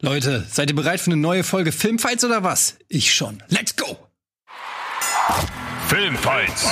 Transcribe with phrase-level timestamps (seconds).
[0.00, 2.76] Leute, seid ihr bereit für eine neue Folge Filmfights oder was?
[2.88, 3.42] Ich schon.
[3.48, 3.96] Let's go!
[5.88, 6.66] Filmfights.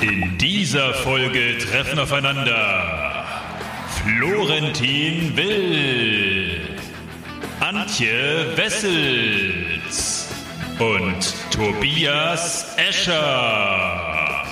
[0.00, 3.24] In dieser Folge treffen aufeinander
[4.02, 6.60] Florentin Will,
[7.60, 10.28] Antje Wessels
[10.78, 14.44] und Tobias Escher.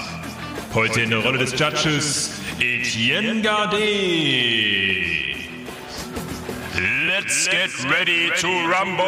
[0.74, 4.81] Heute in der Rolle des Judges Etienne Gardet.
[7.14, 9.04] Let's get ready to rumble!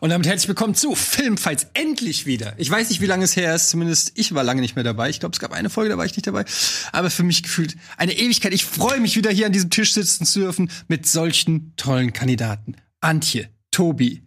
[0.00, 1.66] Und damit herzlich willkommen zu Filmfights.
[1.74, 2.54] Endlich wieder.
[2.56, 3.68] Ich weiß nicht, wie lange es her ist.
[3.68, 5.10] Zumindest ich war lange nicht mehr dabei.
[5.10, 6.46] Ich glaube, es gab eine Folge, da war ich nicht dabei.
[6.92, 8.54] Aber für mich gefühlt eine Ewigkeit.
[8.54, 12.76] Ich freue mich wieder hier an diesem Tisch sitzen zu dürfen mit solchen tollen Kandidaten.
[13.02, 14.22] Antje, Tobi,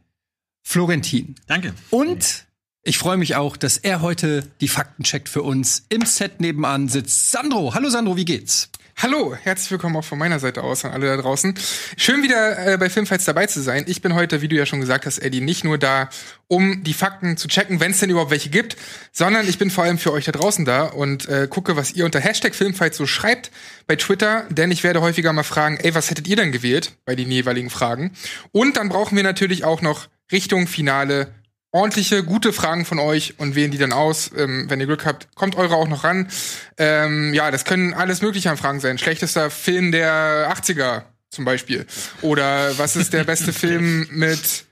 [0.62, 1.34] Florentin.
[1.48, 1.74] Danke.
[1.90, 2.47] Und
[2.88, 5.86] ich freue mich auch, dass er heute die Fakten checkt für uns.
[5.90, 7.74] Im Set nebenan sitzt Sandro.
[7.74, 8.70] Hallo Sandro, wie geht's?
[8.96, 11.54] Hallo, herzlich willkommen auch von meiner Seite aus an alle da draußen.
[11.98, 13.84] Schön wieder äh, bei Filmfights dabei zu sein.
[13.88, 16.10] Ich bin heute, wie du ja schon gesagt hast, Eddie, nicht nur da,
[16.48, 18.78] um die Fakten zu checken, wenn es denn überhaupt welche gibt,
[19.12, 22.06] sondern ich bin vor allem für euch da draußen da und äh, gucke, was ihr
[22.06, 23.52] unter Hashtag Filmfights so schreibt
[23.86, 27.16] bei Twitter, denn ich werde häufiger mal fragen, ey, was hättet ihr denn gewählt bei
[27.16, 28.14] den jeweiligen Fragen?
[28.54, 31.28] Und dann brauchen wir natürlich auch noch Richtung Finale
[31.72, 34.32] ordentliche, gute Fragen von euch und wählen die dann aus.
[34.36, 36.30] Ähm, wenn ihr Glück habt, kommt eure auch noch ran.
[36.78, 38.98] Ähm, ja, das können alles mögliche an Fragen sein.
[38.98, 41.86] Schlechtester Film der 80er zum Beispiel.
[42.22, 44.66] Oder was ist der beste Film mit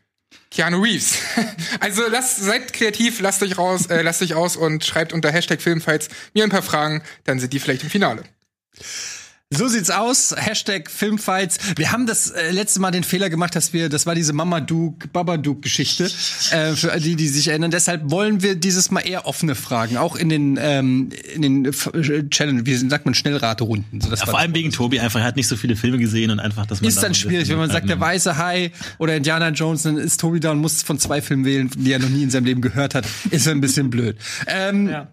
[0.51, 1.17] Keanu Reeves?
[1.79, 5.61] also lasst, seid kreativ, lasst euch raus, äh, lasst euch aus und schreibt unter Hashtag
[5.61, 8.23] Filmfights mir ein paar Fragen, dann sind die vielleicht im Finale.
[9.51, 10.33] So sieht's aus.
[10.35, 11.59] Hashtag Filmfights.
[11.77, 15.13] Wir haben das äh, letzte Mal den Fehler gemacht, dass wir, das war diese Mamadook,
[15.13, 16.05] Babadook-Geschichte,
[16.49, 17.69] äh, für die, die sich erinnern.
[17.69, 22.27] Deshalb wollen wir dieses Mal eher offene Fragen, auch in den, ähm, in den äh,
[22.29, 24.01] Challenge, wie sagt man, Schnellraterunden.
[24.01, 26.39] So, Ja, vor allem wegen Tobi einfach, er hat nicht so viele Filme gesehen und
[26.39, 29.49] einfach, dass man ist da dann schwierig, wenn man sagt, der weiße Hai oder Indiana
[29.49, 32.23] Jones, dann ist Tobi da und muss von zwei Filmen wählen, die er noch nie
[32.23, 33.05] in seinem Leben gehört hat.
[33.29, 34.17] Ist ein bisschen blöd.
[34.47, 35.07] Ähm, Ja,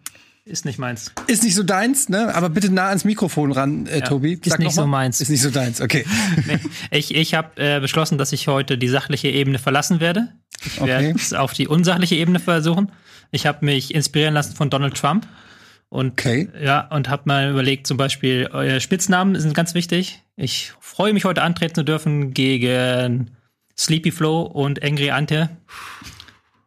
[0.45, 1.13] ist nicht meins.
[1.29, 2.35] Ist nicht so deins, ne?
[2.35, 4.39] Aber bitte nah ans Mikrofon ran, äh, Tobi.
[4.45, 5.21] ist nicht so meins.
[5.21, 6.05] Ist nicht so deins, okay.
[6.91, 10.29] Ich, ich habe äh, beschlossen, dass ich heute die sachliche Ebene verlassen werde.
[10.65, 10.89] Ich Okay.
[10.89, 12.91] werde es auf die unsachliche Ebene versuchen.
[13.31, 15.27] Ich habe mich inspirieren lassen von Donald Trump.
[15.89, 16.49] Und Okay.
[16.63, 20.23] ja, und habe mal überlegt, zum Beispiel, eure Spitznamen sind ganz wichtig.
[20.37, 23.31] Ich freue mich heute antreten zu dürfen gegen
[23.79, 25.51] Sleepy Flow und Angry Ante.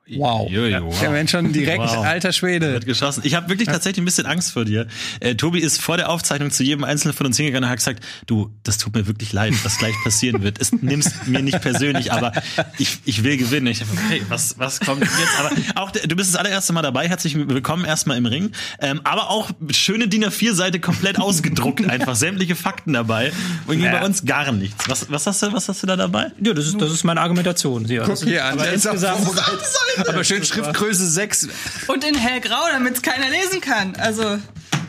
[0.08, 0.48] Wow.
[0.52, 1.00] Jojo, wow.
[1.00, 2.06] Der Mensch schon direkt, Wow.
[2.06, 2.74] alter Schwede.
[2.74, 3.22] Wird geschossen.
[3.24, 4.86] Ich habe wirklich tatsächlich ein bisschen Angst vor dir.
[5.20, 8.04] Äh, Tobi ist vor der Aufzeichnung zu jedem Einzelnen von uns hingegangen und hat gesagt,
[8.28, 10.62] du, das tut mir wirklich leid, was gleich passieren wird.
[10.62, 12.34] Es nimmst mir nicht persönlich, aber
[12.78, 13.66] ich, ich will gewinnen.
[13.66, 15.40] Ich dachte, okay, was, was kommt jetzt?
[15.40, 15.50] Aber
[15.82, 17.08] auch, du bist das allererste Mal dabei.
[17.08, 18.52] Herzlich willkommen erstmal im Ring.
[18.80, 23.32] Ähm, aber auch schöne DIN A4-Seite komplett ausgedruckt, einfach sämtliche Fakten dabei.
[23.66, 23.92] Und Ja.
[23.92, 24.88] bei uns gar nichts.
[24.88, 26.28] Was, was hast du, was hast du da dabei?
[26.40, 27.86] Ja, das ist, das ist meine Argumentation.
[27.86, 29.95] Ja, Guck hier an, aber der ist auch insgesamt.
[30.08, 31.48] Aber schön Schriftgröße 6.
[31.88, 33.96] Und in hellgrau, damit es keiner lesen kann.
[33.96, 34.38] Also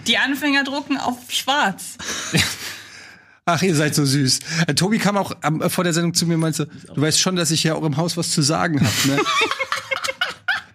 [0.07, 1.97] die Anfänger drucken auf schwarz.
[3.45, 4.41] Ach, ihr seid so süß.
[4.67, 7.21] Äh, Tobi kam auch am, äh, vor der Sendung zu mir und meinte, du weißt
[7.21, 9.19] schon, dass ich ja auch im Haus was zu sagen habe, ne?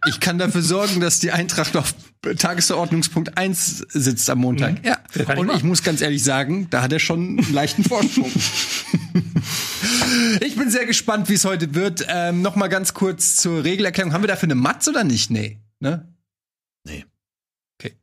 [0.08, 1.94] Ich kann dafür sorgen, dass die Eintracht auf
[2.38, 4.84] Tagesordnungspunkt 1 sitzt am Montag.
[4.84, 4.96] Ja.
[4.96, 5.68] kann ich Und ich machen.
[5.68, 8.32] muss ganz ehrlich sagen, da hat er schon einen leichten Vorsprung.
[10.42, 12.06] ich bin sehr gespannt, wie es heute wird.
[12.08, 14.14] Ähm, noch mal ganz kurz zur Regelerklärung.
[14.14, 15.32] Haben wir dafür eine Matz oder nicht?
[15.32, 15.60] Nee.
[15.80, 16.14] Ne?
[16.86, 17.06] Nee.
[17.80, 17.96] Okay.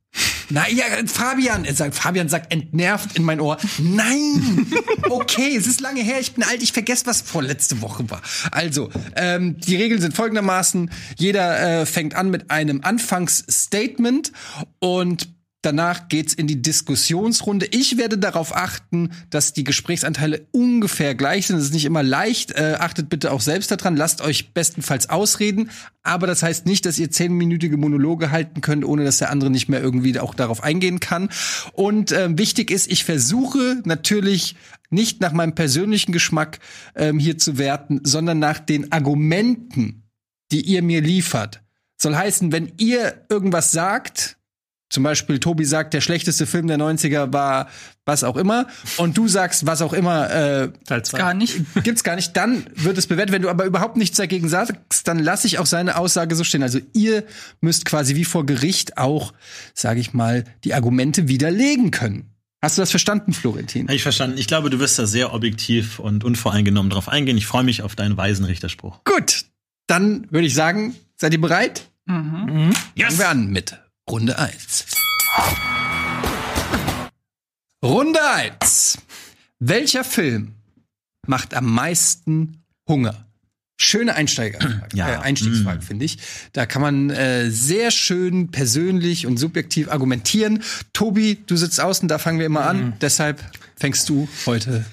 [0.51, 3.59] Na ja, Fabian, sagt, Fabian sagt entnervt in mein Ohr.
[3.79, 4.67] Nein!
[5.11, 8.21] Okay, es ist lange her, ich bin alt, ich vergesse, was vorletzte Woche war.
[8.51, 10.91] Also, ähm, die Regeln sind folgendermaßen.
[11.17, 14.33] Jeder äh, fängt an mit einem Anfangsstatement
[14.81, 15.29] und
[15.63, 17.67] Danach geht's in die Diskussionsrunde.
[17.73, 21.57] Ich werde darauf achten, dass die Gesprächsanteile ungefähr gleich sind.
[21.57, 22.53] Es ist nicht immer leicht.
[22.53, 23.97] Äh, achtet bitte auch selbst daran.
[23.97, 25.71] Lasst euch bestenfalls ausreden.
[26.05, 29.69] Aber das heißt nicht, dass ihr zehnminütige Monologe halten könnt, ohne dass der andere nicht
[29.69, 31.29] mehr irgendwie auch darauf eingehen kann.
[31.73, 34.55] Und ähm, wichtig ist, ich versuche natürlich
[34.91, 36.61] nicht nach meinem persönlichen Geschmack
[36.95, 40.05] ähm, hier zu werten, sondern nach den Argumenten,
[40.53, 41.63] die ihr mir liefert.
[41.97, 44.38] Soll heißen, wenn ihr irgendwas sagt,
[44.91, 47.69] zum Beispiel Tobi sagt, der schlechteste Film der 90er war
[48.07, 51.19] was auch immer, und du sagst, was auch immer, äh, Teil zwei.
[51.19, 51.61] Gar nicht.
[51.85, 53.35] gibt's gar nicht, dann wird es bewertet.
[53.35, 56.63] Wenn du aber überhaupt nichts dagegen sagst, dann lasse ich auch seine Aussage so stehen.
[56.63, 57.25] Also ihr
[57.61, 59.35] müsst quasi wie vor Gericht auch,
[59.75, 62.31] sage ich mal, die Argumente widerlegen können.
[62.63, 63.87] Hast du das verstanden, Florentin?
[63.89, 64.39] Hab ich verstanden.
[64.39, 67.37] Ich glaube, du wirst da sehr objektiv und unvoreingenommen drauf eingehen.
[67.37, 69.05] Ich freue mich auf deinen weisen Richterspruch.
[69.05, 69.45] Gut,
[69.87, 71.91] dann würde ich sagen, seid ihr bereit?
[72.07, 73.79] Fangen wir an mit
[74.11, 74.87] Runde 1.
[77.85, 78.19] Runde
[78.61, 78.99] 1.
[79.59, 80.55] Welcher Film
[81.27, 83.27] macht am meisten Hunger?
[83.81, 84.59] Schöne Einsteiger,
[84.95, 85.09] Ja.
[85.09, 86.19] äh, Einstiegsfrage, finde ich.
[86.53, 90.63] Da kann man äh, sehr schön persönlich und subjektiv argumentieren.
[90.93, 92.95] Tobi, du sitzt außen, da fangen wir immer an.
[93.01, 93.45] Deshalb
[93.77, 94.85] fängst du heute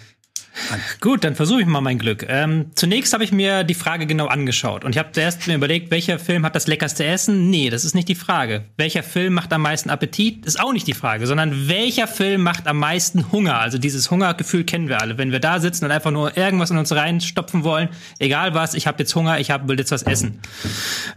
[1.01, 2.25] Gut, dann versuche ich mal mein Glück.
[2.27, 5.91] Ähm, zunächst habe ich mir die Frage genau angeschaut und ich habe zuerst mir überlegt,
[5.91, 7.49] welcher Film hat das leckerste Essen?
[7.49, 8.65] Nee, das ist nicht die Frage.
[8.77, 10.45] Welcher Film macht am meisten Appetit?
[10.45, 13.59] Ist auch nicht die Frage, sondern welcher Film macht am meisten Hunger?
[13.59, 15.17] Also dieses Hungergefühl kennen wir alle.
[15.17, 18.87] Wenn wir da sitzen und einfach nur irgendwas in uns reinstopfen wollen, egal was, ich
[18.87, 20.39] habe jetzt Hunger, ich hab, will jetzt was essen.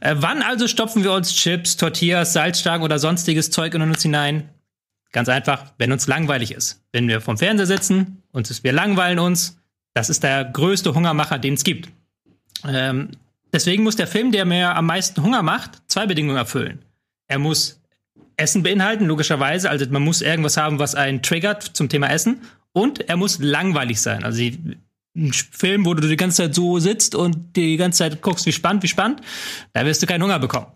[0.01, 4.49] Äh, wann also stopfen wir uns Chips, Tortillas, Salzstangen oder sonstiges Zeug in uns hinein?
[5.13, 6.83] Ganz einfach, wenn uns langweilig ist.
[6.93, 9.59] Wenn wir vom Fernseher sitzen und wir langweilen uns,
[9.95, 11.89] das ist der größte Hungermacher, den es gibt.
[12.67, 13.11] Ähm,
[13.53, 16.85] deswegen muss der Film, der mir am meisten Hunger macht, zwei Bedingungen erfüllen.
[17.27, 17.81] Er muss
[18.37, 19.71] Essen beinhalten, logischerweise.
[19.71, 22.43] Also man muss irgendwas haben, was einen triggert zum Thema Essen.
[22.73, 24.25] Und er muss langweilig sein.
[24.25, 24.43] Also
[25.17, 28.53] ein Film, wo du die ganze Zeit so sitzt und die ganze Zeit guckst, wie
[28.53, 29.21] spannend, wie spannend,
[29.73, 30.67] da wirst du keinen Hunger bekommen.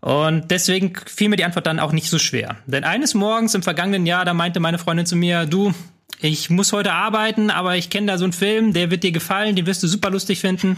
[0.00, 2.56] Und deswegen fiel mir die Antwort dann auch nicht so schwer.
[2.66, 5.74] Denn eines Morgens im vergangenen Jahr, da meinte meine Freundin zu mir, du,
[6.20, 9.56] ich muss heute arbeiten, aber ich kenne da so einen Film, der wird dir gefallen,
[9.56, 10.76] den wirst du super lustig finden.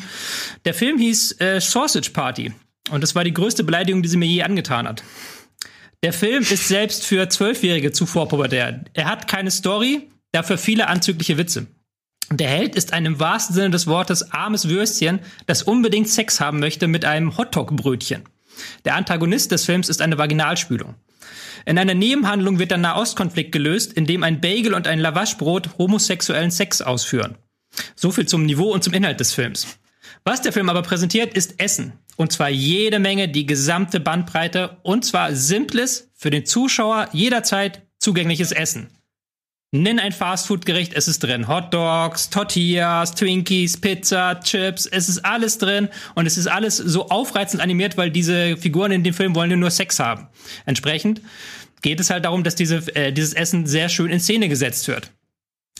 [0.64, 2.52] Der Film hieß äh, Sausage Party.
[2.90, 5.04] Und das war die größte Beleidigung, die sie mir je angetan hat.
[6.02, 8.84] Der Film ist selbst für Zwölfjährige zu vorpubertär.
[8.92, 11.68] Er hat keine Story, dafür viele anzügliche Witze.
[12.30, 16.58] Der Held ist ein im wahrsten Sinne des Wortes armes Würstchen, das unbedingt Sex haben
[16.58, 18.24] möchte mit einem Hotdog-Brötchen.
[18.84, 20.94] Der Antagonist des Films ist eine Vaginalspülung.
[21.64, 26.82] In einer Nebenhandlung wird der Nahostkonflikt gelöst, indem ein Bagel und ein Lavaschbrot homosexuellen Sex
[26.82, 27.36] ausführen.
[27.94, 29.78] So viel zum Niveau und zum Inhalt des Films.
[30.24, 31.94] Was der Film aber präsentiert, ist Essen.
[32.16, 34.76] Und zwar jede Menge, die gesamte Bandbreite.
[34.82, 38.88] Und zwar simples, für den Zuschauer jederzeit zugängliches Essen.
[39.74, 41.48] Nenn ein Fastfood-Gericht, es ist drin.
[41.48, 47.08] Hot Dogs, Tortillas, Twinkies, Pizza, Chips, es ist alles drin und es ist alles so
[47.08, 50.26] aufreizend animiert, weil diese Figuren in dem Film wollen nur Sex haben.
[50.66, 51.22] Entsprechend
[51.80, 55.10] geht es halt darum, dass diese, äh, dieses Essen sehr schön in Szene gesetzt wird.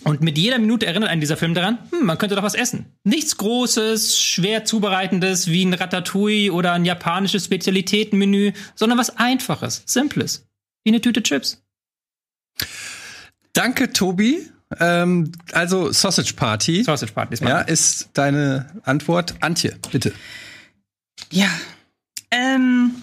[0.04, 2.86] Und mit jeder Minute erinnert einen dieser Film daran, hm, man könnte doch was essen.
[3.04, 10.46] Nichts Großes, schwer zubereitendes wie ein Ratatouille oder ein japanisches Spezialitätenmenü, sondern was Einfaches, Simples.
[10.82, 11.62] Wie eine Tüte Chips.
[13.52, 14.49] Danke, Tobi.
[14.81, 16.82] Ähm, also Sausage Party.
[16.84, 19.34] Sausage Party ist Ja, ist deine Antwort.
[19.40, 20.12] Antje, bitte.
[21.31, 21.49] Ja.
[22.31, 22.94] Ähm,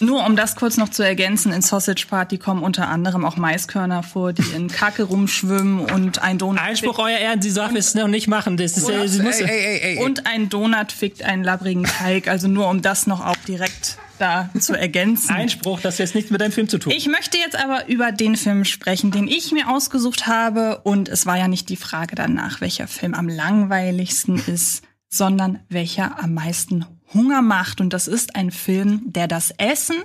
[0.00, 4.02] nur um das kurz noch zu ergänzen, in Sausage Party kommen unter anderem auch Maiskörner
[4.02, 6.60] vor, die in Kacke rumschwimmen und ein Donut.
[6.60, 8.56] Einspruch, euer Ehren, Sie sagen es noch nicht machen.
[8.56, 10.04] Das ist, äh, Sie muss, ey, ey, ey.
[10.04, 12.28] Und ein Donut fickt einen labbrigen Teig.
[12.28, 15.30] Also nur um das noch auch direkt da zu ergänzen.
[15.30, 16.92] Einspruch, das hat jetzt nichts mit deinem Film zu tun.
[16.96, 20.80] Ich möchte jetzt aber über den Film sprechen, den ich mir ausgesucht habe.
[20.84, 26.22] Und es war ja nicht die Frage danach, welcher Film am langweiligsten ist, sondern welcher
[26.22, 27.80] am meisten Hunger macht.
[27.80, 29.96] Und das ist ein Film, der das Essen,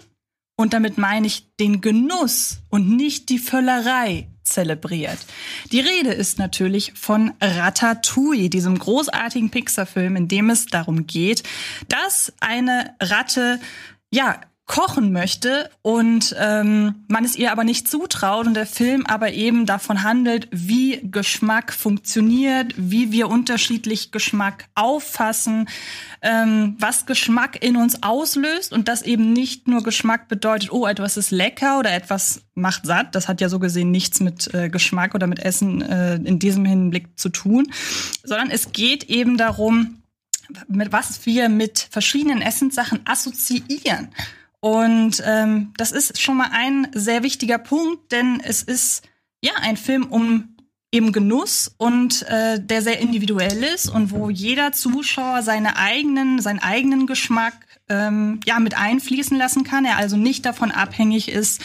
[0.60, 5.20] und damit meine ich den Genuss und nicht die Völlerei zelebriert.
[5.72, 11.44] Die Rede ist natürlich von Ratatouille, diesem großartigen Pixar-Film, in dem es darum geht,
[11.90, 13.60] dass eine Ratte
[14.12, 19.32] ja, kochen möchte und ähm, man es ihr aber nicht zutraut und der Film aber
[19.32, 25.70] eben davon handelt, wie Geschmack funktioniert, wie wir unterschiedlich Geschmack auffassen,
[26.22, 31.16] ähm, was Geschmack in uns auslöst und das eben nicht nur Geschmack bedeutet, oh, etwas
[31.16, 33.16] ist lecker oder etwas macht satt.
[33.16, 36.66] Das hat ja so gesehen nichts mit äh, Geschmack oder mit Essen äh, in diesem
[36.66, 37.72] Hinblick zu tun,
[38.24, 40.02] sondern es geht eben darum,
[40.68, 44.10] mit was wir mit verschiedenen Essenssachen assoziieren.
[44.60, 49.04] Und ähm, das ist schon mal ein sehr wichtiger Punkt, denn es ist
[49.42, 50.56] ja ein Film um
[50.92, 56.60] eben Genuss und äh, der sehr individuell ist und wo jeder Zuschauer seine eigenen, seinen
[56.60, 59.86] eigenen Geschmack ähm, ja mit einfließen lassen kann.
[59.86, 61.62] Er also nicht davon abhängig ist,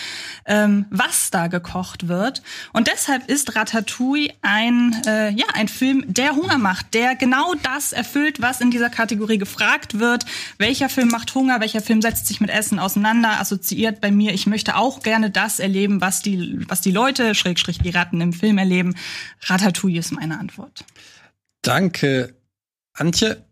[0.47, 2.43] ähm, was da gekocht wird.
[2.73, 7.93] Und deshalb ist Ratatouille ein äh, ja ein Film, der Hunger macht, der genau das
[7.93, 10.25] erfüllt, was in dieser Kategorie gefragt wird.
[10.59, 11.61] Welcher Film macht Hunger?
[11.61, 13.41] Welcher Film setzt sich mit Essen auseinander?
[13.41, 14.33] Assoziiert bei mir.
[14.33, 18.33] Ich möchte auch gerne das erleben, was die was die Leute Schrägstrich die Ratten im
[18.33, 18.95] Film erleben.
[19.43, 20.85] Ratatouille ist meine Antwort.
[21.63, 22.35] Danke,
[22.93, 23.45] Antje.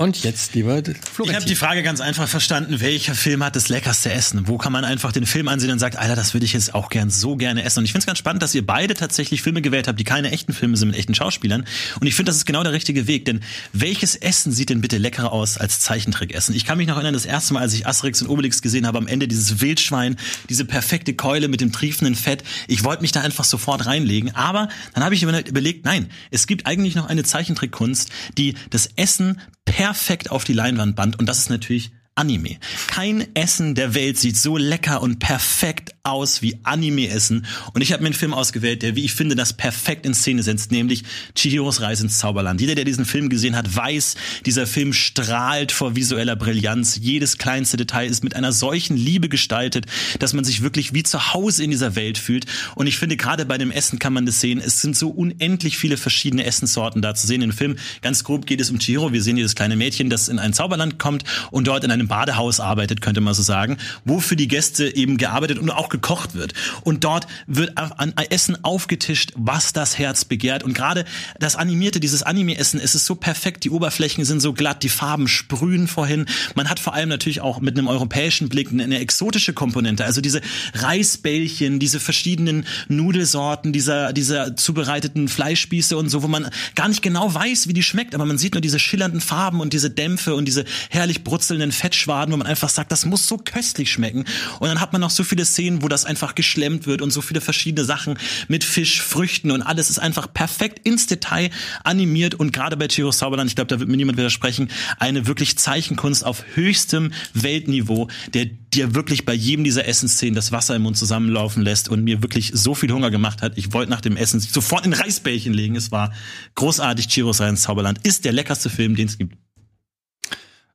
[0.00, 1.34] Und jetzt, lieber Ich Florentin.
[1.34, 4.46] habe die Frage ganz einfach verstanden, welcher Film hat das leckerste Essen?
[4.46, 6.88] Wo kann man einfach den Film ansehen und sagt, Alter, das würde ich jetzt auch
[6.88, 7.80] gern so gerne essen.
[7.80, 10.30] Und ich finde es ganz spannend, dass ihr beide tatsächlich Filme gewählt habt, die keine
[10.30, 11.64] echten Filme sind mit echten Schauspielern.
[12.00, 13.24] Und ich finde, das ist genau der richtige Weg.
[13.24, 13.40] Denn
[13.72, 16.54] welches Essen sieht denn bitte leckerer aus als Zeichentrickessen?
[16.54, 18.98] Ich kann mich noch erinnern, das erste Mal, als ich Asterix und Obelix gesehen habe,
[18.98, 20.14] am Ende dieses Wildschwein,
[20.48, 22.44] diese perfekte Keule mit dem triefenden Fett.
[22.68, 24.32] Ich wollte mich da einfach sofort reinlegen.
[24.36, 29.40] Aber dann habe ich überlegt, nein, es gibt eigentlich noch eine Zeichentrickkunst, die das Essen
[29.68, 31.18] perfekt auf die Leinwand band.
[31.18, 32.56] Und das ist natürlich Anime.
[32.88, 37.46] Kein Essen der Welt sieht so lecker und perfekt aus wie Anime-Essen.
[37.74, 40.42] Und ich habe mir einen Film ausgewählt, der, wie ich finde, das perfekt in Szene
[40.42, 42.60] setzt, nämlich Chihiros Reise ins Zauberland.
[42.60, 46.98] Jeder, der diesen Film gesehen hat, weiß, dieser Film strahlt vor visueller Brillanz.
[47.02, 49.86] Jedes kleinste Detail ist mit einer solchen Liebe gestaltet,
[50.18, 52.46] dass man sich wirklich wie zu Hause in dieser Welt fühlt.
[52.74, 54.62] Und ich finde, gerade bei dem Essen kann man das sehen.
[54.64, 57.76] Es sind so unendlich viele verschiedene Essenssorten da zu sehen im Film.
[58.02, 59.12] Ganz grob geht es um Chihiro.
[59.12, 62.60] Wir sehen hier kleine Mädchen, das in ein Zauberland kommt und dort in einem Badehaus
[62.60, 66.54] arbeitet, könnte man so sagen, wo für die Gäste eben gearbeitet und auch gekocht wird.
[66.82, 70.62] Und dort wird an Essen aufgetischt, was das Herz begehrt.
[70.62, 71.04] Und gerade
[71.38, 75.28] das animierte, dieses Anime-Essen, es ist so perfekt, die Oberflächen sind so glatt, die Farben
[75.28, 76.26] sprühen vorhin.
[76.54, 80.40] Man hat vor allem natürlich auch mit einem europäischen Blick eine, exotische Komponente, also diese
[80.74, 87.32] Reisbällchen, diese verschiedenen Nudelsorten, dieser, dieser zubereiteten Fleischspieße und so, wo man gar nicht genau
[87.32, 90.46] weiß, wie die schmeckt, aber man sieht nur diese schillernden Farben und diese Dämpfe und
[90.46, 94.24] diese herrlich brutzelnden Fettschwaden, wo man einfach sagt, das muss so köstlich schmecken.
[94.60, 97.20] Und dann hat man noch so viele Szenen, wo das einfach geschlemmt wird und so
[97.20, 98.18] viele verschiedene Sachen
[98.48, 101.50] mit Fisch, Früchten und alles ist einfach perfekt ins Detail
[101.84, 105.58] animiert und gerade bei Chihiros Zauberland, ich glaube, da wird mir niemand widersprechen, eine wirklich
[105.58, 110.96] Zeichenkunst auf höchstem Weltniveau, der dir wirklich bei jedem dieser Essensszenen das Wasser im Mund
[110.96, 113.56] zusammenlaufen lässt und mir wirklich so viel Hunger gemacht hat.
[113.56, 115.76] Ich wollte nach dem Essen sofort in Reisbällchen legen.
[115.76, 116.12] Es war
[116.54, 117.08] großartig.
[117.08, 119.36] Chihiros Reise ins Zauberland ist der leckerste Film, den es gibt.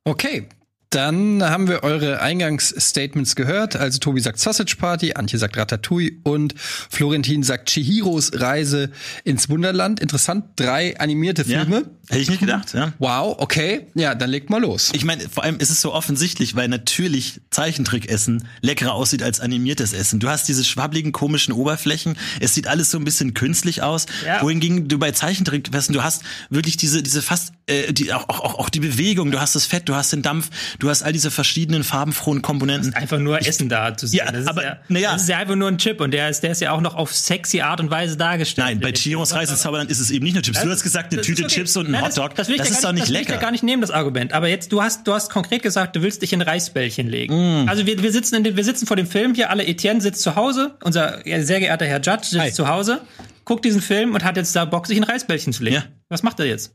[0.04, 0.48] Okay,
[0.94, 3.76] dann haben wir eure Eingangsstatements gehört.
[3.76, 8.90] Also Tobi sagt Sausage Party, Antje sagt Ratatouille und Florentin sagt Chihiros Reise
[9.24, 9.98] ins Wunderland.
[9.98, 11.76] Interessant, drei animierte Filme.
[11.76, 12.92] Ja, hätte ich nicht gedacht, ja.
[12.98, 13.86] Wow, okay.
[13.94, 14.92] Ja, dann legt mal los.
[14.94, 19.92] Ich meine, vor allem ist es so offensichtlich, weil natürlich Zeichentrickessen leckerer aussieht als animiertes
[19.92, 20.20] Essen.
[20.20, 22.16] Du hast diese schwabbligen, komischen Oberflächen.
[22.40, 24.06] Es sieht alles so ein bisschen künstlich aus.
[24.24, 24.42] Ja.
[24.42, 28.68] Wohingegen du bei Zeichentrickessen, du hast wirklich diese, diese fast, äh, die, auch, auch, auch
[28.68, 29.30] die Bewegung.
[29.30, 30.50] Du hast das Fett, du hast den Dampf,
[30.84, 32.94] du hast all diese verschiedenen farbenfrohen Komponenten.
[32.94, 34.18] Einfach nur Essen da zu sehen.
[34.18, 35.12] Ja, das, ist aber, ja, na ja.
[35.12, 36.94] das ist ja einfach nur ein Chip und der ist, der ist ja auch noch
[36.94, 38.68] auf sexy Art und Weise dargestellt.
[38.68, 40.60] Nein, bei Chihiros Reise ins Zauberland ist es eben nicht nur Chips.
[40.60, 41.54] Du hast gesagt, eine Das Tüte ist okay.
[41.60, 42.34] Chips und ein Nein, Hotdog.
[42.34, 43.34] Das, das, ich das ja ist doch nicht das will ich lecker.
[43.34, 44.32] ja gar nicht nehmen, das Argument.
[44.32, 47.64] Aber jetzt, du hast, du hast konkret gesagt, du willst dich in Reisbällchen legen.
[47.64, 47.68] Mm.
[47.68, 50.22] Also wir, wir sitzen in den, wir sitzen vor dem Film hier, alle Etienne sitzt
[50.22, 52.52] zu Hause, unser sehr geehrter Herr Judge sitzt Hi.
[52.52, 53.00] zu Hause,
[53.44, 55.76] guckt diesen Film und hat jetzt da Bock, sich in Reisbällchen zu legen.
[55.76, 55.84] Ja.
[56.10, 56.74] Was macht er jetzt?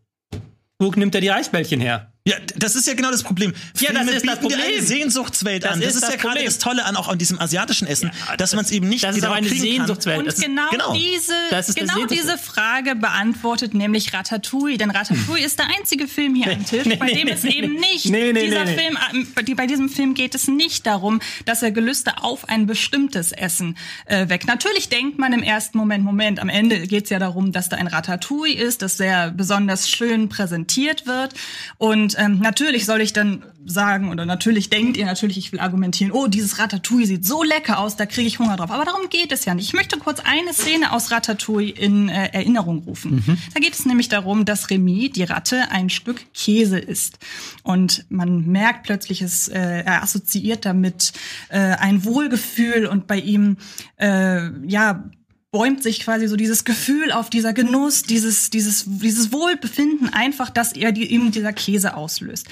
[0.80, 2.14] Wo nimmt er die Reisbällchen her?
[2.26, 3.54] Ja, das ist ja genau das Problem.
[3.80, 4.60] Ja, das Filme ist das Problem.
[4.62, 5.80] eine Sehnsuchtswelt Das an.
[5.80, 8.54] Das ist ist, das ja gerade das Tolle an auch an diesem asiatischen Essen, dass
[8.54, 10.20] man es eben nicht Das ist genau aber eine Sehnsuchtswelt.
[10.20, 10.94] Und ist- genau, genau.
[10.94, 14.78] diese, ist genau diese Frage beantwortet nämlich Ratatouille.
[14.78, 17.52] Denn Ratatouille ist der einzige Film hier am Tisch, Nee, bei dem nee, es nee,
[17.52, 18.68] eben nicht, dieser.
[18.68, 23.32] Film, äh, bei diesem Film geht es nicht darum, dass er Gelüste auf ein bestimmtes
[23.32, 24.46] Essen äh, weckt.
[24.46, 27.78] Natürlich denkt man im ersten Moment, Moment, am Ende geht es ja darum, dass da
[27.78, 31.34] ein Ratatouille ist, das sehr besonders schön präsentiert wird.
[31.78, 36.12] Und ähm, natürlich soll ich dann sagen, oder natürlich denkt ihr natürlich, ich will argumentieren,
[36.12, 38.72] oh, dieses Ratatouille sieht so lecker aus, da kriege ich Hunger drauf.
[38.72, 39.66] Aber darum geht es ja nicht.
[39.66, 43.24] Ich möchte kurz eine Szene aus Ratatouille in äh, Erinnerung rufen.
[43.54, 47.20] Da geht es nämlich darum, dass Remy, die Ratte, ein Stück Käse isst.
[47.64, 51.14] Und man merkt plötzlich, es, äh, er assoziiert damit
[51.50, 53.58] äh, ein Wohlgefühl und bei ihm,
[53.98, 55.04] äh, ja,
[55.52, 60.74] bäumt sich quasi so dieses Gefühl auf, dieser Genuss, dieses, dieses, dieses Wohlbefinden einfach, dass
[60.74, 62.48] er die, ihm dieser Käse auslöst.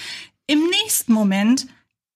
[0.48, 1.68] Im nächsten Moment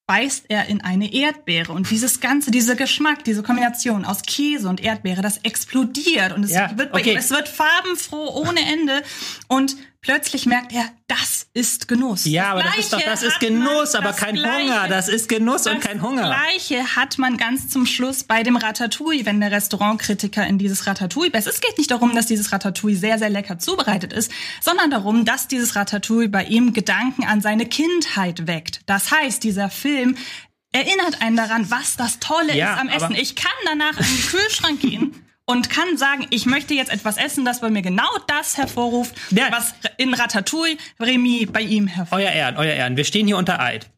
[0.08, 4.84] beißt er in eine Erdbeere und dieses ganze, dieser Geschmack, diese Kombination aus Käse und
[4.84, 7.12] Erdbeere, das explodiert und es Ja, wird bei okay.
[7.12, 9.04] ihm, es wird farbenfroh ohne Ende
[9.48, 12.26] und plötzlich merkt er, das ist Genuss.
[12.26, 14.88] Ja, aber das ist doch, das ist Genuss, aber das kein Gleiche- Hunger.
[14.88, 16.24] Das ist Genuss und kein Hunger.
[16.30, 20.88] Das Gleiche hat man ganz zum Schluss bei dem Ratatouille, wenn der Restaurantkritiker in dieses
[20.88, 21.32] Ratatouille.
[21.34, 25.48] Es geht nicht darum, dass dieses Ratatouille sehr, sehr lecker zubereitet ist, sondern darum, dass
[25.48, 28.82] dieses Ratatouille bei ihm Gedanken an seine Kindheit weckt.
[28.88, 30.18] Das heißt, dieser Film
[30.72, 33.16] erinnert einen daran, was das Tolle Ja, ist am Essen.
[33.16, 35.16] Ich kann danach in den Kühlschrank gehen
[35.52, 39.48] und kann sagen, ich möchte jetzt etwas essen, das bei mir genau das hervorruft, Ja.
[39.52, 42.26] was in Ratatouille Remy bei ihm hervorruft.
[42.26, 43.90] Euer Ehren, euer Ehren, wir stehen hier unter Eid.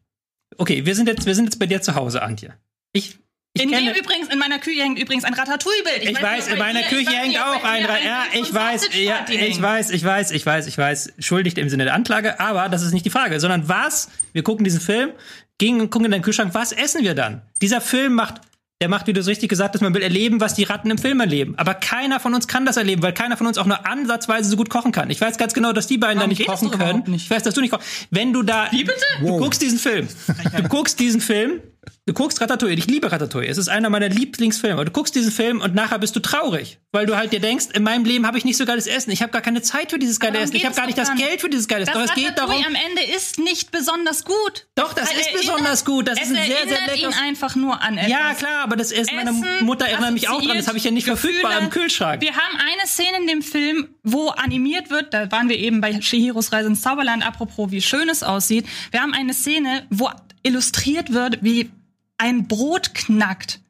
[0.58, 2.54] Okay, wir sind jetzt, wir sind jetzt bei dir zu Hause, Antje.
[2.92, 3.18] Ich
[3.54, 6.10] In kenne- dem übrigens, in meiner Küche hängt übrigens ein Ratatouille-Bild.
[6.10, 8.52] Ich weiß, nicht, in meiner Küche ich weiß hängt auch ein ihr Ra- Ja, ich
[8.54, 11.12] weiß, ja, ich weiß, ich weiß, ich weiß, ich weiß, ich weiß.
[11.20, 14.64] Schuldigt im Sinne der Anklage, aber das ist nicht die Frage, sondern was, wir gucken
[14.64, 15.10] diesen Film,
[15.58, 17.42] gehen und gucken in deinen Kühlschrank, was essen wir dann?
[17.62, 18.40] Dieser Film macht,
[18.84, 20.98] der macht, wie du so richtig gesagt hast, man will erleben, was die Ratten im
[20.98, 21.54] Film erleben.
[21.56, 24.56] Aber keiner von uns kann das erleben, weil keiner von uns auch nur ansatzweise so
[24.56, 25.08] gut kochen kann.
[25.08, 27.02] Ich weiß ganz genau, dass die beiden da Warum nicht geht das kochen können.
[27.06, 27.24] nicht?
[27.24, 27.88] Ich weiß, dass du nicht kochst.
[28.10, 28.66] Wenn du da.
[28.72, 29.00] Wie bitte?
[29.20, 30.06] Du guckst diesen Film.
[30.54, 31.62] Du guckst diesen Film.
[32.06, 32.74] Du guckst Ratatouille.
[32.76, 33.48] Ich liebe Ratatouille.
[33.48, 34.84] Es ist einer meiner Lieblingsfilme.
[34.84, 37.82] Du guckst diesen Film und nachher bist du traurig, weil du halt dir denkst, in
[37.82, 39.10] meinem Leben habe ich nicht so geiles Essen.
[39.10, 40.54] Ich habe gar keine Zeit für dieses geile Essen.
[40.56, 41.24] Ich habe gar nicht das nicht.
[41.26, 41.92] Geld für dieses geile Essen.
[41.94, 42.54] Das Doch es geht darum.
[42.66, 44.66] Am Ende ist nicht besonders gut.
[44.74, 46.08] Doch, das ist erinnert- besonders gut.
[46.08, 48.10] Das ist ein sehr, sehr leckeres- ihn einfach nur an etwas.
[48.10, 50.56] Ja, klar, aber das Essen meiner Essen Mutter erinnert mich auch dran.
[50.56, 51.64] Das habe ich ja nicht verfügbar Gefühle.
[51.64, 52.22] im Kühlschrank.
[52.22, 56.00] Wir haben eine Szene in dem Film, wo animiert wird, da waren wir eben bei
[56.00, 58.66] Shihiros Reise ins Zauberland, apropos wie schön es aussieht.
[58.90, 60.10] Wir haben eine Szene, wo
[60.44, 61.70] illustriert wird, wie
[62.18, 63.60] ein Brot knackt.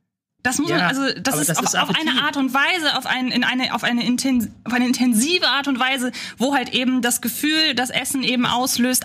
[0.42, 2.98] Das muss Ja, man, also das ist, das auf, ist auf eine Art und Weise,
[2.98, 6.74] auf, ein, in eine, auf, eine intens, auf eine intensive Art und Weise, wo halt
[6.74, 9.04] eben das Gefühl, das Essen eben auslöst,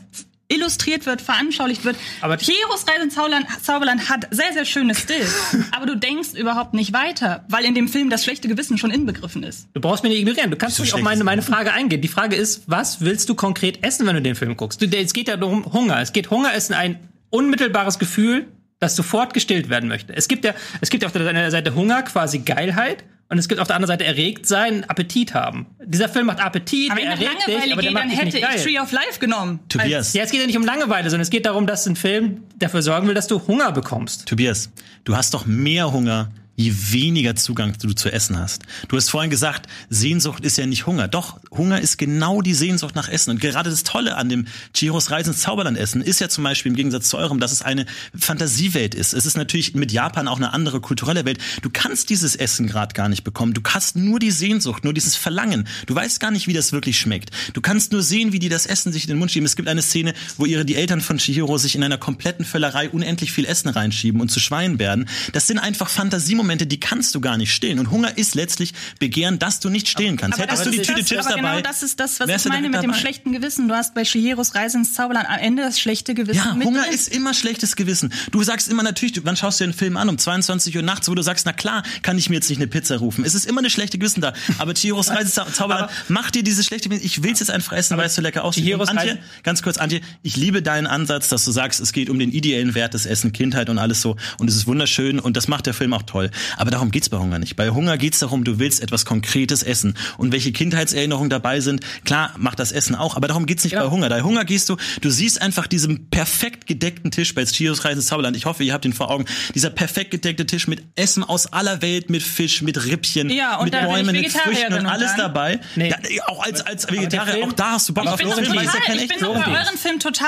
[0.49, 1.95] illustriert wird, veranschaulicht wird.
[2.19, 5.33] Aber- Chihiros Reise ins Zauberland, Zauberland hat sehr, sehr schöne Stills,
[5.71, 9.43] aber du denkst überhaupt nicht weiter, weil in dem Film das schlechte Gewissen schon inbegriffen
[9.43, 9.69] ist.
[9.73, 10.51] Du brauchst mich nicht ignorieren.
[10.51, 12.01] Du kannst So ruhig auf meine, meine Frage eingehen.
[12.01, 14.81] Die Frage ist, was willst du konkret essen, wenn du den Film guckst?
[14.81, 16.01] Du, es geht ja darum, Hunger.
[16.01, 16.99] Es geht, Hunger ist ein
[17.29, 18.48] unmittelbares Gefühl,
[18.79, 20.15] das sofort gestillt werden möchte.
[20.15, 23.03] Es gibt ja, es gibt ja auf der einen Seite Hunger, quasi Geilheit.
[23.31, 25.67] Und es gibt auf der anderen Seite erregt sein, Appetit haben.
[25.86, 28.09] Dieser Film macht Appetit, Aber wenn der erregt dich, Langeweile aber der gehe, macht dann
[28.09, 28.63] dich hätte ich geil.
[28.63, 29.59] Tree of Life genommen.
[29.69, 32.41] Tobias, Ja, es geht ja nicht um Langeweile, sondern es geht darum, dass ein Film
[32.57, 34.25] dafür sorgen will, dass du Hunger bekommst.
[34.27, 34.71] Tobias,
[35.03, 38.63] du hast doch mehr Hunger, je weniger Zugang du zu Essen hast.
[38.89, 41.08] Du hast vorhin gesagt, Sehnsucht ist ja nicht Hunger.
[41.08, 43.32] Doch, Hunger ist genau die Sehnsucht nach Essen.
[43.32, 46.72] Und gerade das Tolle an dem Chihiros Reise ins Zauberland Essen ist ja zum Beispiel
[46.72, 49.13] im Gegensatz zu eurem, dass es eine Fantasiewelt ist.
[49.13, 51.38] Es ist natürlich mit Japan auch eine andere kulturelle Welt.
[51.62, 53.54] Du kannst dieses Essen gerade gar nicht bekommen.
[53.54, 55.66] Du hast nur die Sehnsucht, nur dieses Verlangen.
[55.86, 57.30] Du weißt gar nicht, wie das wirklich schmeckt.
[57.54, 59.46] Du kannst nur sehen, wie die das Essen sich in den Mund schieben.
[59.46, 62.89] Es gibt eine Szene, wo ihre die Eltern von Chihiro sich in einer kompletten Völlerei
[62.89, 65.08] unendlich viel Essen reinschieben und zu Schweinen werden.
[65.32, 67.79] Das sind einfach Fantasiemomente, die kannst du gar nicht stillen.
[67.79, 70.39] Und Hunger ist letztlich Begehren, das du nicht stillen kannst.
[70.39, 71.50] Hättest das du die Tüte Chips aber dabei?
[71.58, 73.00] genau das ist das, was ich meine mit dem dabei.
[73.00, 73.68] schlechten Gewissen.
[73.68, 76.84] Du hast bei Shihiros Reise ins Zauberland am Ende das schlechte Gewissen Ja, mit Hunger
[76.84, 76.94] drin.
[76.94, 78.12] ist immer schlechtes Gewissen.
[78.32, 80.10] Du sagst immer natürlich, du, wann schaust du dir einen Film an?
[80.10, 82.68] Um 22 Uhr nachts, wo du sagst, na klar, kann ich mir jetzt nicht eine
[82.68, 83.24] Pizza rufen.
[83.25, 84.34] Es ist immer eine schlechte Gewissen da.
[84.58, 87.06] Aber Chihiros Reise ins Zauberland macht dir dieses schlechte Gewissen.
[87.06, 88.74] Ich will's jetzt einfach essen, weil es so lecker aussieht.
[88.79, 92.32] Antje, ganz kurz, Antje, ich liebe deinen Ansatz, dass du sagst, es geht um den
[92.32, 94.15] ideellen Wert des Essen, Kindheit und alles so.
[94.38, 96.32] Und es ist wunderschön und das macht der Film auch toll.
[96.58, 97.56] Aber darum geht's bei Hunger nicht.
[97.56, 99.95] Bei Hunger geht's darum, du willst etwas Konkretes essen.
[100.17, 103.15] Und welche Kindheitserinnerungen dabei sind, klar, macht das Essen auch.
[103.15, 104.10] Aber darum geht's nicht bei Hunger.
[104.10, 108.08] Bei Hunger gehst du, du siehst einfach diesen perfekt gedeckten Tisch bei Chios Reise ins
[108.08, 108.36] Zauberland.
[108.38, 109.25] Ich hoffe, ihr habt ihn vor Augen.
[109.56, 113.65] Dieser perfekt gedeckte Tisch mit Essen aus aller Welt, mit Fisch, mit Rippchen, Ja, und
[113.65, 115.60] mit bin ich Bäumen, mit Früchten und alles dann- dabei.
[115.75, 115.89] Nee.
[115.89, 115.97] Ja,
[116.28, 118.80] auch als, als Vegetarier, auch da hast du Bock Ich auf bin, total, ist ja
[118.82, 120.28] kein ich bin doch bei euren Film total,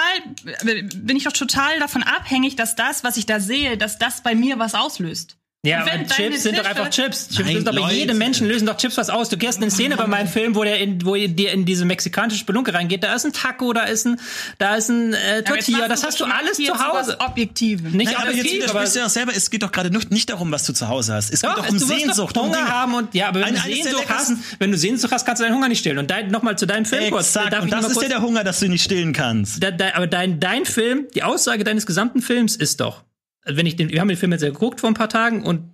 [0.96, 4.36] bin ich doch total davon abhängig, dass das, was ich da sehe, dass das bei
[4.36, 5.38] mir was auslöst.
[5.64, 7.28] Ja, Und wenn aber Chips sind doch Tische- einfach Chips.
[7.28, 7.94] Chips Nein, sind doch bei Leute.
[7.94, 9.30] jedem Menschen lösen doch Chips was aus.
[9.30, 11.66] Du gehst in eine Szene bei meinem Film, wo der in, wo ihr dir in
[11.66, 13.04] diese mexikanische Spelunke reingeht.
[13.04, 14.20] Da ist ein Taco, da ist ein,
[14.58, 15.88] da ist ein äh, jetzt Tortilla.
[15.88, 17.16] Das hast du alles zu Hause.
[17.20, 17.94] was Objektives.
[17.94, 20.10] Nicht Nein, aber jetzt objektiv, widersprichst du ja auch selber, es geht doch gerade nicht,
[20.10, 21.32] nicht darum, was du zu Hause hast.
[21.32, 22.70] Es geht Doch, doch um du Sehnsucht, doch um Hunger Dinge.
[22.72, 25.44] haben und ja, aber wenn Eine- du Sehnsucht hast, wenn du Sehnsucht hast, kannst du
[25.46, 26.00] deinen Hunger nicht stillen.
[26.00, 27.28] Und dein, nochmal zu deinem Film kurz.
[27.28, 29.64] Exakt, Darf und das ist ja der Hunger, dass du nicht stillen kannst.
[29.64, 33.04] aber dein, dein Film, die Aussage deines gesamten Films ist doch,
[33.46, 35.72] wenn ich den, wir haben den Film jetzt ja geguckt vor ein paar Tagen und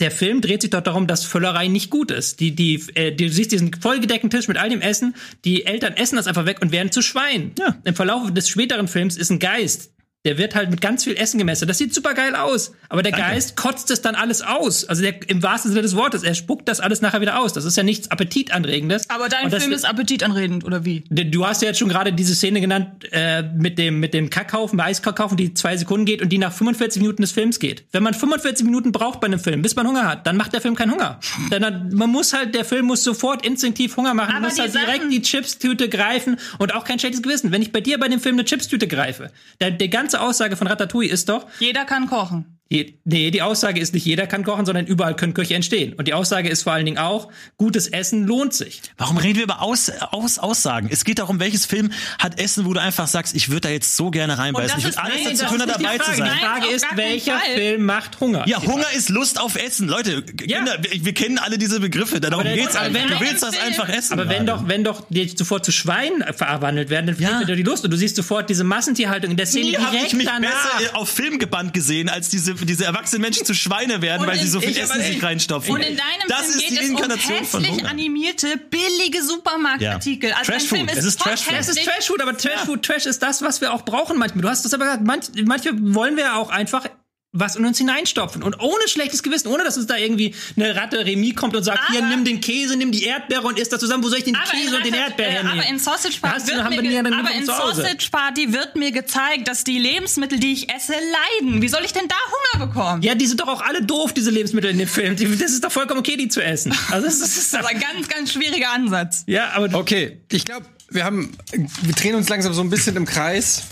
[0.00, 2.40] der Film dreht sich doch darum, dass Völlerei nicht gut ist.
[2.40, 5.14] Die, die, äh, du siehst diesen vollgedeckten Tisch mit all dem Essen,
[5.44, 7.52] die Eltern essen das einfach weg und werden zu Schwein.
[7.58, 7.76] Ja.
[7.84, 9.92] Im Verlauf des späteren Films ist ein Geist.
[10.24, 11.66] Der wird halt mit ganz viel Essen gemessen.
[11.66, 12.72] Das sieht super geil aus.
[12.88, 13.26] Aber der Danke.
[13.26, 14.84] Geist kotzt es dann alles aus.
[14.84, 16.22] Also der, im wahrsten Sinne des Wortes.
[16.22, 17.52] Er spuckt das alles nachher wieder aus.
[17.52, 19.10] Das ist ja nichts Appetitanregendes.
[19.10, 21.02] Aber dein das Film ist appetitanredend, oder wie?
[21.10, 24.76] Du hast ja jetzt schon gerade diese Szene genannt äh, mit dem mit dem Kackhaufen,
[24.76, 27.84] bei Eiskackhaufen, die zwei Sekunden geht und die nach 45 Minuten des Films geht.
[27.90, 30.60] Wenn man 45 Minuten braucht bei einem Film, bis man Hunger hat, dann macht der
[30.60, 31.18] Film keinen Hunger.
[31.50, 34.72] Denn dann, man muss halt, der Film muss sofort instinktiv Hunger machen, Aber muss halt
[34.72, 37.50] Sachen- direkt die Chipstüte greifen und auch kein schlechtes Gewissen.
[37.50, 40.66] Wenn ich bei dir bei dem Film eine Chipstüte greife, dann die ganze Aussage von
[40.66, 42.58] Ratatouille ist doch, Jeder kann kochen.
[42.72, 45.92] Je- Nee, die Aussage ist nicht jeder kann kochen, sondern überall können Köche entstehen.
[45.92, 48.80] Und die Aussage ist vor allen Dingen auch, gutes Essen lohnt sich.
[48.96, 50.88] Warum reden wir über Aus, Aus, Aussagen?
[50.90, 53.96] Es geht darum, welches Film hat Essen, wo du einfach sagst, ich würde da jetzt
[53.96, 54.78] so gerne reinbeißen.
[54.78, 56.16] Ich würde alles nein, dazu tun, dabei zu Frage.
[56.16, 56.16] sein.
[56.16, 57.54] Die Nein, Frage auf ist, welcher Fall.
[57.56, 58.44] Film macht Hunger?
[58.48, 59.88] Ja, Hunger ist Lust auf Essen.
[59.88, 60.58] Leute, Ja.
[60.58, 62.20] Kinder, wir, wir kennen alle diese Begriffe.
[62.20, 63.06] Darum der- geht's einfach.
[63.06, 64.14] Du willst das einfach essen.
[64.14, 64.62] Aber wenn gerade.
[64.62, 67.36] doch, wenn doch die zuvor zu Schweinen verwandelt werden, dann Ja.
[67.38, 69.96] fehlt dir die Lust und du siehst sofort diese Massentierhaltung in der Szene Nie habe
[69.96, 70.78] ich mich danach.
[70.78, 74.36] besser auf Film gebannt gesehen als diese diese erwachsenen Menschen zu Schweine werden, Und weil
[74.38, 75.74] sie in- so viel Essen sich reinstopfen.
[75.74, 79.22] Und in deinem das Film ist geht die es um Inkarnation von hässlich animierte, billige
[79.22, 80.32] Supermarktartikel.
[80.32, 80.78] Also dein Trashfood.
[80.78, 81.54] Film ist Es ist voll Trashfood.
[81.58, 81.94] Es ist hässlich.
[81.94, 84.42] Trashfood, aber Trashfood, Trash ist das, was wir auch brauchen manchmal.
[84.42, 86.86] Du hast das aber gesagt, manch, manche wollen wir auch einfach
[87.34, 88.42] was in uns hineinstopfen.
[88.42, 91.78] Und ohne schlechtes Gewissen, ohne dass uns da irgendwie eine Ratte Remy kommt und sagt,
[91.82, 94.04] Aber- hier, nimm den Käse, nimm die Erdbeere und isst das zusammen.
[94.04, 95.58] Wo soll ich den Käse und den Ratat- Erdbeer äh, hernehmen?
[95.60, 97.46] aber in Sausage Party wird mir, ge- aber in.
[97.46, 101.62] Sausage Party wird mir gezeigt, dass die Lebensmittel, die ich esse, leiden.
[101.62, 102.14] Wie soll ich denn da
[102.56, 103.02] Hunger bekommen?
[103.02, 105.16] Ja, die sind doch auch alle doof, diese Lebensmittel in dem Film.
[105.16, 106.74] Das ist doch vollkommen okay, die zu essen.
[106.90, 109.24] Also das ist, das ist Das ist ein ganz, ganz schwieriger Ansatz.
[109.26, 111.32] ja, aber Okay, ich glaube, wir haben,
[111.80, 113.62] wir drehen uns langsam so ein bisschen im Kreis.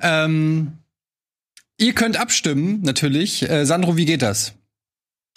[0.00, 0.78] Ähm,
[1.82, 3.48] ihr könnt abstimmen, natürlich.
[3.48, 4.54] Äh, Sandro, wie geht das?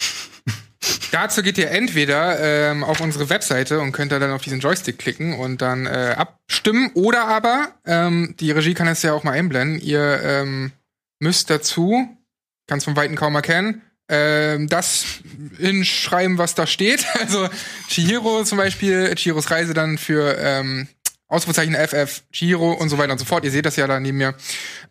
[1.10, 4.98] Dazu geht ihr entweder ähm, auf unsere Webseite und könnt da dann auf diesen Joystick
[4.98, 6.90] klicken und dann äh, abstimmen.
[6.94, 10.72] Oder aber, ähm, die Regie kann es ja auch mal einblenden, ihr ähm,
[11.18, 12.08] müsst dazu,
[12.66, 15.04] kann es von Weitem kaum erkennen, ähm, das
[15.58, 17.06] hinschreiben, was da steht.
[17.18, 17.48] Also
[17.88, 20.86] Chihiro zum Beispiel, Chihiros Reise dann für ähm,
[21.28, 23.44] Ausrufezeichen FF, Chihiro und so weiter und so fort.
[23.44, 24.34] Ihr seht das ja da neben mir.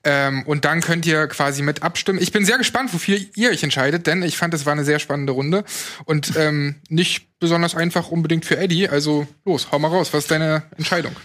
[0.06, 2.20] Ähm, und dann könnt ihr quasi mit abstimmen.
[2.22, 5.00] Ich bin sehr gespannt, wofür ihr euch entscheidet, denn ich fand, es war eine sehr
[5.00, 5.66] spannende Runde
[6.06, 8.88] und ähm, nicht besonders einfach unbedingt für Eddie.
[8.88, 10.14] Also los, hau mal raus.
[10.14, 11.16] Was ist deine Entscheidung?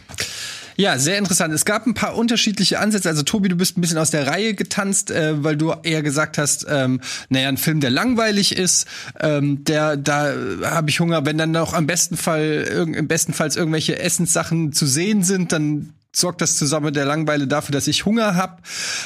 [0.76, 1.52] Ja, sehr interessant.
[1.52, 3.10] Es gab ein paar unterschiedliche Ansätze.
[3.10, 6.38] Also Tobi, du bist ein bisschen aus der Reihe getanzt, äh, weil du eher gesagt
[6.38, 8.86] hast, ähm, naja, ein Film, der langweilig ist,
[9.20, 10.32] ähm, der da
[10.64, 11.26] habe ich Hunger.
[11.26, 15.92] Wenn dann noch am besten Fall im besten Fall irgendwelche Essenssachen zu sehen sind, dann
[16.12, 18.62] sorgt das zusammen mit der Langweile dafür, dass ich Hunger hab.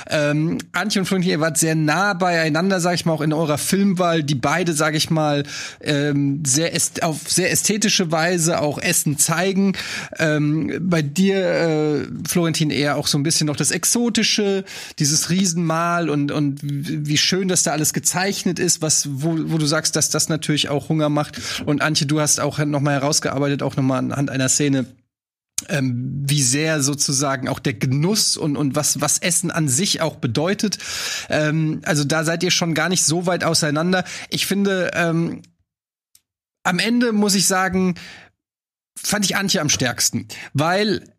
[0.09, 3.59] Ähm, Antje und Florentin, ihr wart sehr nah beieinander, sag ich mal, auch in eurer
[3.59, 5.45] Filmwahl, die beide, sag ich mal,
[5.83, 9.77] ähm, sehr auf sehr ästhetische Weise auch Essen zeigen.
[10.19, 14.65] Ähm, bei dir, äh, Florentin, eher auch so ein bisschen noch das Exotische,
[14.99, 19.67] dieses Riesenmal und, und wie schön das da alles gezeichnet ist, was, wo, wo du
[19.67, 21.41] sagst, dass das natürlich auch Hunger macht.
[21.67, 24.87] Und Antje, du hast auch noch mal herausgearbeitet, auch noch mal anhand einer Szene,
[25.69, 30.17] ähm, wie sehr sozusagen auch der Genuss und, und was, was Essen an sich auch
[30.17, 30.79] bedeutet.
[31.29, 34.05] Ähm, also da seid ihr schon gar nicht so weit auseinander.
[34.31, 35.43] Ich finde, ähm,
[36.63, 37.95] am Ende muss ich sagen,
[38.97, 41.15] fand ich Antje am stärksten, weil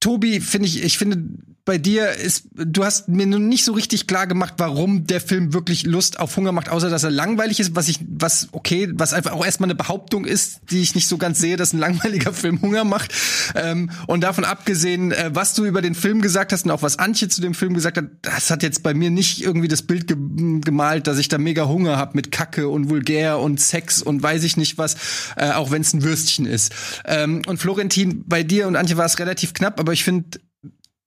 [0.00, 1.24] Tobi, finde ich, ich finde,
[1.64, 5.54] bei dir ist, du hast mir nun nicht so richtig klar gemacht, warum der Film
[5.54, 9.12] wirklich Lust auf Hunger macht, außer dass er langweilig ist, was ich, was okay, was
[9.12, 12.32] einfach auch erstmal eine Behauptung ist, die ich nicht so ganz sehe, dass ein langweiliger
[12.32, 13.14] Film Hunger macht.
[13.54, 16.98] Ähm, und davon abgesehen, äh, was du über den Film gesagt hast und auch was
[16.98, 20.08] Antje zu dem Film gesagt hat, das hat jetzt bei mir nicht irgendwie das Bild
[20.08, 20.16] ge
[20.62, 24.42] gemalt, dass ich da mega Hunger habe mit Kacke und vulgär und Sex und weiß
[24.42, 24.96] ich nicht was,
[25.36, 26.72] äh, auch wenn es ein Würstchen ist.
[27.04, 30.40] Ähm, und Florentin, bei dir und Antje war es relativ knapp, aber ich finde,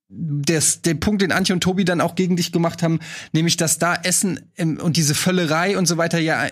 [0.08, 3.00] des, der Punkt, den Antje und Tobi dann auch gegen dich gemacht haben,
[3.34, 6.48] nämlich, dass da Essen im, und diese Völlerei und so weiter ja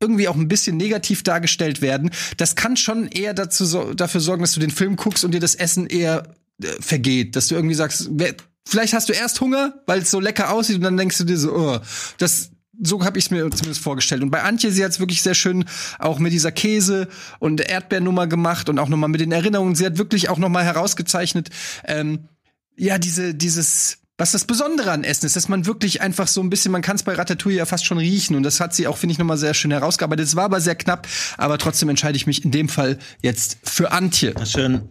[0.00, 4.42] irgendwie auch ein bisschen negativ dargestellt werden, das kann schon eher dazu so, dafür sorgen,
[4.42, 7.74] dass du den Film guckst und dir das Essen eher äh, vergeht, dass du irgendwie
[7.74, 8.34] sagst, wer,
[8.66, 11.36] vielleicht hast du erst Hunger, weil es so lecker aussieht und dann denkst du dir
[11.36, 11.78] so, oh,
[12.18, 14.22] das so habe ich es mir zumindest vorgestellt.
[14.22, 15.64] Und bei Antje, sie hat es wirklich sehr schön
[15.98, 17.08] auch mit dieser Käse-
[17.40, 19.74] und Erdbeernummer gemacht und auch nochmal mit den Erinnerungen.
[19.74, 21.48] Sie hat wirklich auch nochmal herausgezeichnet,
[21.84, 22.28] ähm,
[22.78, 26.48] ja, diese, dieses, was das Besondere an Essen ist, dass man wirklich einfach so ein
[26.48, 28.96] bisschen, man kann es bei Ratatouille ja fast schon riechen und das hat sie auch,
[28.96, 30.26] finde ich, nochmal sehr schön herausgearbeitet.
[30.26, 33.92] Es war aber sehr knapp, aber trotzdem entscheide ich mich in dem Fall jetzt für
[33.92, 34.32] Antje.
[34.36, 34.88] Na schön.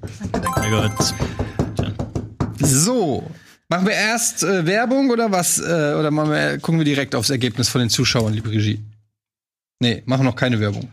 [0.56, 1.14] Mein Gott.
[2.60, 3.30] So.
[3.70, 5.60] Machen wir erst äh, Werbung oder was?
[5.60, 8.80] Äh, oder machen wir, gucken wir direkt aufs Ergebnis von den Zuschauern, liebe Regie?
[9.80, 10.90] Nee, machen noch keine Werbung.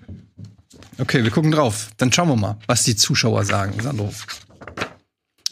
[0.98, 1.90] Okay, wir gucken drauf.
[1.96, 4.12] Dann schauen wir mal, was die Zuschauer sagen, Sandro.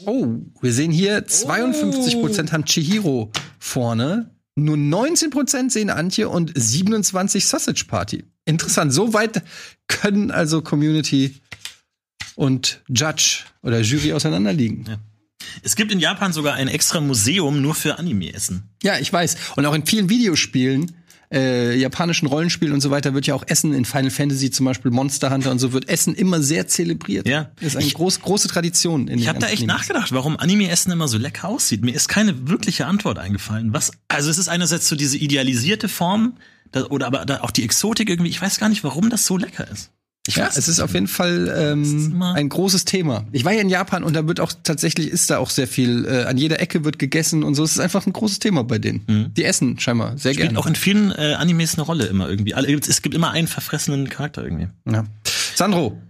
[0.07, 7.85] Oh, wir sehen hier 52% haben Chihiro vorne, nur 19% sehen Antje und 27 Sausage
[7.87, 8.25] Party.
[8.45, 9.43] Interessant, so weit
[9.89, 11.37] können also Community
[12.35, 14.99] und Judge oder Jury auseinanderliegen.
[15.63, 18.71] Es gibt in Japan sogar ein extra Museum nur für Anime-Essen.
[18.83, 19.37] Ja, ich weiß.
[19.57, 20.93] Und auch in vielen Videospielen,
[21.33, 24.91] äh, japanischen Rollenspielen und so weiter, wird ja auch Essen in Final Fantasy, zum Beispiel
[24.91, 27.27] Monster Hunter und so, wird Essen immer sehr zelebriert.
[27.27, 27.51] Ja.
[27.57, 29.09] Das ist eine Ich- groß, große Tradition.
[29.09, 29.77] In Ich habe da echt Animes.
[29.77, 31.83] nachgedacht, warum Anime-Essen immer so lecker aussieht.
[31.83, 33.73] Mir ist keine wirkliche Antwort eingefallen.
[33.73, 33.93] Was?
[34.09, 36.35] Also es ist einerseits so diese idealisierte Form,
[36.71, 38.31] da, oder aber da auch die Exotik irgendwie.
[38.31, 39.91] Ich weiß gar nicht, warum das so lecker ist.
[40.33, 43.27] Ich Ja, weiß es ist auf jeden Fall ähm, ein großes Thema.
[43.33, 46.07] Ich war ja in Japan und da wird auch tatsächlich ist da auch sehr viel.
[46.07, 47.63] Äh, an jeder Ecke wird gegessen und so.
[47.65, 49.31] Es ist einfach ein großes Thema bei denen.
[49.37, 50.59] Die essen scheinbar sehr Spielt gerne.
[50.59, 52.55] auch in vielen äh, Animes eine Rolle immer irgendwie.
[52.55, 54.69] Alle- Es gibt immer einen verfressenen Charakter irgendwie.
[54.91, 55.05] Ja.
[55.55, 56.01] Sandro,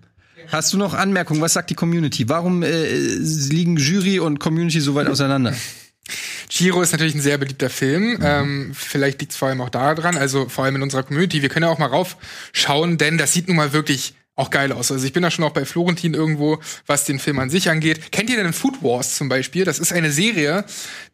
[0.53, 1.41] hast du noch Anmerkungen?
[1.41, 2.29] Was sagt die Community?
[2.29, 5.53] Warum äh, liegen Jury und Community so weit auseinander?
[6.53, 8.19] Chiro ist natürlich ein sehr beliebter Film.
[8.23, 11.41] Ähm, vielleicht liegt es vor allem auch daran, also vor allem in unserer Community.
[11.41, 14.93] Wir können ja auch mal raufschauen, denn das sieht nun mal wirklich auch geil aus.
[14.93, 18.13] Also ich bin da schon auch bei Florentin irgendwo, was den Film an sich angeht.
[18.13, 19.65] Kennt ihr denn Food Wars zum Beispiel?
[19.65, 20.67] Das ist eine Serie,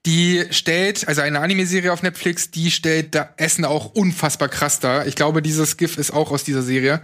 [0.06, 5.06] die stellt, also eine Anime-Serie auf Netflix, die stellt da Essen auch unfassbar krass dar.
[5.06, 7.00] Ich glaube, dieses GIF ist auch aus dieser Serie.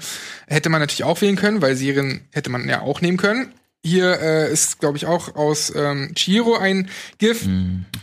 [0.49, 3.53] Hätte man natürlich auch wählen können, weil Serien hätte man ja auch nehmen können.
[3.85, 7.47] Hier äh, ist, glaube ich, auch aus ähm, Chiro ein GIF.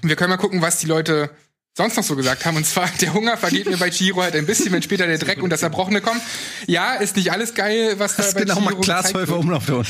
[0.03, 1.31] Wir können mal gucken, was die Leute
[1.75, 2.57] sonst noch so gesagt haben.
[2.57, 5.41] Und zwar, der Hunger vergeht mir bei Chiro halt ein bisschen, wenn später der Dreck
[5.41, 6.21] und das Erbrochene kommen.
[6.67, 9.39] Ja, ist nicht alles geil, was da Das bei genau mal Chihiro gezeigt Glashäufer.
[9.39, 9.85] Umlaufton.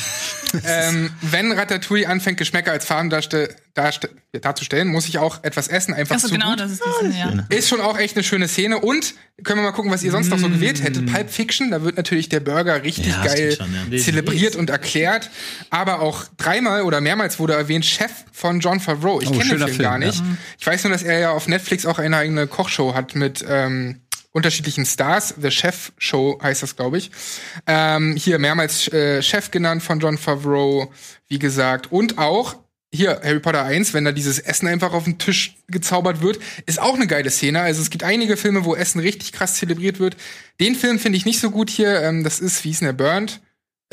[0.66, 5.94] Ähm, wenn Ratatouille anfängt, Geschmäcker als Farben darste darste darzustellen, muss ich auch etwas essen,
[5.94, 6.60] einfach Achso, zu genau, gut.
[6.60, 7.56] das ist die Szene, ja.
[7.58, 8.80] Ist schon auch echt eine schöne Szene.
[8.80, 11.12] Und können wir mal gucken, was ihr sonst noch so gewählt hättet.
[11.12, 13.98] Pulp Fiction, da wird natürlich der Burger richtig Ja, geil stimmt schon, ja.
[14.04, 15.30] zelebriert und erklärt.
[15.70, 19.22] Aber auch dreimal oder mehrmals wurde erwähnt, Chef von John Favreau.
[19.22, 20.20] Ich Oh, kenne den Film, Film, gar nicht.
[20.20, 20.26] ja.
[20.60, 24.02] Ich weiß nur, dass er ja auf Netflix auch eine eigene Kochshow hat mit ähm,
[24.32, 25.34] unterschiedlichen Stars.
[25.42, 27.12] The Chef Show heißt das, glaube ich.
[27.68, 30.92] Ähm, hier mehrmals äh, Chef genannt von John Favreau,
[31.28, 31.92] wie gesagt.
[31.92, 32.56] Und auch
[32.94, 36.80] hier Harry Potter 1, wenn da dieses Essen einfach auf den Tisch gezaubert wird, ist
[36.80, 37.62] auch eine geile Szene.
[37.62, 40.18] Also es gibt einige Filme, wo Essen richtig krass zelebriert wird.
[40.60, 42.02] Den Film finde ich nicht so gut hier.
[42.02, 43.42] Ähm, das ist, wie hieß denn der, Burnt?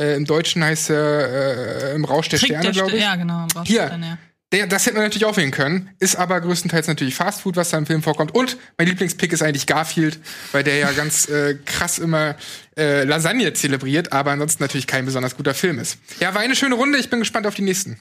[0.01, 3.03] Äh, Im Deutschen heißt er äh, Im Rausch der Trick Sterne, der glaube ich.
[3.03, 3.47] Ja, genau.
[3.53, 3.85] brauchst Hier.
[3.85, 4.19] du dann, ja.
[4.51, 7.77] Der, das hätte man natürlich auch wählen können, ist aber größtenteils natürlich Fastfood, was da
[7.77, 8.35] im Film vorkommt.
[8.35, 10.19] Und mein Lieblingspick ist eigentlich Garfield,
[10.53, 12.35] weil der ja ganz äh, krass immer
[12.75, 15.99] äh, Lasagne zelebriert, aber ansonsten natürlich kein besonders guter Film ist.
[16.19, 17.99] Ja, war eine schöne Runde, ich bin gespannt auf die nächsten.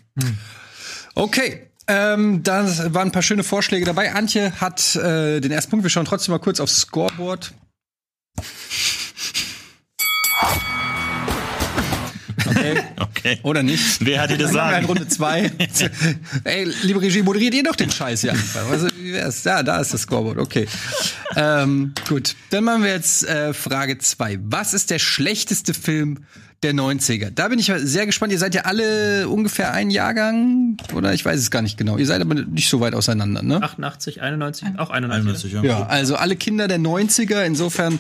[1.17, 1.61] Okay.
[1.87, 4.13] Ähm, da waren ein paar schöne Vorschläge dabei.
[4.13, 5.83] Antje hat äh, den ersten Punkt.
[5.83, 7.53] Wir schauen trotzdem mal kurz aufs Scoreboard.
[12.45, 12.83] Okay.
[13.17, 13.39] Okay.
[13.43, 14.05] Oder nicht?
[14.05, 14.85] Wer hat dir das sagen?
[14.85, 15.51] Runde zwei.
[16.43, 18.69] Ey, liebe Regie, moderiert ihr doch den Scheiß hier einfach.
[18.69, 19.43] Also, wie wär's?
[19.43, 20.37] Ja, da ist das Scoreboard.
[20.37, 20.67] Okay.
[21.35, 22.35] ähm, gut.
[22.51, 24.37] Dann machen wir jetzt äh, Frage zwei.
[24.43, 26.25] Was ist der schlechteste Film
[26.63, 27.29] der 90er?
[27.29, 28.31] Da bin ich sehr gespannt.
[28.31, 31.97] Ihr seid ja alle ungefähr ein Jahrgang oder ich weiß es gar nicht genau.
[31.97, 33.61] Ihr seid aber nicht so weit auseinander, ne?
[33.61, 35.53] 88, 91, auch 91.
[35.53, 35.63] 91, ja.
[35.63, 37.43] Ja, also alle Kinder der 90er.
[37.43, 37.99] Insofern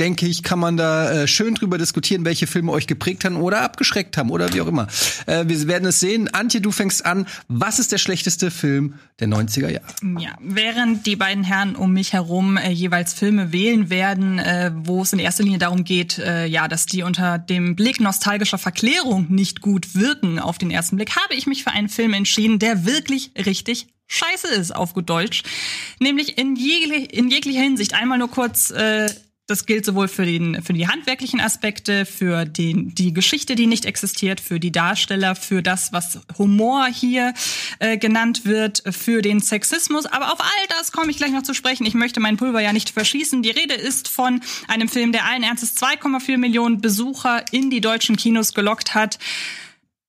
[0.00, 3.60] denke ich, kann man da äh, schön drüber diskutieren, welche Filme euch geprägt haben oder
[3.60, 4.88] abgeschreckt haben oder wie auch immer.
[5.26, 6.28] Äh, wir werden es sehen.
[6.32, 7.26] Antje, du fängst an.
[7.48, 9.84] Was ist der schlechteste Film der 90er Jahre?
[10.18, 15.02] Ja, während die beiden Herren um mich herum äh, jeweils Filme wählen werden, äh, wo
[15.02, 19.26] es in erster Linie darum geht, äh, ja, dass die unter dem Blick nostalgischer Verklärung
[19.28, 22.86] nicht gut wirken auf den ersten Blick, habe ich mich für einen Film entschieden, der
[22.86, 25.42] wirklich richtig scheiße ist, auf gut Deutsch.
[26.00, 27.94] Nämlich in, jegli in jeglicher Hinsicht.
[27.94, 29.08] Einmal nur kurz äh,
[29.50, 33.84] das gilt sowohl für, den, für die handwerklichen Aspekte, für den, die Geschichte, die nicht
[33.84, 37.34] existiert, für die Darsteller, für das, was Humor hier
[37.80, 40.06] äh, genannt wird, für den Sexismus.
[40.06, 41.84] Aber auf all das komme ich gleich noch zu sprechen.
[41.84, 43.42] Ich möchte mein Pulver ja nicht verschießen.
[43.42, 48.16] Die Rede ist von einem Film, der allen Ernstes 2,4 Millionen Besucher in die deutschen
[48.16, 49.18] Kinos gelockt hat.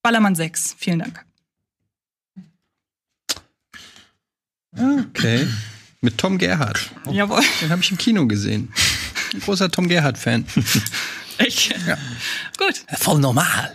[0.03, 0.75] Ballermann 6.
[0.77, 1.25] Vielen Dank.
[4.77, 5.47] Okay.
[6.01, 6.89] Mit Tom Gerhardt.
[7.11, 7.41] Jawohl.
[7.61, 8.73] Den habe ich im Kino gesehen.
[9.33, 10.45] Ein großer Tom Gerhardt-Fan.
[11.47, 11.73] Ich.
[12.57, 12.83] Gut.
[12.99, 13.73] Voll normal.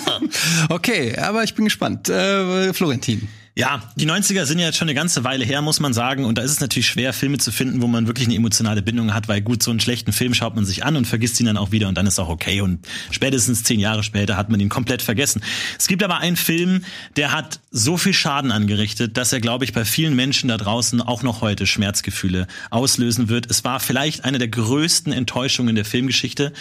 [0.70, 2.08] okay, aber ich bin gespannt.
[2.08, 3.28] Äh, Florentin.
[3.56, 6.24] Ja, die 90er sind ja jetzt schon eine ganze Weile her, muss man sagen.
[6.24, 9.14] Und da ist es natürlich schwer, Filme zu finden, wo man wirklich eine emotionale Bindung
[9.14, 11.56] hat, weil gut, so einen schlechten Film schaut man sich an und vergisst ihn dann
[11.56, 12.62] auch wieder und dann ist auch okay.
[12.62, 15.40] Und spätestens zehn Jahre später hat man ihn komplett vergessen.
[15.78, 19.72] Es gibt aber einen Film, der hat so viel Schaden angerichtet, dass er, glaube ich,
[19.72, 23.48] bei vielen Menschen da draußen auch noch heute Schmerzgefühle auslösen wird.
[23.48, 26.52] Es war vielleicht eine der größten Enttäuschungen der Filmgeschichte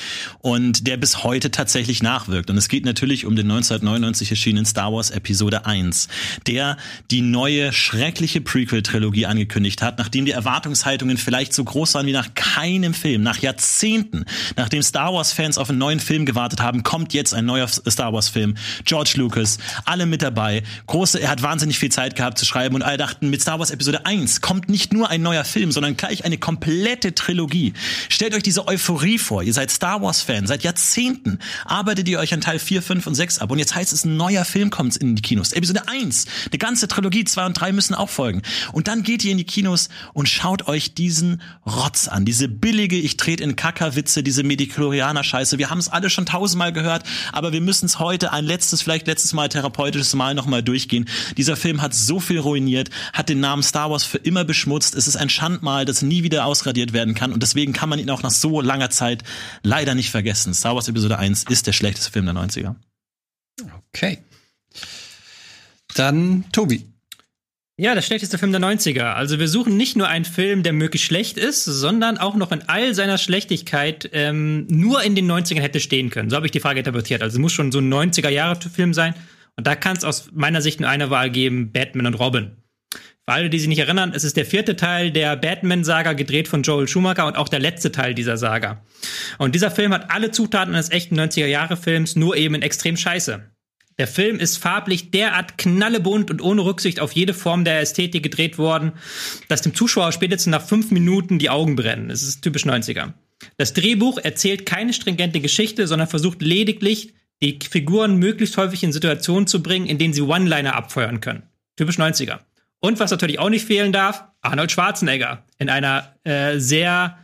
[0.41, 2.51] und der bis heute tatsächlich nachwirkt.
[2.51, 6.07] Und es geht natürlich um den 1999 erschienenen Star Wars Episode 1,
[6.45, 6.77] der
[7.11, 12.33] die neue schreckliche Prequel-Trilogie angekündigt hat, nachdem die Erwartungshaltungen vielleicht so groß waren wie nach
[12.35, 17.33] keinem Film, nach Jahrzehnten, nachdem Star Wars-Fans auf einen neuen Film gewartet haben, kommt jetzt
[17.33, 18.55] ein neuer Star Wars-Film.
[18.85, 20.63] George Lucas, alle mit dabei.
[20.87, 23.71] Große, er hat wahnsinnig viel Zeit gehabt zu schreiben und alle dachten, mit Star Wars
[23.71, 27.73] Episode 1 kommt nicht nur ein neuer Film, sondern gleich eine komplette Trilogie.
[28.09, 29.43] Stellt euch diese Euphorie vor.
[29.43, 33.39] Ihr seid Star Wars-Fan, seit Jahrzehnten arbeitet ihr euch an Teil 4, 5 und 6
[33.39, 35.51] ab und jetzt heißt es, ein neuer Film kommt in die Kinos.
[35.51, 38.41] Episode 1, eine ganze Trilogie, 2 und 3 müssen auch folgen.
[38.71, 42.95] Und dann geht ihr in die Kinos und schaut euch diesen Rotz an, diese billige,
[42.95, 45.59] ich trete in Kackerwitze, diese Mediklorianer-Scheiße.
[45.59, 49.05] Wir haben es alle schon tausendmal gehört, aber wir müssen es heute ein letztes, vielleicht
[49.05, 51.07] letztes Mal therapeutisches Mal nochmal durchgehen.
[51.37, 54.95] Dieser Film hat so viel ruiniert, hat den Namen Star Wars für immer beschmutzt.
[54.95, 58.09] Es ist ein Schandmal, das nie wieder ausradiert werden kann und deswegen kann man ihn
[58.09, 59.23] auch nach so langer Zeit
[59.61, 60.55] leider nicht vergessen.
[60.55, 62.73] Star Wars Episode 1 ist der schlechteste Film der 90er.
[63.89, 64.23] Okay.
[65.95, 66.85] Dann Tobi.
[67.75, 69.13] Ja, der schlechteste Film der 90er.
[69.13, 72.61] Also wir suchen nicht nur einen Film, der möglichst schlecht ist, sondern auch noch in
[72.69, 76.29] all seiner Schlechtigkeit ähm, nur in den 90ern hätte stehen können.
[76.29, 77.23] So habe ich die Frage interpretiert.
[77.23, 79.15] Also es muss schon so ein 90er-Jahre-Film sein.
[79.55, 82.57] Und da kann es aus meiner Sicht nur eine Wahl geben, Batman und Robin.
[83.25, 86.61] Für alle, die sich nicht erinnern, es ist der vierte Teil der Batman-Saga, gedreht von
[86.61, 88.83] Joel Schumacher und auch der letzte Teil dieser Saga.
[89.37, 93.52] Und dieser Film hat alle Zutaten eines echten 90er-Jahre-Films, nur eben in extrem scheiße.
[93.97, 98.57] Der Film ist farblich derart knallebunt und ohne Rücksicht auf jede Form der Ästhetik gedreht
[98.57, 98.93] worden,
[99.49, 102.09] dass dem Zuschauer spätestens nach fünf Minuten die Augen brennen.
[102.09, 103.13] Es ist typisch 90er.
[103.57, 109.47] Das Drehbuch erzählt keine stringente Geschichte, sondern versucht lediglich, die Figuren möglichst häufig in Situationen
[109.47, 111.43] zu bringen, in denen sie One-Liner abfeuern können.
[111.75, 112.39] Typisch 90er.
[112.79, 117.17] Und was natürlich auch nicht fehlen darf, Arnold Schwarzenegger in einer äh, sehr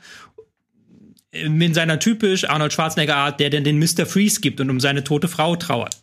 [1.32, 4.06] in seiner typisch Arnold Schwarzenegger Art, der denn den Mr.
[4.06, 5.96] Freeze gibt und um seine tote Frau trauert.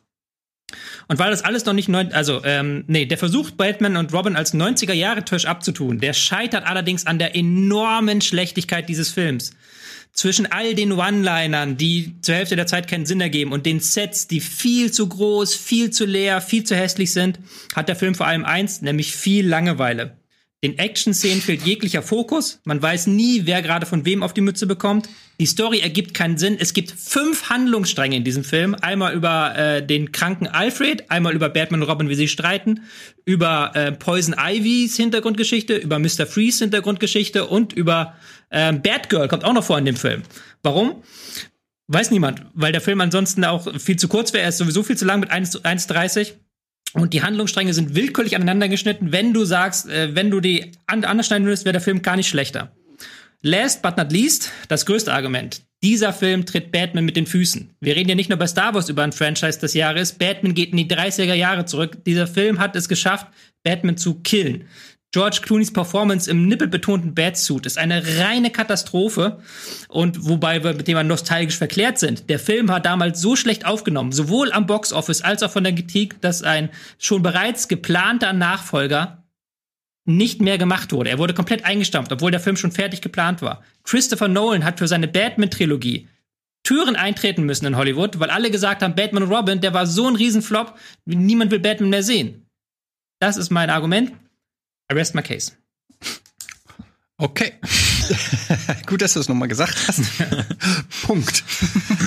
[1.09, 4.35] Und weil das alles noch nicht neu, also ähm, nee, der versucht Batman und Robin
[4.35, 6.01] als 90er Jahre Tisch abzutun.
[6.01, 9.53] Der scheitert allerdings an der enormen Schlechtigkeit dieses Films.
[10.13, 14.27] Zwischen all den One-Linern, die zur Hälfte der Zeit keinen Sinn ergeben und den Sets,
[14.27, 17.39] die viel zu groß, viel zu leer, viel zu hässlich sind,
[17.75, 20.17] hat der Film vor allem eins, nämlich viel Langeweile.
[20.65, 22.61] Den Action-Szenen fehlt jeglicher Fokus.
[22.65, 25.09] Man weiß nie, wer gerade von wem auf die Mütze bekommt.
[25.39, 26.57] Die Story ergibt keinen Sinn.
[26.59, 28.75] Es gibt fünf Handlungsstränge in diesem Film.
[28.75, 32.81] Einmal über äh, den kranken Alfred, einmal über Batman und Robin, wie sie streiten,
[33.27, 36.27] über äh, Poison Ivys Hintergrundgeschichte, über Mr.
[36.27, 38.17] Freeze Hintergrundgeschichte und über
[38.49, 40.23] äh, Batgirl kommt auch noch vor in dem Film.
[40.63, 41.03] Warum?
[41.89, 44.43] Weiß niemand, weil der Film ansonsten auch viel zu kurz wäre.
[44.43, 46.33] Er ist sowieso viel zu lang mit 1,30.
[46.97, 49.13] Und die Handlungsstränge sind willkürlich aneinander geschnitten.
[49.13, 52.17] Wenn du sagst, äh, wenn du die an anders schneiden würdest, wäre der Film gar
[52.17, 52.73] nicht schlechter.
[53.43, 55.63] Last but not least, das größte Argument.
[55.83, 57.77] Dieser Film tritt Batman mit den Füßen.
[57.81, 60.15] Wir reden ja nicht nur bei Star Wars über ein Franchise des Jahres.
[60.15, 61.99] Batman geht in die 30er Jahre zurück.
[62.07, 63.27] Dieser Film hat es geschafft,
[63.63, 64.65] Batman zu killen.
[65.13, 69.41] George Clooney's Performance im nippelbetonten Batsuit ist eine reine Katastrophe.
[69.89, 72.29] Und wobei wir mit dem nostalgisch verklärt sind.
[72.29, 76.21] Der Film war damals so schlecht aufgenommen, sowohl am Boxoffice als auch von der Kritik,
[76.21, 79.25] dass ein schon bereits geplanter Nachfolger
[80.05, 81.11] nicht mehr gemacht wurde.
[81.11, 83.63] Er wurde komplett eingestampft, obwohl der Film schon fertig geplant war.
[83.85, 86.09] Christopher Nolan hat für seine Batman-Trilogie
[86.63, 90.09] Türen eintreten müssen in Hollywood, weil alle gesagt haben, Batman und Robin, der war so
[90.09, 92.47] ein Riesenflop, niemand will Batman mehr sehen.
[93.21, 94.13] Das ist mein Argument.
[94.89, 95.53] Arrest my case.
[97.19, 97.55] Okay.
[98.87, 100.03] Gut, dass du es nochmal gesagt hast.
[101.07, 101.45] Punkt.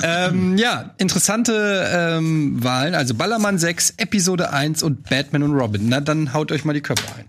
[0.04, 2.94] ähm, ja, interessante ähm, Wahlen.
[2.94, 5.88] Also Ballermann 6, Episode 1 und Batman und Robin.
[5.88, 7.26] Na, dann haut euch mal die Köpfe ein.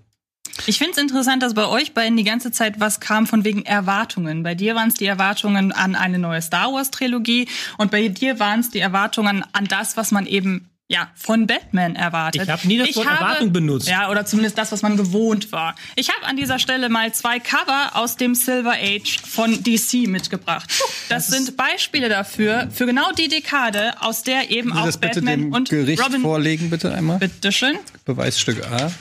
[0.67, 3.65] Ich finde es interessant, dass bei euch beiden die ganze Zeit was kam von wegen
[3.65, 4.43] Erwartungen.
[4.43, 8.39] Bei dir waren es die Erwartungen an eine neue Star Wars Trilogie und bei dir
[8.39, 12.43] waren es die Erwartungen an das, was man eben ja, von Batman erwartet.
[12.43, 13.87] Ich habe nie das Wort Erwartung benutzt.
[13.87, 15.73] Ja, oder zumindest das, was man gewohnt war.
[15.95, 20.69] Ich habe an dieser Stelle mal zwei Cover aus dem Silver Age von DC mitgebracht.
[21.07, 25.21] Das, das sind Beispiele dafür, für genau die Dekade, aus der eben auch das bitte
[25.21, 26.21] Batman dem und Gericht Robin...
[26.21, 27.19] vorlegen, bitte einmal.
[27.19, 27.77] Bitteschön.
[28.03, 28.91] Beweisstück A.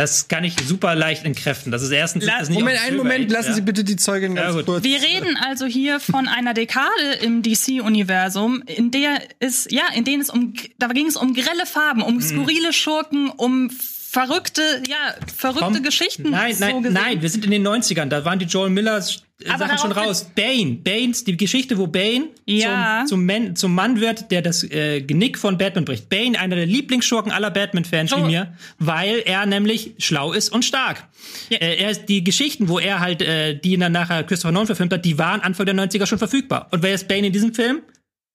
[0.00, 1.70] Das kann ich super leicht entkräften.
[1.70, 3.54] Das ist erstens La das nicht Moment, einen Moment, Age, lassen ja.
[3.56, 4.64] Sie bitte die Zeugin Ja, ganz gut.
[4.66, 4.84] kurz.
[4.84, 10.22] Wir reden also hier von einer Dekade im DC-Universum, in der es, ja, in denen
[10.22, 12.06] es um, da ging es um grelle Farben, Mhm.
[12.06, 13.70] um skurrile Schurken, um
[14.10, 15.82] verrückte, ja, verrückte Komm.
[15.82, 16.30] Geschichten.
[16.30, 16.92] Nein, so nein, gesehen.
[16.94, 19.92] nein, wir sind in den 90ern, da waren die Joel Millers äh, Aber Sachen schon
[19.92, 20.30] raus.
[20.34, 23.04] Bane, Banes, die Geschichte, wo Bane Ja.
[23.06, 26.08] zum, zum, Man, zum Mann wird, der das äh, Genick von Batman bricht.
[26.08, 28.24] Bane, einer der Lieblingsschurken aller Batman-Fans wie Oh.
[28.26, 31.06] mir, weil er nämlich schlau ist und stark.
[31.48, 31.58] Ja.
[31.58, 34.92] Äh, er ist, die Geschichten, wo er halt, äh, die dann nachher Christopher Nolan verfilmt
[34.92, 36.66] hat, die waren Anfang der 90er schon verfügbar.
[36.72, 37.80] Und wer ist Bane in diesem Film?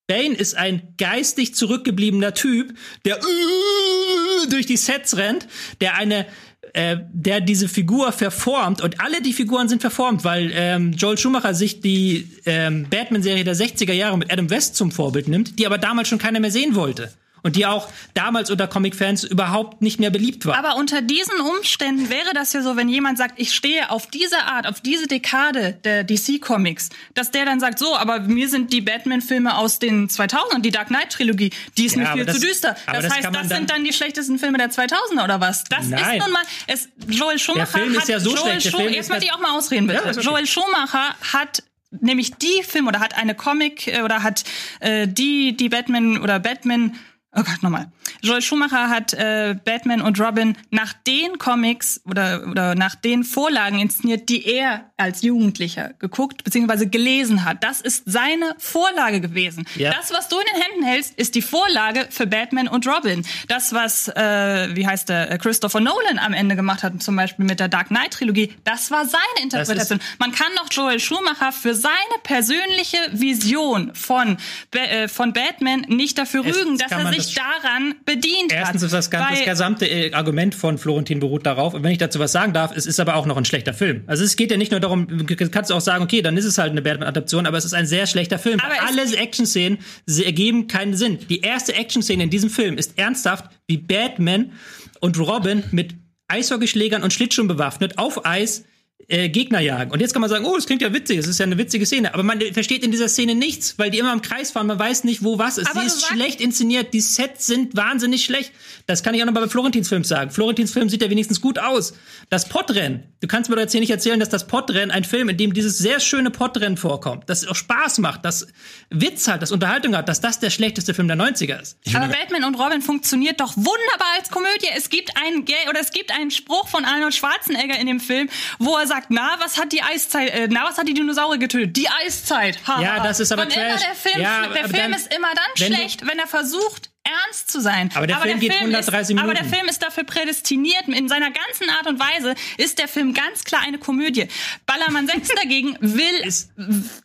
[0.08, 2.74] Bane ist ein geistig zurückgebliebener Typ,
[3.06, 5.48] der äh, durch die Sets rennt,
[5.82, 6.28] der eine
[6.74, 11.54] äh, der diese Figur verformt und alle die Figuren sind verformt, weil ähm, Joel Schumacher
[11.54, 15.78] sich die ähm, Batman-Serie der 60er Jahre mit Adam West zum Vorbild nimmt, die aber
[15.78, 17.12] damals schon keiner mehr sehen wollte.
[17.45, 20.58] Und die auch damals unter Comic-Fans überhaupt nicht mehr beliebt war.
[20.58, 24.39] Aber unter diesen Umständen wäre das ja so, wenn jemand sagt, ich stehe auf diese
[24.45, 28.81] Art, auf diese Dekade der DC-Comics, dass der dann sagt, so, aber mir sind die
[28.81, 32.75] Batman-Filme aus den 2000ern, die Dark Knight-Trilogie, die ist Ja, mir viel das- zu düster.
[32.88, 35.65] Das, das heißt, das dann- sind dann die schlechtesten Filme der 2000er oder was?
[35.65, 36.17] Das Nein.
[36.17, 38.89] ist nun mal, es, Joel Schumacher Film ist ja so Joel schlecht, der Schu- Film
[38.89, 40.01] ist jetzt mal halt- die auch mal ausreden bitte.
[40.03, 40.19] Ja, okay.
[40.21, 44.43] Joel Schumacher hat nämlich die Filme oder hat eine Comic äh, oder hat
[44.79, 46.95] äh, die die Batman oder Batman
[47.36, 47.91] Oh Gott, nochmal.
[48.22, 53.80] Joel Schumacher hat äh, Batman und Robin nach den Comics oder, oder nach den Vorlagen
[53.80, 56.86] inszeniert, die er als Jugendlicher geguckt bzw.
[56.86, 57.63] gelesen hat.
[57.63, 59.65] Das ist seine Vorlage gewesen.
[59.75, 59.92] Ja.
[59.92, 63.25] Das, was du in den Händen hältst, ist die Vorlage für Batman und Robin.
[63.48, 67.46] Das, was, äh, wie heißt der, äh, Christopher Nolan am Ende gemacht hat, zum Beispiel
[67.46, 70.00] mit der Dark Knight-Trilogie, das war seine Interpretation.
[70.19, 74.38] Man kann doch Joel Schumacher für seine persönliche Vision von,
[74.71, 78.87] äh, von Batman nicht dafür rügen, dass er sich daran bedient Erstens hat.
[78.87, 81.73] ist das, ganze, das gesamte äh, Argument von Florentin beruht darauf.
[81.73, 84.04] Und wenn ich dazu was sagen darf, es ist aber auch noch ein schlechter Film.
[84.08, 86.58] Also es geht ja nicht nur darum, du kannst auch sagen, okay, dann ist es
[86.58, 88.60] halt eine Batman-Adaption, aber es ist ein sehr schlechter Film.
[88.60, 91.19] Aber Alle Action-Szenen ergeben keinen Sinn.
[91.29, 94.52] Die erste Action-Szene in diesem Film ist ernsthaft, wie Batman
[95.00, 95.96] und Robin mit
[96.27, 98.65] Eishockeyschlägern und Schlittschuhen bewaffnet auf Eis
[99.08, 99.91] äh, Gegner jagen.
[99.91, 101.85] Und jetzt kann man sagen, oh, das klingt ja witzig, es ist ja eine witzige
[101.85, 102.13] Szene.
[102.13, 105.03] Aber man versteht in dieser Szene nichts, weil die immer im Kreis fahren, man weiß
[105.03, 105.69] nicht, wo was ist.
[105.69, 108.51] Aber Sie ist schlecht inszeniert, die Sets sind wahnsinnig schlecht.
[108.87, 110.31] Das kann ich auch noch mal bei Florentins Film sagen.
[110.31, 111.93] Florentins Film sieht ja wenigstens gut aus.
[112.29, 115.29] Das Podrennen, du kannst mir doch jetzt hier nicht erzählen, dass das Podrennen, ein Film,
[115.29, 118.47] in dem dieses sehr schöne Podrennen vorkommt, das auch Spaß macht, das
[118.89, 121.77] Witz hat, das Unterhaltung hat, dass das der schlechteste Film der 90er ist.
[121.93, 124.67] Aber Batman und Robin funktioniert doch wunderbar als Komödie.
[124.75, 128.29] Es gibt einen Gay oder es gibt einen Spruch von Arnold Schwarzenegger in dem Film,
[128.60, 131.75] wo er sagt, na, was hat die Eiszeit, äh, na, was hat die Dinosaurier getötet?
[131.77, 132.58] Die Eiszeit.
[132.67, 133.81] Ha, Ja, das ist aber immer Trash.
[133.81, 136.89] der Film, Ja, der aber Film dann- ist immer dann wenn schlecht, wenn er versucht,
[137.04, 137.91] ernst zu sein.
[137.93, 139.60] Aber der Film geht 130 ist, Aber der Minuten.
[139.60, 140.87] Film ist dafür prädestiniert.
[140.87, 144.27] In seiner ganzen Art und Weise ist der Film ganz klar eine Komödie.
[144.65, 146.31] Ballermann 6 dagegen will,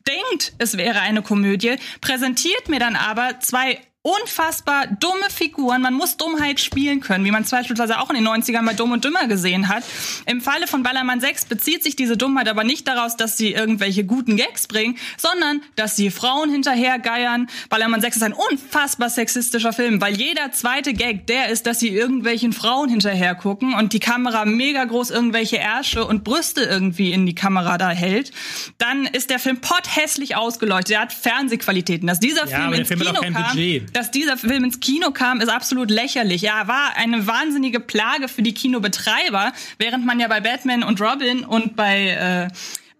[0.06, 5.82] denkt, es wäre eine Komödie, präsentiert mir dann aber zwei unfassbar dumme Figuren.
[5.82, 9.04] Man muss Dummheit spielen können, wie man beispielsweise auch in den 90ern bei Dumm und
[9.04, 9.84] Dümmer gesehen hat.
[10.24, 14.04] Im Falle von Ballermann 6 bezieht sich diese Dummheit aber nicht daraus, dass sie irgendwelche
[14.04, 17.48] guten Gags bringen, sondern dass sie Frauen hinterhergeiern.
[17.68, 21.88] Ballermann 6 ist ein unfassbar sexistischer Film, weil jeder zweite Gag der ist, dass sie
[21.88, 27.26] irgendwelchen Frauen hinterher gucken und die Kamera mega groß irgendwelche Ärsche und Brüste irgendwie in
[27.26, 28.32] die Kamera da hält.
[28.78, 30.92] Dann ist der Film potthässlich ausgeleuchtet.
[30.96, 32.06] Er hat Fernsehqualitäten.
[32.06, 33.89] Dass dieser Ja, Film aber der ins Film hat Kino auch kein kam, Budget.
[33.92, 36.42] Dass dieser Film ins Kino kam, ist absolut lächerlich.
[36.42, 41.44] Ja, war eine wahnsinnige Plage für die Kinobetreiber, während man ja bei Batman und Robin
[41.44, 42.48] und bei äh,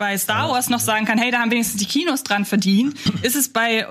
[0.00, 3.36] bei Star Wars noch sagen kann, hey, da haben wenigstens die Kinos dran verdient, ist
[3.36, 3.86] es bei äh,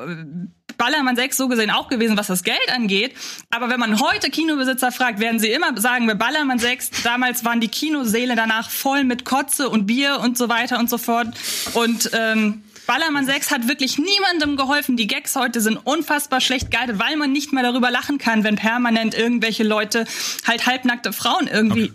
[0.80, 3.14] Ballermann 6 so gesehen auch gewesen, was das Geld angeht.
[3.52, 7.60] Aber wenn man heute Kinobesitzer fragt, werden sie immer sagen, bei Ballermann 6, damals waren
[7.60, 11.28] die Kinosäle danach voll mit Kotze und Bier und so weiter und so fort.
[11.74, 14.98] Und ähm, Ballermann 6 hat wirklich niemandem geholfen.
[14.98, 18.56] Die Gags heute sind unfassbar schlecht gealtert, weil man nicht mehr darüber lachen kann, wenn
[18.56, 20.06] permanent irgendwelche Leute
[20.48, 21.94] halt halbnackte Frauen irgendwie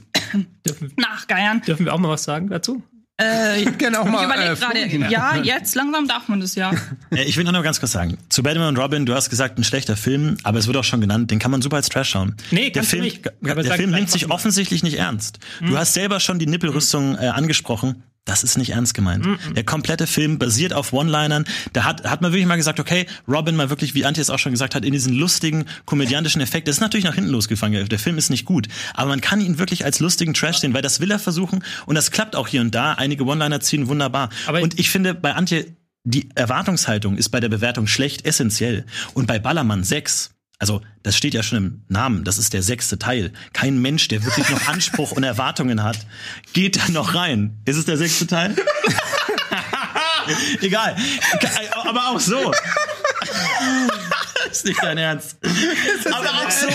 [0.96, 1.62] nachgeiern.
[1.66, 2.80] Dürfen wir auch mal was sagen dazu?
[3.20, 4.24] Äh, Ich gerne auch ich mal.
[4.24, 6.70] überlege äh, gerade, ja, jetzt langsam darf man das ja.
[7.10, 9.58] Äh, Ich will noch mal ganz kurz sagen, zu Batman und Robin, du hast gesagt,
[9.58, 12.10] ein schlechter Film, aber es wird auch schon genannt, den kann man super als Trash
[12.10, 12.36] schauen.
[12.52, 13.28] Nee, der Film, nicht.
[13.40, 15.40] Der Film nimmt sich offensichtlich nicht ernst.
[15.60, 18.04] Du hast selber schon die Nippelrüstung äh, angesprochen.
[18.26, 19.26] Das ist nicht ernst gemeint.
[19.54, 21.44] Der komplette Film basiert auf One-Linern.
[21.74, 24.38] Da hat, hat man wirklich mal gesagt, okay, Robin mal wirklich, wie Antje es auch
[24.38, 26.66] schon gesagt hat, in diesen lustigen, komödiantischen Effekt.
[26.66, 27.86] Das ist natürlich nach hinten losgefangen.
[27.86, 28.68] Der Film ist nicht gut.
[28.94, 31.62] Aber man kann ihn wirklich als lustigen Trash sehen, weil das will er versuchen.
[31.84, 32.94] Und das klappt auch hier und da.
[32.94, 34.30] Einige One-Liner ziehen wunderbar.
[34.46, 35.66] Aber- und ich finde, bei Antje,
[36.04, 38.86] die Erwartungshaltung ist bei der Bewertung schlecht essentiell.
[39.12, 40.33] Und bei Ballermann 6,
[40.64, 43.34] also das steht ja schon im Namen, das ist der sechste Teil.
[43.52, 45.98] Kein Mensch, der wirklich noch Anspruch und Erwartungen hat,
[46.54, 47.60] geht da noch rein.
[47.66, 48.56] Ist es der sechste Teil?
[50.62, 50.96] Egal.
[51.84, 52.50] Aber auch so.
[54.50, 55.36] ist nicht dein Ernst.
[56.10, 56.68] Aber auch so.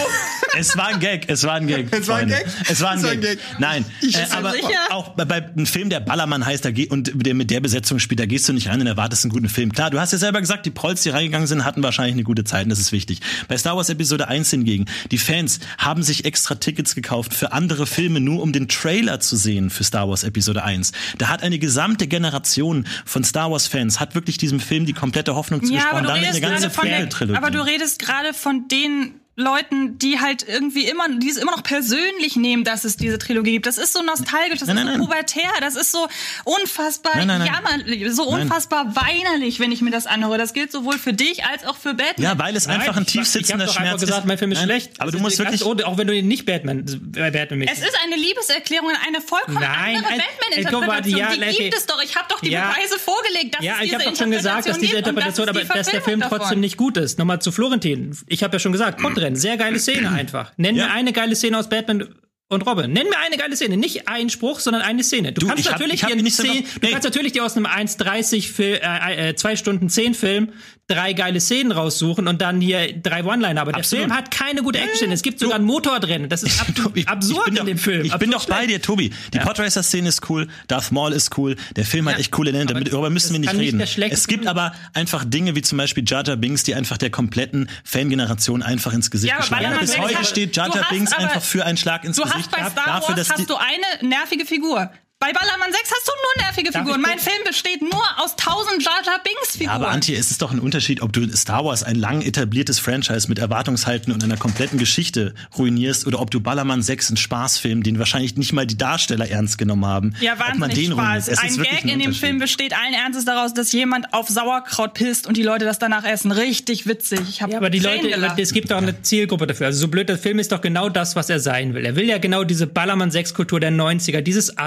[0.57, 1.87] Es war ein Gag, es war ein Gag.
[1.91, 2.27] Es war ein.
[2.27, 2.45] Gag?
[2.69, 3.37] Es war ein Es war ein Gag.
[3.37, 3.39] Gag.
[3.59, 3.85] Nein.
[4.01, 4.67] Äh, aber sicher?
[4.91, 8.19] auch bei, bei einem Film, der Ballermann heißt, da und der mit der Besetzung spielt,
[8.19, 9.71] da gehst du nicht rein und erwartest einen guten Film.
[9.71, 12.43] Klar, du hast ja selber gesagt, die Prolls, die reingegangen sind, hatten wahrscheinlich eine gute
[12.43, 13.19] Zeit und das ist wichtig.
[13.47, 17.85] Bei Star Wars Episode 1 hingegen, die Fans haben sich extra Tickets gekauft für andere
[17.85, 20.91] Filme, nur um den Trailer zu sehen für Star Wars Episode 1.
[21.17, 25.35] Da hat eine gesamte Generation von Star Wars Fans, hat wirklich diesem Film die komplette
[25.35, 26.05] Hoffnung Ja, aber zugesprochen.
[26.05, 30.45] du redest ganze gerade von der, aber du redest gerade von den Leuten, die halt
[30.47, 33.65] irgendwie immer, die es immer noch persönlich nehmen, dass es diese Trilogie gibt.
[33.65, 36.07] Das ist so nostalgisch, das Nein, ist nein, so pubertär, das ist so
[36.45, 38.41] unfassbar Nein, jammerlich, so Nein.
[38.43, 40.37] unfassbar weinerlich, wenn ich mir das anhöre.
[40.37, 42.23] Das gilt sowohl für dich als auch für Batman.
[42.23, 44.25] ja, weil es einfach ein ich, tief ich doch Schmerz gesagt, ist.
[44.27, 44.91] mein Film ist Nein, schlecht.
[44.99, 46.79] Aber Das du musst ganz wirklich ohne- auch wenn du ihn nicht Batman,
[47.15, 51.19] äh, Batman es ist eine Liebeserklärung an eine vollkommen Nein, andere Batman-Interpretation.
[51.19, 52.01] ja, die gibt es doch.
[52.03, 52.71] Ich habe doch die Ja.
[52.71, 55.49] Beweise vorgelegt, dass Ja, es ich diese habe doch schon gesagt, dass diese und Interpretation,
[55.49, 57.19] aber dass der Film trotzdem nicht gut ist.
[57.19, 58.17] Nochmal zu Florentin.
[58.27, 58.99] Ich habe ja schon gesagt,
[59.33, 60.51] Podrennen, sehr geile Szene einfach.
[60.57, 60.85] Nenn Ja.
[60.87, 62.15] mir eine geile Szene aus Batman
[62.49, 62.91] und Robin.
[62.91, 65.31] Nenn mir eine geile Szene, nicht einen Spruch, sondern eine Szene.
[65.31, 67.31] Du, Du, kannst natürlich ich hab dir einen nicht so 10, genau- du kannst natürlich
[67.31, 70.49] dir aus einem 1,30 Fil- äh, äh, 2 Stunden 10 Film
[70.91, 73.61] drei geile Szenen raussuchen und dann hier drei One-Liner.
[73.61, 74.05] Aber der Absolut.
[74.05, 75.11] Film hat keine gute Action.
[75.11, 76.29] Es gibt sogar ein Motorrennen.
[76.29, 78.05] Das ist ab Ich- absurd ich in doch, dem Film.
[78.05, 79.11] Ich bin doch bei dir, Tobi.
[79.31, 83.11] Die Podracer-Szene ist cool, Darth Maul ist cool, der Film hat echt coole Elemente, darüber
[83.11, 83.85] müssen wir nicht nicht reden.
[83.85, 86.97] schlechteste es gibt Film aber einfach Dinge wie zum Beispiel Jar Jar Binks, die einfach
[86.97, 89.79] der kompletten Fangeneration einfach ins Gesicht Ja, geschlagen haben.
[89.81, 92.35] Bis heute steht Jar Binks aber- einfach für einen Schlag ins Gesicht.
[92.39, 94.91] Hast bei Star dafür, Wars die- hast du eine nervige Figur.
[95.21, 97.01] Bei Ballermann 6 hast du nur nervige Figuren.
[97.01, 99.69] Mein Film besteht nur aus tausend Jar Jar Binks Ja, Figuren.
[99.75, 103.27] aber Antje, es ist doch ein Unterschied, ob du Star Wars, ein lang etabliertes Franchise
[103.27, 107.99] mit Erwartungshalten und einer kompletten Geschichte ruinierst oder ob du Ballermann 6, einen Spaßfilm, den
[107.99, 110.87] wahrscheinlich nicht mal die Darsteller ernst genommen haben, ja, wahnsinnig.
[110.87, 111.37] Spaß.
[111.37, 112.13] Ein Gag in dem.
[112.13, 116.05] Film besteht allen Ernstes daraus, dass jemand auf Sauerkraut pisst und die Leute das danach
[116.05, 116.31] essen.
[116.31, 117.19] Richtig witzig.
[117.27, 118.39] Ich hab Ja, aber die Tränen Leute, gelacht.
[118.39, 119.67] es gibt auch eine Zielgruppe dafür.
[119.67, 121.83] Also so blöd der Film ist doch genau das, was er sein will.
[121.85, 124.57] Er will ja genau diese Ballermann-6-Kultur der 90er, dieses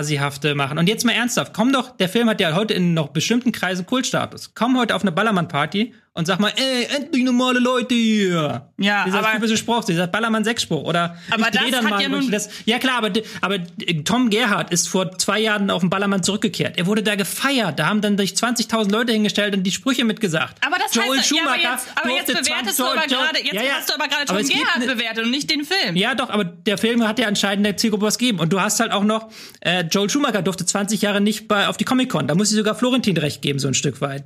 [0.42, 0.78] Assihafte machen.
[0.78, 3.86] Und jetzt mal ernsthaft, komm doch, der Film hat ja heute in noch bestimmten Kreisen
[3.86, 4.54] Kultstatus.
[4.54, 8.68] Komm heute auf eine Ballermann-Party und sag mal, ey, endlich normale Leute hier.
[8.78, 10.84] Ja, dieser aber- typische Spruch, dieser Ballermann-6-Spruch.
[10.84, 13.10] Oder Aber ich dreh das dann hat mal ja nun- das, Ja klar, aber,
[13.40, 13.56] aber
[14.04, 16.76] Tom Gerhardt ist vor zwei Jahren auf den Ballermann zurückgekehrt.
[16.76, 17.78] Er wurde da gefeiert.
[17.78, 20.58] Da haben dann durch 20.000 Leute hingestellt und die Sprüche mitgesagt.
[20.66, 23.38] aber das Joel heißt, ja, aber Schumacher jetzt, aber jetzt bewertest 20 du aber gerade,
[23.42, 23.72] jetzt Ja, ja.
[23.76, 25.96] hast du aber gerade Aber Tom gibt Gerhardt ne- bewertet und nicht den Film.
[25.96, 28.38] ja, doch, aber der Film hat ja anscheinend der Zielgruppe was gegeben.
[28.40, 31.76] Und du hast halt auch noch, äh, Joel Schumacher durfte 20 Jahre nicht bei, auf
[31.78, 32.26] die Comic-Con.
[32.28, 34.24] Da muss ich sogar Florentin recht geben, so ein Stück weit.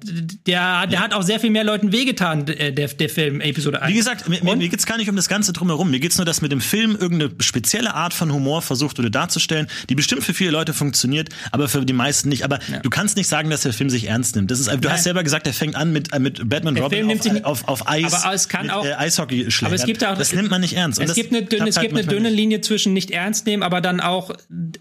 [0.48, 3.92] Der, der hat auch sehr viel mehr Leuten wehgetan, äh, der, der Film, Episode 1.
[3.92, 5.90] Wie gesagt, mir, mir, mir geht's gar nicht um das Ganze drumherum.
[5.90, 9.66] Mir geht's nur, dass mit dem Film irgendeine spezielle Art von Humor versucht wurde darzustellen,
[9.88, 12.44] die bestimmt für viele Leute funktioniert, aber für die meisten nicht.
[12.44, 14.50] Aber du kannst nicht sagen, dass der Film sich ernst nimmt.
[14.50, 14.92] Das ist, du Nein.
[14.92, 17.32] hast selber gesagt, er fängt an mit, äh, mit Batman Der Robin Film nimmt auf,
[17.32, 18.24] sich auf, auf Eis.
[18.24, 20.74] Aber es kann mit, auch- Äh, Eishockey aber es gibt auch, Das nimmt man nicht
[20.74, 20.98] ernst.
[20.98, 22.30] Und Es gibt eine dünne, es halt gibt eine dünne.
[22.30, 24.30] Linie zwischen nicht ernst nehmen, aber dann auch,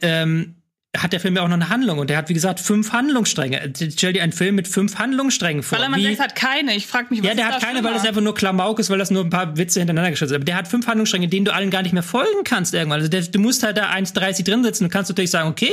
[0.02, 0.56] ähm,
[0.98, 3.74] hat der Film ja auch noch eine Handlung und der hat, wie gesagt, fünf Handlungsstränge.
[3.96, 5.78] Stell dir einen Film mit fünf Handlungssträngen vor.
[5.78, 6.76] Ballermann Wie- 6 hat keine.
[6.76, 8.80] Ich frag mich, was Ja, der ist hat da keine, weil das einfach nur Klamauk
[8.80, 10.36] ist, weil das nur ein paar Witze hintereinander geschossen ist.
[10.36, 13.00] Aber der hat fünf Handlungsstränge, denen du allen gar nicht mehr folgen kannst irgendwann.
[13.00, 14.86] Also der, du musst halt da 1,30 drin sitzen.
[14.86, 15.72] Du kannst natürlich sagen, okay,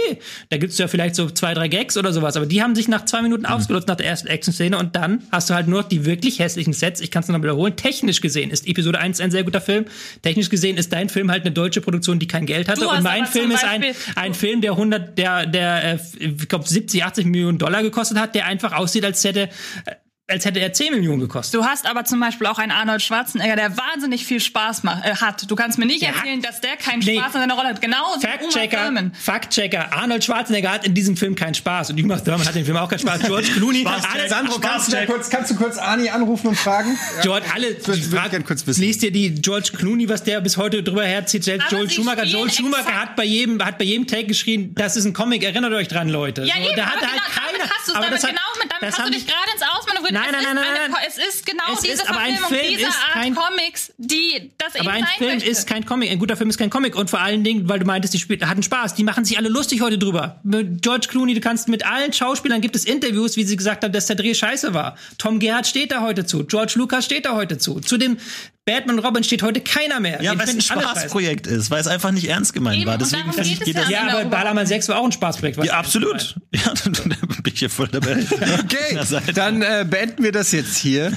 [0.50, 2.36] da gibt's ja vielleicht so zwei, drei Gags oder sowas.
[2.36, 5.50] Aber die haben sich nach zwei Minuten ausgelutzt nach der ersten Action-Szene und dann hast
[5.50, 7.00] du halt nur die wirklich hässlichen Sets.
[7.00, 7.76] Ich kann es noch wiederholen.
[7.76, 9.84] Technisch gesehen ist Episode 1 ein sehr guter Film.
[10.22, 12.80] Technisch gesehen ist dein Film halt eine deutsche Produktion, die kein Geld hatte.
[12.80, 13.84] Du Und hast mein Film ist ein,
[14.16, 18.34] ein Film, der 100, der, der, äh, ich glaube, 70, 80 Millionen Dollar gekostet hat,
[18.34, 19.48] der einfach aussieht, als hätte,
[19.84, 19.94] äh,
[20.32, 21.54] als hätte er 10 Millionen gekostet.
[21.60, 25.14] Du hast aber zum Beispiel auch einen Arnold Schwarzenegger, der wahnsinnig viel Spaß macht, äh,
[25.16, 25.50] hat.
[25.50, 27.18] Du kannst mir nicht Der erzählen, hat- dass der keinen Nee.
[27.18, 27.80] Spaß an seiner Rolle hat.
[27.80, 29.10] Genau Fact-Checker.
[29.20, 32.64] Fact-Checker, Arnold Schwarzenegger hat in diesem Film keinen Spaß und Uma Thurman hat in dem
[32.66, 33.20] Film auch keinen Spaß.
[33.22, 36.98] George Clooney, alle, Sandro, kannst du, kurz, kannst du kurz Arnie anrufen und fragen?
[37.22, 38.80] George, alle, würde ich gerne kurz wissen.
[38.82, 41.94] liest dir die George Clooney, was der bis heute drüber herzieht, selbst Aber Joel sie
[41.96, 42.24] Schumacher.
[42.24, 45.72] Joel Schumacher hat bei jedem, hat bei jedem Take geschrien, das ist ein Comic, erinnert
[45.72, 46.42] euch dran, Leute.
[46.42, 47.70] Ja, So, eben, da aber hatte genau, halt damit keiner.
[47.74, 49.50] hast du es, aber damit, das hat- genau, mit, damit das hast du dich gerade
[49.54, 50.14] ins Ausmanövrieren.
[50.30, 51.00] Nein, nein, nein, nein, nein.
[51.06, 53.92] Es ist genau Es diese ist aber ein Verfilmung Film dieser ist Art kein- Comics,
[53.98, 55.50] die das eben Aber ein sein Film möchte.
[55.50, 56.10] ist kein Comic.
[56.10, 56.94] Ein guter Film ist kein Comic.
[56.96, 58.94] Und vor allen Dingen, weil du meintest, die Spiel hatten Spaß.
[58.94, 60.40] Die machen sich alle lustig heute drüber.
[60.44, 63.92] Mit George Clooney, du kannst mit allen Schauspielern gibt es Interviews, wie sie gesagt haben,
[63.92, 64.96] dass der Dreh scheiße war.
[65.18, 66.44] Tom Gerhardt steht da heute zu.
[66.44, 67.80] George Lucas steht da heute zu.
[67.80, 68.18] Zu dem
[68.64, 70.22] Batman und Robin steht heute keiner mehr.
[70.22, 70.60] Ja, weil es ein.
[70.60, 72.94] Spaßprojekt ist, weil es einfach nicht ernst gemeint Eben, war.
[72.94, 73.90] und Deswegen darum finde ich, geht geht es das.
[73.90, 74.08] ja.
[74.08, 75.64] Aber Ballermann 6 war auch ein Spaßprojekt.
[75.64, 76.36] Ja, absolut.
[76.54, 77.16] Ja, da bin
[77.52, 78.24] ich hier voll dabei.
[78.62, 78.98] Okay,
[79.34, 81.12] dann äh, beenden wir das jetzt hier.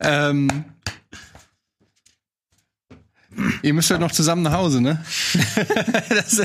[0.00, 0.64] ähm,
[3.62, 5.04] ihr müsst ja noch zusammen nach Hause, ne?
[6.08, 6.40] das,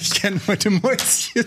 [0.00, 1.46] ich kenne heute Mäuschen.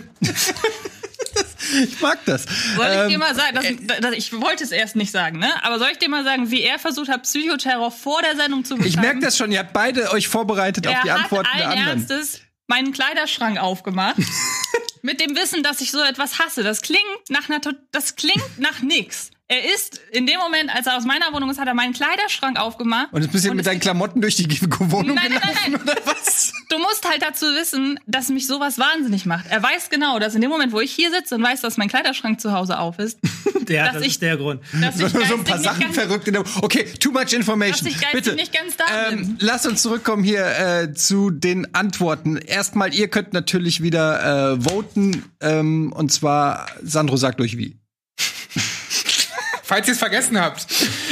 [1.72, 2.44] Ich mag das.
[2.76, 5.50] Soll ich Ähm, dir mal sagen, das, das, ich wollte es erst nicht sagen, ne?
[5.64, 8.74] Aber soll ich dir mal sagen, wie er versucht hat, Psychoterror vor der Sendung zu
[8.74, 8.88] betreiben?
[8.88, 11.68] ich merke das schon, ihr habt beide euch vorbereitet auf Er die hat Antworten der
[11.68, 11.88] anderen.
[11.88, 14.16] Ernstes meinen Kleiderschrank aufgemacht.
[15.02, 16.62] mit dem Wissen, dass ich so etwas hasse.
[16.62, 17.60] Das klingt nach einer,
[17.90, 19.30] das klingt nach nix.
[19.52, 22.58] Er ist in dem Moment, als er aus meiner Wohnung ist, hat er meinen Kleiderschrank
[22.58, 23.12] aufgemacht.
[23.12, 24.48] Und jetzt bist du Und mit deinen Klamotten durch die
[24.78, 25.82] Wohnung Nein, nein, nein, gelaufen, nein.
[25.82, 26.52] oder was?
[26.70, 29.44] Du musst halt dazu wissen, dass mich sowas wahnsinnig macht.
[29.50, 31.88] Er weiß genau, dass in dem Moment, wo ich hier sitze und weiß, dass mein
[31.88, 33.18] Kleiderschrank zu Hause auf ist,
[33.68, 34.60] Ja, dass das ich- ist der Grund.
[34.80, 36.44] dass So, ich so ein paar Sachen ganz- verrückt in der.
[36.62, 37.90] Okay, too much information.
[37.92, 38.34] Dass ich Bitte.
[38.34, 39.18] nicht ganz da bin.
[39.18, 42.36] Ähm, lasst uns zurückkommen hier äh, zu den Antworten.
[42.38, 45.24] Erstmal, ihr könnt natürlich wieder äh, voten.
[45.40, 47.76] Ähm, und zwar, Sandro sagt euch wie.
[49.62, 50.66] Falls ihr es vergessen habt,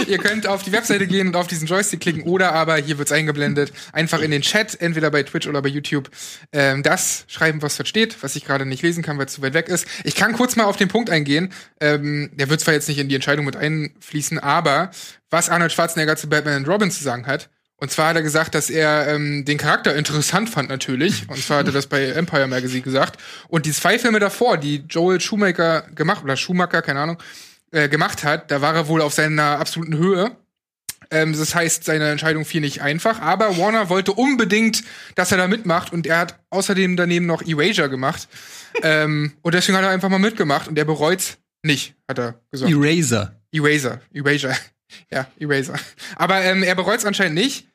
[0.07, 3.12] ihr könnt auf die Webseite gehen und auf diesen Joystick klicken oder aber hier wird's
[3.12, 6.11] eingeblendet, einfach in den Chat, entweder bei Twitch oder bei YouTube,
[6.53, 9.42] ähm, das schreiben, was dort steht, was ich gerade nicht lesen kann, weil es zu
[9.42, 9.86] weit weg ist.
[10.05, 11.53] Ich kann kurz mal auf den Punkt eingehen.
[11.80, 14.90] Ähm, der wird zwar jetzt nicht in die Entscheidung mit einfließen, aber
[15.30, 18.55] was Arnold Schwarzenegger zu Batman und Robin zu sagen hat Und zwar hat er gesagt,
[18.55, 21.28] dass er ähm, den Charakter interessant fand natürlich.
[21.28, 23.18] Und zwar hat er das bei Empire Magazine gesagt.
[23.48, 27.18] Und die zwei Filme davor, die Joel Schumacher gemacht, oder Schumacher, keine Ahnung,
[27.73, 30.37] äh, gemacht hat, da war er wohl auf seiner absoluten Höhe.
[31.11, 33.21] Ähm, das heißt, seine Entscheidung fiel nicht einfach.
[33.21, 34.85] Aber Warner wollte unbedingt,
[35.16, 35.93] dass er da mitmacht.
[35.93, 38.29] Und er hat außerdem daneben noch Erasure gemacht.
[38.83, 40.68] ähm, und deswegen hat er einfach mal mitgemacht.
[40.68, 42.71] Und er bereut's nicht, hat er gesagt.
[42.73, 43.35] Eraser.
[43.53, 44.01] Eraser.
[44.12, 44.57] Erasure.
[45.09, 45.79] Ja, Eraser.
[46.16, 47.68] Aber ähm, er bereut's anscheinend nicht.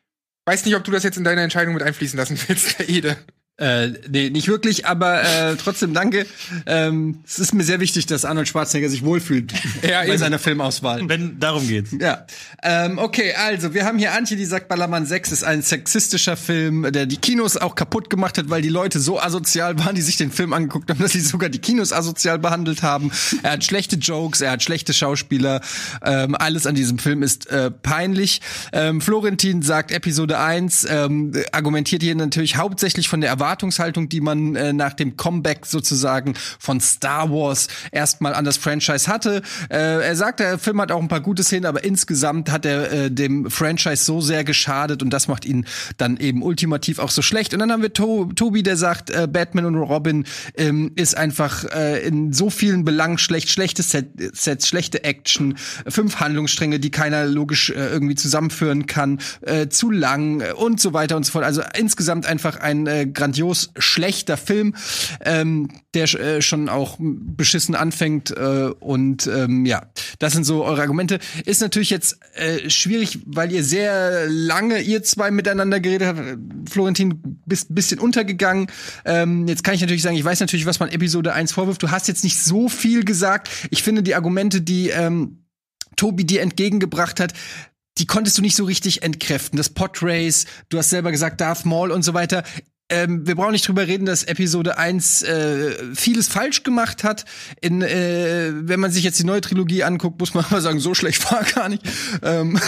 [0.46, 3.16] Weiß nicht, ob du das jetzt in deine Entscheidung mit einfließen lassen willst, Herr Ede.
[3.58, 6.26] Äh, nee, nicht wirklich, aber äh, trotzdem danke.
[6.66, 10.18] Ähm, es ist mir sehr wichtig, dass Arnold Schwarzenegger sich wohlfühlt Ja, bei eben.
[10.18, 11.08] seiner Filmauswahl.
[11.08, 11.92] Wenn darum geht's.
[11.98, 12.26] Ja.
[12.62, 16.92] Ähm, okay, also wir haben hier Antje, die sagt, Ballermann 6 ist ein sexistischer Film,
[16.92, 20.18] der die Kinos auch kaputt gemacht hat, weil die Leute so asozial waren, die sich
[20.18, 23.10] den Film angeguckt haben, dass sie sogar die Kinos asozial behandelt haben.
[23.42, 25.62] Er hat schlechte Jokes, er hat schlechte Schauspieler.
[26.04, 28.42] Ähm, alles an diesem Film ist äh, peinlich.
[28.74, 34.56] Ähm, Florentin sagt Episode 1, ähm, argumentiert hier natürlich hauptsächlich von der Erwartungshaltung, die man
[34.56, 39.44] äh, nach dem Comeback sozusagen von Star Wars erstmal an das Franchise hatte.
[39.70, 42.92] Äh, er sagt, der Film hat auch ein paar gute Szenen, aber insgesamt hat er
[42.92, 45.68] äh, dem Franchise so sehr geschadet und das macht ihn
[45.98, 47.54] dann eben ultimativ auch so schlecht.
[47.54, 50.26] Und dann haben wir to Tobi, der sagt, äh, Batman und Robin
[50.58, 55.56] ähm, ist einfach äh, in so vielen Belangen schlecht, schlechte Set Sets, schlechte Action,
[55.88, 60.94] fünf Handlungsstränge, die keiner logisch äh, irgendwie zusammenführen kann, äh, zu lang äh, und so
[60.94, 61.46] weiter und so fort.
[61.46, 64.76] Also insgesamt einfach ein äh, grandios schlechter Film,
[65.24, 69.88] ähm, der äh, schon auch beschissen anfängt äh, und ähm, ja,
[70.20, 71.20] das sind so eure Argumente.
[71.46, 76.22] Ist natürlich jetzt äh, schwierig, weil ihr sehr lange, ihr zwei miteinander geredet habt.
[76.70, 78.68] Florentin, bist ein bisschen untergegangen.
[79.04, 81.84] Ähm, jetzt kann ich natürlich sagen, ich weiß natürlich, was man Episode 1 vorwirft.
[81.84, 83.50] Du hast jetzt nicht so viel gesagt.
[83.70, 85.40] Ich finde die Argumente, die ähm,
[85.98, 87.34] Tobi dir entgegengebracht hat,
[87.98, 89.58] die konntest du nicht so richtig entkräften.
[89.58, 92.44] Das Podrace, du hast selber gesagt, Darth Maul und so weiter.
[92.88, 97.26] Ähm, wir brauchen nicht drüber reden, dass Episode 1 äh, vieles falsch gemacht hat.
[97.60, 100.94] In, äh, wenn man sich jetzt die neue Trilogie anguckt, muss man mal sagen, so
[100.94, 101.84] schlecht war gar nicht.
[102.22, 102.60] Ähm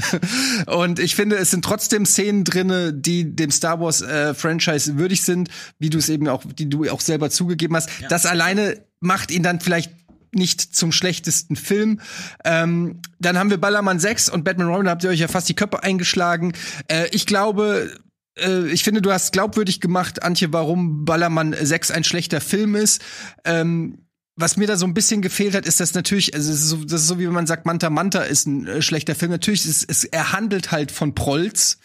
[0.66, 5.22] und ich finde, es sind trotzdem Szenen drinne, die dem Star Wars äh, Franchise würdig
[5.22, 5.48] sind,
[5.78, 7.88] wie du es eben auch, die du auch selber zugegeben hast.
[8.10, 9.90] Das alleine macht ihn dann vielleicht
[10.32, 12.00] nicht zum schlechtesten Film.
[12.44, 15.54] Ähm, dann haben wir Ballermann 6 und Batman Robin, habt ihr euch ja fast die
[15.54, 16.52] Köpfe eingeschlagen.
[16.88, 17.90] Äh, ich glaube,
[18.36, 23.02] ich finde, du hast glaubwürdig gemacht, Antje, warum Ballermann 6 ein schlechter Film ist.
[23.44, 24.06] Ähm,
[24.36, 26.84] was mir da so ein bisschen gefehlt hat, ist das natürlich, also es ist so,
[26.84, 29.30] das ist so wie wenn man sagt, Manta Manta ist ein äh, schlechter Film.
[29.30, 31.78] Natürlich ist es, er handelt halt von Prolls.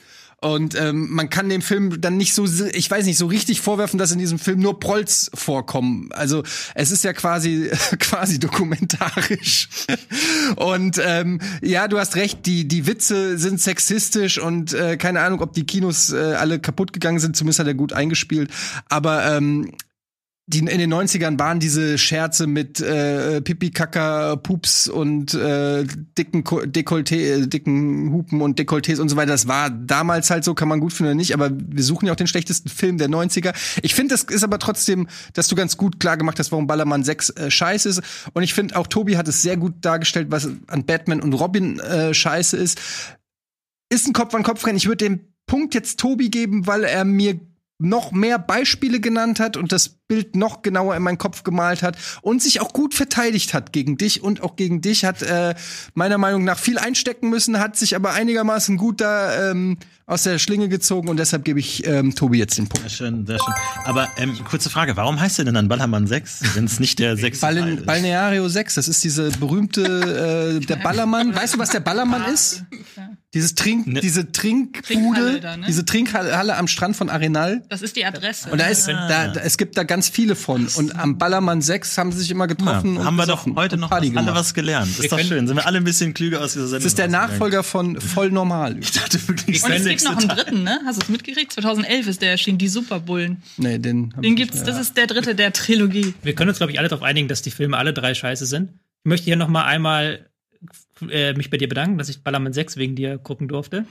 [0.44, 4.00] Und ähm, man kann dem Film dann nicht so, ich weiß nicht, so richtig vorwerfen,
[4.00, 6.10] dass in diesem Film nur Prolls vorkommen.
[6.14, 6.42] Also
[6.74, 7.70] es ist ja quasi
[8.00, 9.70] quasi dokumentarisch.
[10.56, 15.42] Und ähm, ja, du hast recht, die die Witze sind sexistisch und äh, keine Ahnung,
[15.42, 17.38] ob die Kinos äh, alle kaputt gegangen sind.
[17.38, 18.50] Zumindest hat er gut eingespielt.
[18.90, 19.72] Aber ähm,
[20.48, 25.86] die in den 90ern waren diese Scherze mit äh, Pipi, Kaka, Pups und äh,
[26.18, 29.32] dicken Ko- Dekolleté, äh, dicken Hupen und Dekolletés und so weiter.
[29.32, 32.12] Das war damals halt so, kann man gut finden oder nicht, aber wir suchen ja
[32.12, 33.54] auch den schlechtesten Film der 90er.
[33.82, 37.04] Ich finde, das ist aber trotzdem, dass du ganz gut klar gemacht hast, warum Ballermann
[37.04, 38.02] 6 äh, scheiße ist.
[38.34, 41.80] Und ich finde, auch Tobi hat es sehr gut dargestellt, was an Batman und Robin
[41.80, 42.80] äh, scheiße ist.
[43.90, 44.78] Ist ein Kopf an Kopf rennen.
[44.78, 47.40] Ich würde den Punkt jetzt Tobi geben, weil er mir
[47.84, 51.98] noch mehr Beispiele genannt hat und das Bild noch genauer in meinen Kopf gemalt hat
[52.22, 55.56] und sich auch gut verteidigt hat gegen dich und auch gegen dich hat äh,
[55.94, 59.78] meiner Meinung nach viel einstecken müssen, hat sich aber einigermaßen gut da ähm,
[60.12, 62.90] aus der Schlinge gezogen und deshalb gebe ich ähm, Tobi jetzt den Punkt.
[62.90, 63.54] Sehr schön, sehr schön.
[63.86, 67.16] Aber ähm, kurze Frage, warum heißt der denn dann Ballermann 6, wenn es nicht der
[67.16, 71.34] 6 Ballen, Balneario 6, das ist diese berühmte äh, der Ballermann.
[71.34, 72.64] Weißt du, was der Ballermann ist?
[73.34, 74.02] Dieses Trink, Ne.
[74.02, 75.66] diese Trinkbude, Trinkhalle da, ne?
[75.66, 77.64] diese Trinkhalle am Strand von Arenal.
[77.70, 78.50] Das ist die Adresse.
[78.50, 80.68] Und da ist, da, da, es gibt da ganz viele von.
[80.76, 82.98] Und am Ballermann 6 haben sie sich immer Ja, getroffen.
[82.98, 84.98] und haben wir doch heute noch was, alle was gelernt.
[85.00, 85.48] Ist doch schön.
[85.48, 86.84] Sind wir alle ein bisschen klüger aus dieser Sendung.
[86.84, 87.08] Das ist der.
[87.08, 88.78] Nachfolger von Voll Normal.
[88.80, 90.80] Ich dachte wirklich, Und es der gibt noch einen dritten, ne?
[90.86, 91.52] Hast du es mitgekriegt?
[91.54, 93.42] 2011 ist der erschienen, die Superbullen.
[93.58, 94.82] Nee, den, Den ich gibt's, nicht das mehr.
[94.82, 96.14] ist der dritte der Trilogie.
[96.24, 98.70] Wir können uns, glaube ich, alle darauf einigen, dass die Filme alle drei scheiße sind.
[99.04, 100.31] Ich möchte hier noch mal einmal
[101.10, 103.86] äh, mich bei dir bedanken, dass ich Ballermann 6 wegen dir gucken durfte.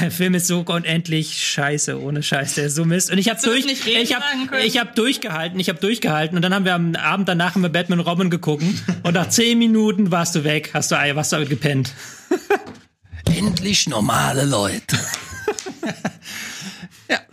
[0.00, 3.10] der Film ist so unendlich scheiße, ohne Scheiß, der ist so Mist.
[3.10, 4.14] Und ich habe durch, ich
[4.48, 4.64] können?
[4.64, 8.00] ich habe durchgehalten, ich habe durchgehalten und dann haben wir am Abend danach wir Batman
[8.00, 8.64] Robin geguckt
[9.02, 11.92] und nach zehn Minuten warst du weg, hast du warst du gepennt.
[13.26, 14.98] Endlich normale Leute.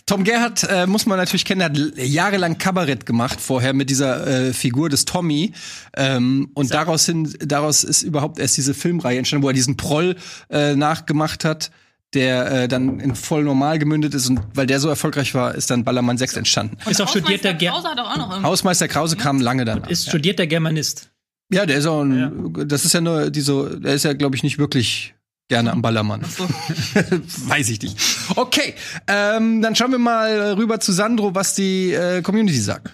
[0.03, 3.89] ja, Tom Gerhardt äh, muss man natürlich kennen, er hat jahrelang Kabarett gemacht vorher mit
[3.89, 5.53] dieser äh, Figur des Tommy.
[5.95, 10.15] Ähm, und daraus hin, daraus ist überhaupt erst diese Filmreihe entstanden, wo er diesen Proll
[10.49, 11.71] äh, nachgemacht hat.
[12.13, 15.71] der äh, dann in voll normal gemündet ist und weil der so erfolgreich war, ist
[15.71, 16.77] dann Ballermann 6 entstanden.
[16.87, 18.43] Ist auch studierter, Krause hat auch noch.
[18.43, 19.89] Hausmeister Krause kam lange danach.
[19.89, 21.09] ist studierter Germanist.
[21.51, 24.43] Ja, der ist auch ein, das ist ja nur diese, der ist ja, glaube ich,
[24.43, 25.12] nicht wirklich
[25.49, 26.21] gerne am Ballermann.
[27.47, 27.97] Weiß ich nicht.
[28.35, 28.75] Okay,
[29.07, 32.91] ähm, dann schauen wir mal rüber zu Sandro, was die äh, Community sagt.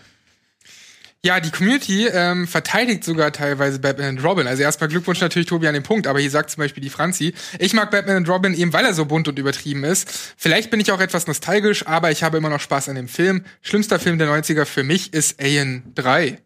[1.21, 4.47] Ja, die Community ähm, verteidigt sogar teilweise Batman und Robin.
[4.47, 7.33] Also erstmal Glückwunsch natürlich Tobi an den Punkt, aber hier sagt zum Beispiel die Franzi,
[7.59, 10.09] ich mag Batman und Robin eben, weil er so bunt und übertrieben ist.
[10.37, 13.43] Vielleicht bin ich auch etwas nostalgisch, aber ich habe immer noch Spaß an dem Film.
[13.61, 16.39] Schlimmster Film der 90er für mich ist Alien 3.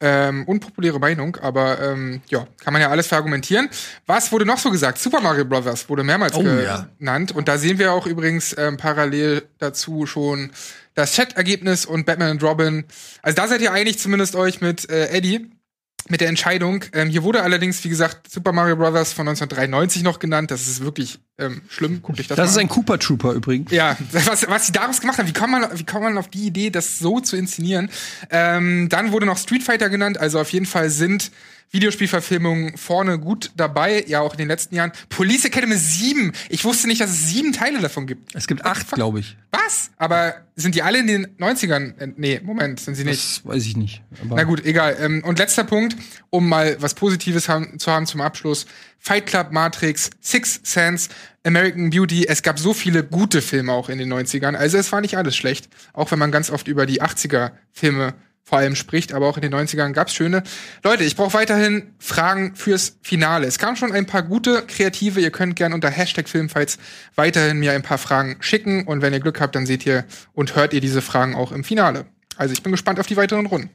[0.00, 3.68] Ähm, unpopuläre Meinung, aber ähm, ja, kann man ja alles verargumentieren.
[4.06, 4.98] Was wurde noch so gesagt?
[4.98, 5.88] Super Mario Bros.
[5.88, 6.88] wurde mehrmals Oh, ja.
[6.98, 7.32] genannt.
[7.32, 10.50] Und da sehen wir auch übrigens ähm, parallel dazu schon
[10.94, 12.84] das Chat-Ergebnis und Batman und Robin.
[13.22, 15.50] Also da seid ihr einig, zumindest euch mit äh, Eddie,
[16.08, 16.84] mit der Entscheidung.
[16.92, 19.12] Ähm, hier wurde allerdings, wie gesagt, Super Mario Bros.
[19.12, 20.50] von 1993 noch genannt.
[20.50, 22.02] Das ist wirklich ähm, schlimm.
[22.02, 22.64] Guckt euch das, Das mal ist an.
[22.64, 23.70] ein Cooper Trooper übrigens.
[23.72, 26.46] Ja, was, was sie daraus gemacht haben, wie kommt man, wie kommt man auf die
[26.46, 27.90] Idee, das so zu inszenieren?
[28.30, 31.30] Ähm, dann wurde noch Street Fighter genannt, also auf jeden Fall sind
[31.70, 34.90] Videospielverfilmungen vorne gut dabei, ja auch in den letzten Jahren.
[35.10, 38.34] Police Academy 7, ich wusste nicht, dass es sieben Teile davon gibt.
[38.34, 39.36] Es gibt acht, glaube ich.
[39.52, 39.90] Was?
[39.98, 41.98] Aber sind die alle in den 90ern?
[41.98, 43.22] Äh, Nee, Moment, sind sie nicht.
[43.22, 44.02] Das weiß ich nicht.
[44.24, 44.96] Na gut, egal.
[45.00, 45.94] Ähm, und letzter Punkt,
[46.30, 48.66] um mal was Positives haben, zu haben zum Abschluss.
[48.98, 51.08] Fight Club, Matrix, Six Sense,
[51.44, 52.26] American Beauty.
[52.26, 54.54] Es gab so viele gute Filme auch in den 90ern.
[54.54, 55.68] Also es war nicht alles schlecht.
[55.92, 58.14] Auch wenn man ganz oft über die 80er Filme
[58.48, 60.42] vor allem spricht, aber auch in den 90ern gab's schöne.
[60.82, 63.46] Leute, ich brauche weiterhin Fragen fürs Finale.
[63.46, 65.20] Es kamen schon ein paar gute Kreative.
[65.20, 66.78] Ihr könnt gerne unter Hashtag Filmfights
[67.14, 68.86] weiterhin mir ein paar Fragen schicken.
[68.86, 71.62] Und wenn ihr Glück habt, dann seht ihr und hört ihr diese Fragen auch im
[71.62, 72.06] Finale.
[72.36, 73.68] Also ich bin gespannt auf die weiteren Runden.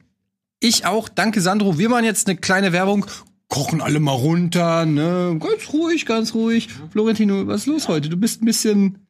[0.59, 1.07] Ich auch.
[1.07, 1.77] Danke, Sandro.
[1.77, 3.05] Wir machen jetzt eine kleine Werbung.
[3.53, 5.37] Kochen alle mal runter, ne?
[5.39, 6.69] Ganz ruhig, ganz ruhig.
[6.91, 8.09] Florentino, was ist los heute?
[8.09, 9.07] Du bist ein bisschen.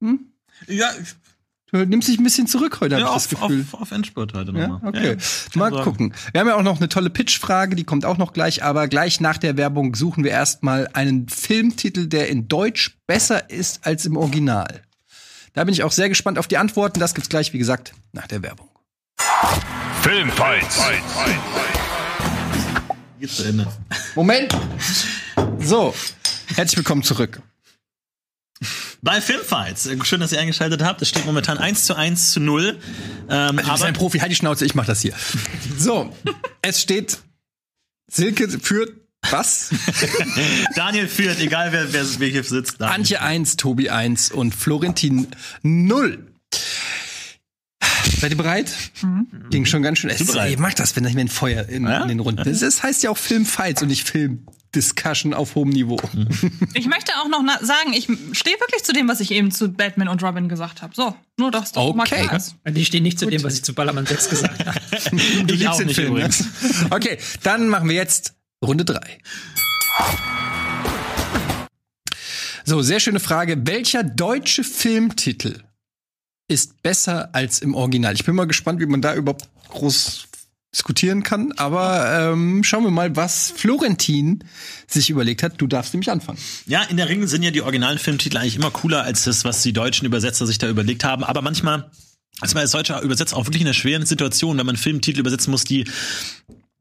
[0.00, 0.20] Hm?
[0.68, 0.90] Ja,
[1.72, 3.66] Du nimmst dich ein bisschen zurück heute, ja hab ich auf, das Gefühl.
[3.72, 4.90] auf, auf Endspurt heute Ja, nochmal.
[4.90, 5.16] okay.
[5.18, 5.82] Ja, mal kann sagen.
[5.82, 6.14] gucken.
[6.30, 9.20] Wir haben ja auch noch eine tolle Pitch-Frage, die kommt auch noch gleich, aber gleich
[9.20, 14.16] nach der Werbung suchen wir erstmal einen Filmtitel, der in Deutsch besser ist als im
[14.16, 14.82] Original.
[15.54, 17.00] Da bin ich auch sehr gespannt auf die Antworten.
[17.00, 18.68] Das gibt's gleich, wie gesagt, nach der Werbung.
[20.02, 20.78] Filmfights.
[23.24, 23.66] Geht zu Ende.
[24.16, 24.54] Moment!
[25.58, 25.94] So,
[26.56, 27.40] herzlich willkommen zurück.
[29.00, 29.88] Bei Filmfights.
[30.02, 31.00] Schön, dass ihr eingeschaltet habt.
[31.00, 32.78] Es steht momentan 1 zu 1 zu 0.
[33.30, 35.14] Ähm, Du bist aber ein Profi, halt die Schnauze, ich mach das hier.
[35.78, 36.14] So,
[36.60, 37.16] es steht
[38.10, 38.92] Silke führt
[39.30, 39.70] was?
[40.76, 42.78] Daniel führt, egal wer, wer, wer hier sitzt.
[42.78, 42.94] Daniel.
[42.94, 45.28] Antje 1, Tobi 1 und Florentin
[45.62, 46.30] 0.
[48.24, 48.72] Seid ihr bereit?
[49.50, 50.08] Ging schon ganz schön.
[50.08, 52.00] Es, ihr macht das, wenn ich mir ein Feuer in, Ja?
[52.04, 52.48] in den Runden.
[52.48, 56.00] Es es heißt ja auch Filmfights und nicht Filmdiscussion auf hohem Niveau.
[56.72, 60.08] Ich möchte auch noch sagen, ich stehe wirklich zu dem, was ich eben zu Batman
[60.08, 60.94] und Robin gesagt habe.
[60.94, 62.22] So, nur dass das mal Okay.
[62.22, 62.54] klar ist.
[62.66, 64.80] Die stehen nicht zu dem, was ich zu Ballermann 6 gesagt habe.
[65.46, 66.20] Du Ich auch den nicht Film, ne?
[66.20, 66.44] übrigens.
[66.88, 68.32] Okay, dann machen wir jetzt
[68.64, 69.00] Runde 3.
[72.64, 73.66] So, sehr schöne Frage.
[73.66, 75.58] Welcher deutsche Filmtitel
[76.48, 78.14] ist besser als im Original?
[78.14, 80.28] Ich bin mal gespannt, wie man da überhaupt groß
[80.74, 81.52] diskutieren kann.
[81.52, 84.44] Aber ähm, schauen wir mal, was Florentin
[84.86, 85.54] sich überlegt hat.
[85.60, 86.38] Du darfst nämlich anfangen.
[86.66, 89.62] Ja, in der Regel sind ja die originalen Filmtitel eigentlich immer cooler als das, was
[89.62, 91.24] die deutschen Übersetzer sich da überlegt haben.
[91.24, 91.90] Aber manchmal
[92.42, 95.52] ist man als deutscher Übersetzer auch wirklich in einer schweren Situation, wenn man Filmtitel übersetzen
[95.52, 95.84] muss, die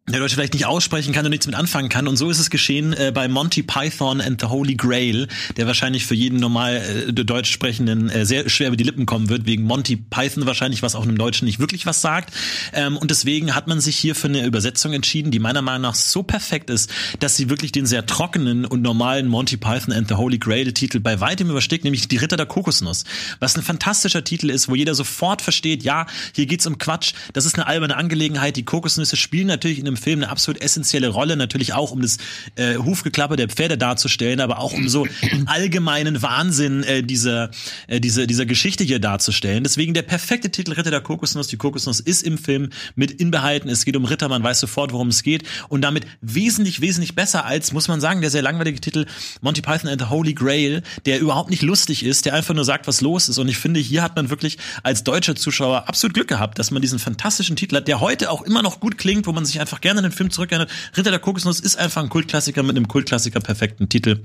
[0.10, 2.10] der Deutsche vielleicht nicht aussprechen kann und nichts mit anfangen kann.
[2.10, 6.06] Und so ist es geschehen äh, bei Monty Python and the Holy Grail, der wahrscheinlich
[6.06, 6.76] für jeden normal
[7.08, 10.84] äh, Deutsch sprechenden äh, sehr schwer über die Lippen kommen wird, wegen Monty Python wahrscheinlich,
[10.84, 12.34] was auch einem Deutschen nicht wirklich was sagt.
[12.74, 15.96] Ähm, und deswegen hat man sich hier für eine Übersetzung entschieden, die meiner Meinung nach
[15.96, 20.16] so perfekt ist, dass sie wirklich den sehr trockenen und normalen Monty Python and the
[20.16, 23.06] Holy Grail Titel bei weitem übersteigt, nämlich die Ritter der Kokosnuss.
[23.40, 27.46] Was ein fantastischer Titel ist, wo jeder sofort versteht, ja, hier geht's um Quatsch, das
[27.46, 28.58] ist eine alberne Angelegenheit.
[28.58, 32.18] Die Kokosnüsse spielen natürlich in einem Film eine absolut essentielle Rolle, natürlich auch um das
[32.56, 35.08] äh, Hufgeklappe der Pferde darzustellen, aber auch um so
[35.46, 37.52] allgemeinen Wahnsinn äh, dieser,
[37.88, 39.64] äh, dieser, dieser Geschichte hier darzustellen.
[39.64, 41.48] Deswegen der perfekte Titel Ritter der Kokosnuss.
[41.48, 43.70] Die Kokosnuss ist im Film mit inbehalten.
[43.70, 47.46] Es geht um Ritter, man weiß sofort, worum es geht und damit wesentlich, wesentlich besser
[47.46, 49.06] als, muss man sagen, der sehr langweilige Titel
[49.42, 52.88] Monty Python and the Holy Grail, der überhaupt nicht lustig ist, der einfach nur sagt,
[52.88, 53.38] was los ist.
[53.38, 56.82] Und ich finde, hier hat man wirklich als deutscher Zuschauer absolut Glück gehabt, dass man
[56.82, 59.82] diesen fantastischen Titel hat, der heute auch immer noch gut klingt, wo man sich einfach
[59.84, 60.72] gerne an den Film zurückerinnert.
[60.98, 64.24] Ritter der Kokosnuss ist einfach ein Kultklassiker mit einem Kultklassiker perfekten Titel.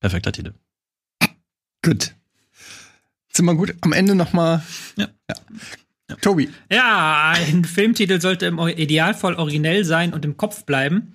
[0.00, 0.54] Perfekter Titel.
[1.84, 2.14] Gut.
[3.32, 4.62] Sind wir gut am Ende noch mal
[4.96, 5.08] Ja.
[6.20, 6.50] Tobi.
[6.70, 11.14] Ja, ein Filmtitel sollte im Idealfall originell sein und im Kopf bleiben.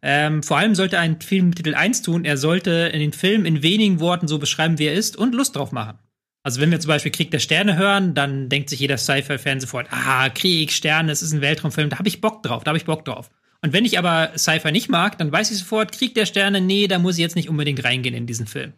[0.00, 4.00] Ähm, vor allem sollte ein Filmtitel eins tun, er sollte in den Film in wenigen
[4.00, 5.98] Worten so beschreiben, wie er ist und Lust drauf machen.
[6.42, 9.86] Also wenn wir zum Beispiel Krieg der Sterne hören, dann denkt sich jeder Sci-Fi-Fan sofort,
[9.90, 12.84] ah, Krieg, Sterne, es ist ein Weltraumfilm, da habe ich Bock drauf, da habe ich
[12.84, 13.30] Bock drauf.
[13.60, 16.88] Und wenn ich aber Sci-Fi nicht mag, dann weiß ich sofort, Krieg der Sterne, nee,
[16.88, 18.72] da muss ich jetzt nicht unbedingt reingehen in diesen Film.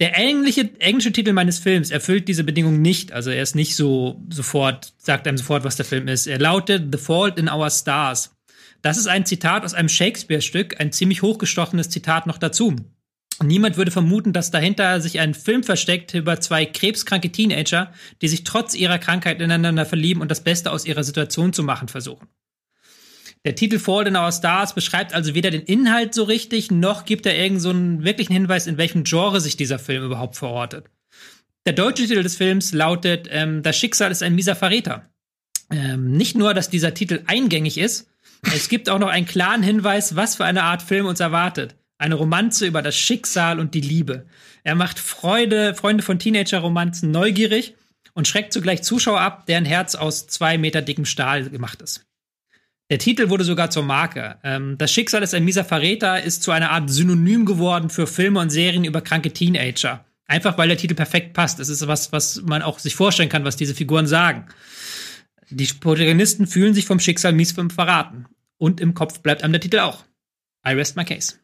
[0.00, 3.12] Der englische, englische Titel meines Films erfüllt diese Bedingung nicht.
[3.12, 6.26] Also er ist nicht so sofort, sagt einem sofort, was der Film ist.
[6.26, 8.34] Er lautet The Fault in Our Stars.
[8.82, 12.74] Das ist ein Zitat aus einem Shakespeare-Stück, ein ziemlich hochgestochenes Zitat noch dazu.
[13.42, 18.44] Niemand würde vermuten, dass dahinter sich ein Film versteckt über zwei krebskranke Teenager, die sich
[18.44, 22.28] trotz ihrer Krankheit ineinander verlieben und das Beste aus ihrer Situation zu machen versuchen.
[23.44, 27.26] Der Titel Fault in Our Stars beschreibt also weder den Inhalt so richtig, noch gibt
[27.26, 30.86] er irgend so einen wirklichen Hinweis, in welchem Genre sich dieser Film überhaupt verortet.
[31.66, 35.10] Der deutsche Titel des Films lautet ähm, Das Schicksal ist ein mieser Verräter.
[35.70, 38.08] Ähm, nicht nur, dass dieser Titel eingängig ist,
[38.54, 41.74] es gibt auch noch einen klaren Hinweis, was für eine Art Film uns erwartet.
[42.04, 44.26] Eine Romanze über das Schicksal und die Liebe.
[44.62, 47.76] Er macht Freude, Freunde von Teenager-Romanzen neugierig
[48.12, 52.04] und schreckt zugleich Zuschauer ab, deren Herz aus zwei Meter dickem Stahl gemacht ist.
[52.90, 54.36] Der Titel wurde sogar zur Marke.
[54.44, 58.40] Ähm, das Schicksal ist ein mieser Verräter ist zu einer Art Synonym geworden für Filme
[58.40, 60.04] und Serien über kranke Teenager.
[60.26, 61.58] Einfach weil der Titel perfekt passt.
[61.58, 64.44] Es ist was, was man auch sich vorstellen kann, was diese Figuren sagen.
[65.48, 68.26] Die Protagonisten fühlen sich vom Schicksal mies verraten.
[68.58, 70.04] Und im Kopf bleibt einem der Titel auch.
[70.68, 71.36] I rest my case.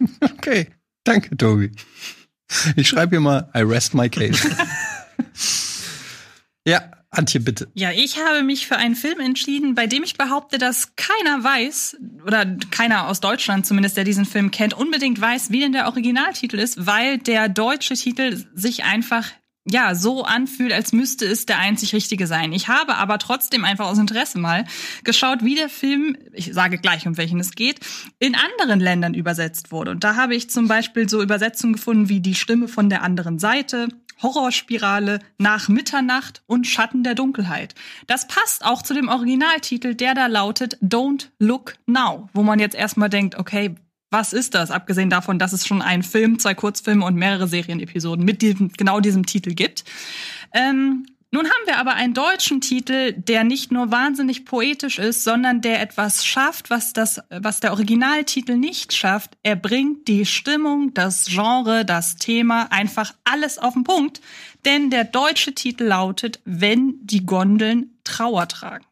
[0.20, 0.68] Okay,
[1.04, 1.70] danke, Tobi.
[2.76, 4.48] Ich schreibe hier mal I rest my case.
[6.66, 7.68] ja, Antje, bitte.
[7.74, 11.96] Ja, ich habe mich für einen Film entschieden, bei dem ich behaupte, dass keiner weiß,
[12.24, 16.58] oder keiner aus Deutschland zumindest, der diesen Film kennt, unbedingt weiß, wie denn der Originaltitel
[16.58, 19.26] ist, weil der deutsche Titel sich einfach
[19.68, 22.52] ja, so anfühlt, als müsste es der einzig richtige sein.
[22.52, 24.64] Ich habe aber trotzdem einfach aus Interesse mal
[25.04, 27.80] geschaut, wie der Film, ich sage gleich, um welchen es geht,
[28.18, 29.90] in anderen Ländern übersetzt wurde.
[29.90, 33.38] Und da habe ich zum Beispiel so Übersetzungen gefunden wie Die Stimme von der anderen
[33.38, 33.88] Seite,
[34.22, 37.74] Horrorspirale, Nach Mitternacht und Schatten der Dunkelheit.
[38.06, 42.76] Das passt auch zu dem Originaltitel, der da lautet Don't Look Now, wo man jetzt
[42.76, 43.74] erstmal denkt, okay,
[44.10, 44.70] was ist das?
[44.70, 49.00] Abgesehen davon, dass es schon einen Film, zwei Kurzfilme und mehrere Serienepisoden mit diesem, genau
[49.00, 49.84] diesem Titel gibt.
[50.52, 55.60] Ähm, nun haben wir aber einen deutschen Titel, der nicht nur wahnsinnig poetisch ist, sondern
[55.60, 59.38] der etwas schafft, was das, was der Originaltitel nicht schafft.
[59.44, 64.20] Er bringt die Stimmung, das Genre, das Thema, einfach alles auf den Punkt.
[64.64, 68.84] Denn der deutsche Titel lautet, wenn die Gondeln Trauer tragen.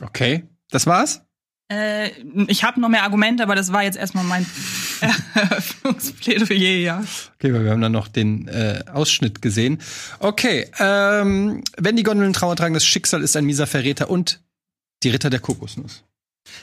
[0.00, 1.22] Okay, das war's?
[1.70, 2.10] Äh,
[2.46, 4.46] ich habe noch mehr Argumente, aber das war jetzt erstmal mein
[5.34, 7.04] Eröffnungsplädoyer, ja.
[7.34, 9.80] Okay, weil wir haben dann noch den äh, Ausschnitt gesehen.
[10.18, 14.40] Okay, ähm, wenn die Gondeln Trauer tragen, das Schicksal ist ein mieser Verräter und
[15.02, 16.04] die Ritter der Kokosnuss.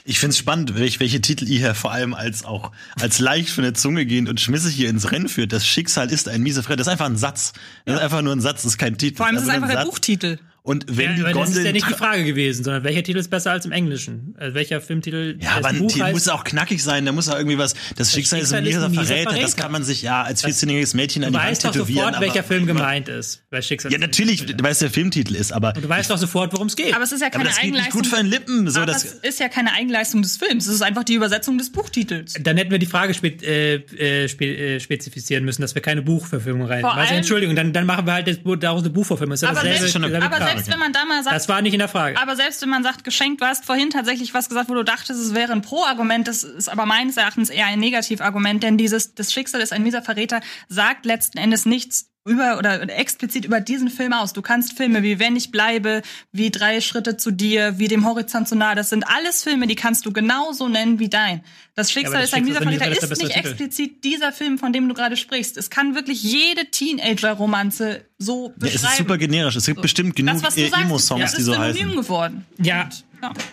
[0.04, 3.64] Ich find's spannend, welche, welche Titel ihr hier vor allem als auch als leicht von
[3.64, 5.54] der Zunge gehend und schmissig hier ins Rennen führt.
[5.54, 6.78] Das Schicksal ist ein mieser Verräter.
[6.78, 7.54] Das ist einfach ein Satz.
[7.86, 9.18] Das ist einfach nur ein Satz, das ist kein Titel.
[9.18, 9.86] Vor allem ist es nur einfach ein.
[9.86, 10.40] Buchtitel.
[10.66, 13.20] Und wenn Ja, die aber das ist ja nicht die Frage gewesen, sondern welcher Titel
[13.20, 14.34] ist besser als im Englischen?
[14.40, 17.38] Also welcher Filmtitel Ja, aber das ein Titel muss auch knackig sein, da muss auch
[17.38, 17.76] irgendwie was.
[17.96, 20.44] Das, Schicksal, ist ein Schicksal ist ein mieser Verräter, das kann man sich ja als
[20.44, 22.06] 14-jähriges Mädchen Du an die Wand weißt doch tätowieren.
[22.08, 23.44] sofort, welcher aber- Film gemeint ist.
[23.52, 26.52] Bei Schicksal Ja, natürlich, weil es der Filmtitel ist, aber Und du weißt doch sofort,
[26.54, 26.96] worum es geht.
[26.96, 28.02] Aber es ist ja aber keine das geht nicht Eigenleistung.
[28.02, 28.68] gut für einen Lippen.
[28.72, 30.66] So, aber das, es ist ja keine Eigenleistung des Films.
[30.66, 32.34] Es ist einfach die Übersetzung des Buchtitels.
[32.42, 33.76] dann hätten wir die Frage spe äh,
[34.24, 36.84] äh, spe äh, spezifizieren müssen, dass wir keine Buchverfilmung rein.
[36.84, 39.34] Also, Entschuldigung, dann, dann machen wir halt das, daraus eine Buchverfilmung.
[39.34, 40.55] Das ist ja Aber dasselbe, schon eine- Aber.
[40.56, 42.18] Selbst wenn man da mal sagt, Das war nicht in der Frage.
[42.20, 45.20] Aber selbst wenn man sagt, geschenkt, du hast vorhin tatsächlich was gesagt, wo du dachtest,
[45.20, 49.32] es wäre ein Pro-Argument, das ist aber meines Erachtens eher ein Negativargument, denn dieses, das
[49.32, 54.12] Schicksal ist ein mieser Verräter, sagt letzten Endes nichts über oder explizit über diesen Film
[54.12, 54.34] aus.
[54.34, 56.02] Du kannst Filme wie Wenn ich bleibe,
[56.32, 59.76] wie Drei Schritte zu dir, wie Dem Horizont zu nah, das sind alles Filme, die
[59.76, 61.44] kannst du genauso nennen wie dein.
[61.76, 63.50] Das Schicksal aber das ist ein mieser Schicksal ist ein Verräter ist nicht ist bessere
[63.52, 65.56] explizit dieser Film, von dem du gerade sprichst.
[65.56, 68.76] Es kann wirklich jede Teenager-Romanze so ja, beschreiben.
[68.76, 69.56] es ist super generisch.
[69.56, 71.90] Es gibt bestimmt genug das, was du äh, sagst, Emo-Songs, das die ist so synonym
[71.90, 71.96] heißen.
[71.96, 72.46] geworden.
[72.58, 72.90] Ja.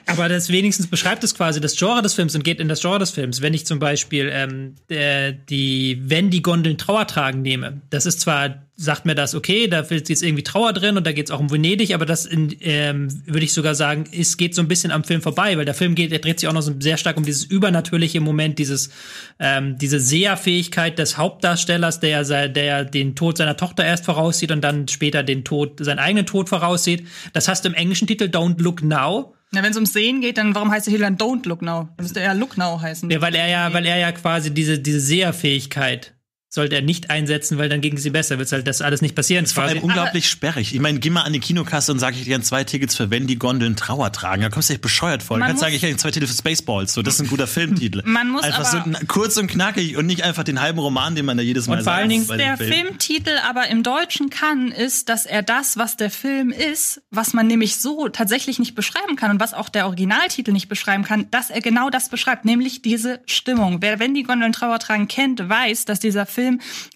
[0.07, 2.99] Aber das wenigstens beschreibt es quasi das Genre des Films und geht in das Genre
[2.99, 3.41] des Films.
[3.41, 8.21] Wenn ich zum Beispiel ähm, der, die Wenn die Gondeln Trauer tragen nehme, das ist
[8.21, 11.31] zwar, sagt mir das, okay, da ist jetzt irgendwie Trauer drin und da geht es
[11.31, 14.69] auch um Venedig, aber das in, ähm, würde ich sogar sagen, es geht so ein
[14.69, 16.97] bisschen am Film vorbei, weil der Film geht, der dreht sich auch noch so sehr
[16.97, 18.91] stark um dieses übernatürliche Moment, dieses,
[19.39, 24.51] ähm, diese Seherfähigkeit des Hauptdarstellers, der ja der ja den Tod seiner Tochter erst voraussieht
[24.51, 27.07] und dann später den Tod, seinen eigenen Tod voraussieht.
[27.33, 29.35] Das hast du im englischen Titel Don't Look Now.
[29.53, 31.89] Na, wenn es ums Sehen geht, dann warum heißt der Titel dann Don't Look Now?
[31.97, 33.11] Dann müsste er ja Look Now heißen.
[33.11, 36.15] Ja, weil er ja, weil er ja quasi diese, diese Seherfähigkeit
[36.55, 38.39] sollte er nicht einsetzen, weil dann ging sie besser.
[38.39, 39.47] Wird halt das alles nicht passieren.
[39.47, 39.87] Vor allem quasi.
[39.87, 40.75] unglaublich sperrig.
[40.75, 43.27] Ich meine, geh mal an die Kinokasse und sag ich dir zwei Tickets für wenn
[43.27, 44.43] die Gondeln Trauer tragen.
[44.43, 45.39] Da kommst du echt bescheuert vor.
[45.39, 46.93] Du Man kannst sagen, ich hätte zwei Titel für Spaceballs.
[46.93, 48.03] So, das ist ein guter Filmtitel.
[48.05, 51.25] Man muss einfach aber- so kurz und knackig und nicht einfach den halben Roman, den
[51.25, 52.71] man da jedes Mal Und vor allen Dingen der Film.
[52.71, 57.47] Filmtitel aber im Deutschen kann, ist, dass er das, was der Film ist, was man
[57.47, 61.49] nämlich so tatsächlich nicht beschreiben kann und was auch der Originaltitel nicht beschreiben kann, dass
[61.49, 63.79] er genau das beschreibt, nämlich diese Stimmung.
[63.81, 66.42] Wer, wenn die Gondeln Trauer tragen kennt, weiß, dass dieser Film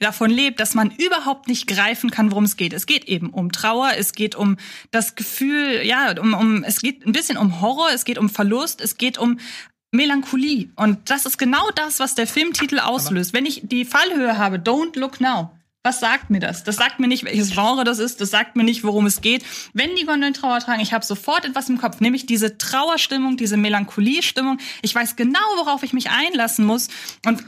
[0.00, 2.72] davon lebt, dass man überhaupt nicht greifen kann, worum es geht.
[2.72, 4.56] Es geht eben um Trauer, es geht um
[4.90, 8.80] das Gefühl, ja, um, um, es geht ein bisschen um Horror, es geht um Verlust,
[8.80, 9.38] es geht um
[9.92, 10.70] Melancholie.
[10.76, 13.32] Und das ist genau das, was der Filmtitel auslöst.
[13.32, 15.50] Wenn ich die Fallhöhe habe, Don't Look Now.
[15.86, 16.64] Was sagt mir das?
[16.64, 18.20] Das sagt mir nicht, welches Genre das ist.
[18.20, 19.44] Das sagt mir nicht, worum es geht.
[19.72, 23.56] Wenn die Gondeln Trauer tragen, ich habe sofort etwas im Kopf, nämlich diese Trauerstimmung, diese
[23.56, 24.58] Melancholie-Stimmung.
[24.82, 26.88] Ich weiß genau, worauf ich mich einlassen muss.
[27.24, 27.44] Und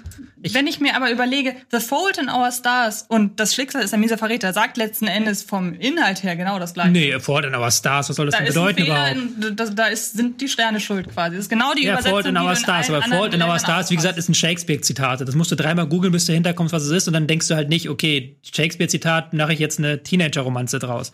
[0.52, 4.00] wenn ich mir aber überlege, The Fault in Our Stars und das Schicksal ist ein
[4.00, 6.90] mieser Verräter, sagt letzten Endes vom Inhalt her genau das gleiche.
[6.90, 9.44] Nee, Fault in Our Stars, was soll das Da denn bedeuten Fehler, überhaupt?
[9.46, 11.36] in, da, da ist, sind die Sterne schuld quasi.
[11.36, 13.90] Das ist genau die Ja, Übersetzung, Fault in Our Stars, aber Fault in Our Stars,
[13.90, 15.20] wie gesagt, ist ein Shakespeare-Zitat.
[15.20, 17.54] Das musst du dreimal googeln, bis du hinterkommst, was es ist, und dann denkst du
[17.54, 21.12] halt nicht, okay, Shakespeare-Zitat, mache ich jetzt eine Teenager-Romanze draus.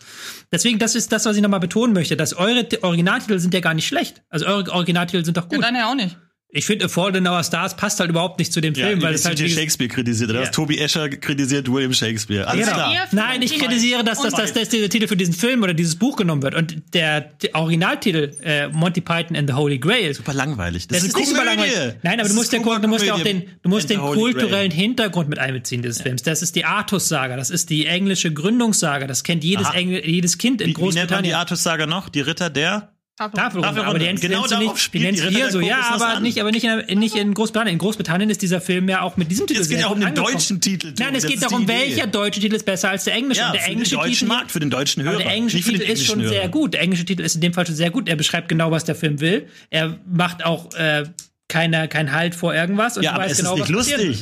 [0.51, 3.73] Deswegen, das ist das, was ich nochmal betonen möchte, dass eure Originaltitel sind ja gar
[3.73, 4.21] nicht schlecht.
[4.29, 5.63] Also eure Originaltitel sind doch Ja, gut.
[5.65, 6.17] dann ja auch nicht.
[6.49, 9.01] Ich finde, A Fault in Our Stars passt halt überhaupt nicht zu dem Ja, Film,
[9.01, 10.31] weil weil es halt hier Shakespeare kritisiert.
[10.31, 10.39] Ja.
[10.39, 12.47] was Tobi Escher kritisiert William Shakespeare.
[12.47, 12.77] Alles Genau.
[12.77, 13.07] klar.
[13.11, 16.15] Nein, ich kritisiere, dass, dass, dass, dass dieser Titel für diesen Film oder dieses Buch
[16.15, 16.55] genommen wird.
[16.55, 20.87] Und der, der Originaltitel äh, Monty Python and the Holy Grail Super langweilig.
[20.87, 21.73] Das, Das, ist nicht super langweilig.
[22.03, 24.71] Nein, aber du musst, ja, gucken, du musst ja auch den, du musst den kulturellen
[24.71, 26.23] Hintergrund mit einbeziehen dieses Films.
[26.23, 29.07] Das ist die Artus-Saga, das ist die englische Gründungssaga.
[29.07, 29.67] Das kennt jedes.
[29.71, 30.99] Engl jedes Kind in Wie, wie nennt man die
[31.31, 31.35] Großbritannien.
[31.35, 32.07] Artus-Saga noch?
[32.07, 32.94] Die Ritter der?
[33.17, 33.65] Tafelrunde.
[33.67, 33.85] Tafelrunde.
[33.89, 36.23] Aber die nennt Genau nennst nicht, die spielt nennst die so, ja, aber an.
[36.23, 37.73] nicht, aber nicht in, nicht in Großbritannien.
[37.73, 39.99] In Großbritannien ist dieser Film ja auch mit diesem Titel Es geht ja auch um
[39.99, 40.33] den angekommen.
[40.33, 40.89] deutschen Titel.
[40.91, 41.03] Tobi.
[41.03, 43.39] Nein, es Das geht darum, welcher deutsche Titel ist besser als der englische.
[43.41, 45.17] Ja, Und der für den englische deutschen Titel, Markt, für den deutschen Hörer.
[45.17, 46.51] Der englische nicht für den Titel ist schon englischen sehr Hörer.
[46.51, 46.73] gut.
[46.73, 48.09] Der englische Titel ist in dem Fall schon sehr gut.
[48.09, 49.47] Er beschreibt genau, was der Film will.
[49.69, 51.05] Er macht auch äh,
[51.47, 52.97] keine, kein Halt vor irgendwas.
[52.97, 53.97] Und Ja, du aber weißt es genau, ist nicht lustig.
[53.97, 54.17] wird.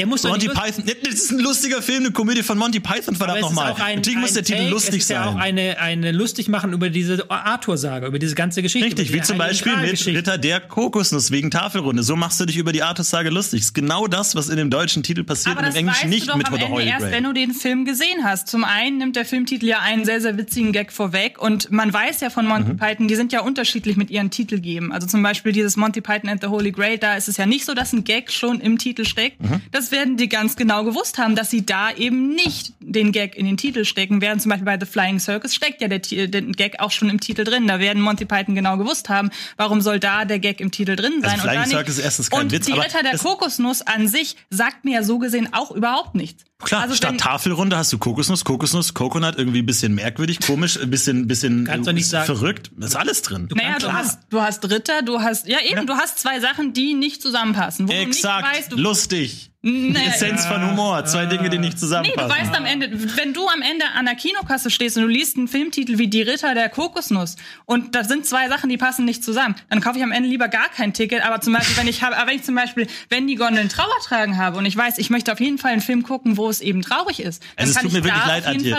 [0.00, 3.14] Der muss doch Monty Python, das ist ein lustiger Film, eine Komödie von Monty Python,
[3.16, 3.72] verdammt nochmal.
[3.72, 5.40] auch ein, Natürlich ein muss der Titel Take, lustig es ist ja auch sein.
[5.42, 8.86] eine, eine lustig machen über diese Arthur-Saga, über diese ganze Geschichte.
[8.86, 10.06] Richtig, wie zum Beispiel mit.
[10.06, 12.02] Ritter der Kokosnuss wegen Tafelrunde.
[12.02, 13.60] So machst du dich über die Artus-Sage lustig.
[13.60, 16.34] Das ist genau das, was in dem deutschen Titel passiert Aber und im Englischen nicht
[16.34, 17.12] mit Ende Holy erst, Grail.
[17.12, 18.48] wenn du den Film gesehen hast.
[18.48, 22.20] Zum einen nimmt der Filmtitel ja einen sehr, sehr witzigen Gag vorweg und man weiß
[22.20, 22.76] ja von Monty Mhm.
[22.78, 24.92] Python, die sind ja unterschiedlich mit ihren Titelgeben.
[24.92, 27.64] Also zum Beispiel dieses Monty Python and the Holy Grail, da ist es ja nicht
[27.64, 29.40] so, dass ein Gag schon im Titel steckt.
[29.42, 29.60] Mhm.
[29.72, 33.46] Das werden die ganz genau gewusst haben, dass sie da eben nicht den Gag in
[33.46, 34.20] den Titel stecken.
[34.20, 37.20] Während zum Beispiel bei The Flying Circus steckt ja der, der Gag auch schon im
[37.20, 37.66] Titel drin.
[37.66, 41.20] Da werden Monty Python genau gewusst haben, warum soll da der Gag im Titel drin
[41.22, 41.30] sein.
[41.32, 41.68] Also Flying und.
[41.68, 44.84] Circus ist erstens kein und Witz, die aber Ritter der das- Kokosnuss an sich sagt
[44.84, 46.44] mir ja so gesehen auch überhaupt nichts.
[46.62, 50.78] Klar, Also statt wenn- Tafelrunde hast du Kokosnuss, Kokosnuss, Coconut, irgendwie ein bisschen merkwürdig, komisch,
[50.80, 52.70] ein bisschen, bisschen Kannst doch nicht sagen- verrückt.
[52.80, 53.48] Ist alles drin.
[53.54, 56.94] Naja, du hast, du hast Ritter, du hast, ja eben, du hast zwei Sachen, die
[56.94, 57.88] nicht zusammenpassen.
[57.88, 59.46] Wo Exakt, du nicht weißt, du, lustig.
[59.62, 61.04] Die Naja, Essenz von Humor.
[61.04, 62.30] Zwei Dinge, die nicht Nee, du zusammenpassen.
[62.30, 65.48] weißt am Ende, wenn du am Ende an der Kinokasse stehst und du liest einen
[65.48, 67.36] Filmtitel wie Die Ritter der Kokosnuss
[67.66, 70.48] und da sind zwei Sachen, die passen nicht zusammen, dann kaufe ich am Ende lieber
[70.48, 71.22] gar kein Ticket.
[71.26, 73.92] Aber zum Beispiel, wenn ich habe, aber wenn ich zum Beispiel, wenn die Gondeln Trauer
[74.02, 76.60] tragen habe und ich weiß, ich möchte auf jeden Fall einen Film gucken, wo es
[76.60, 78.76] eben traurig ist, dann Also es tut mir ich wirklich leid, Antje.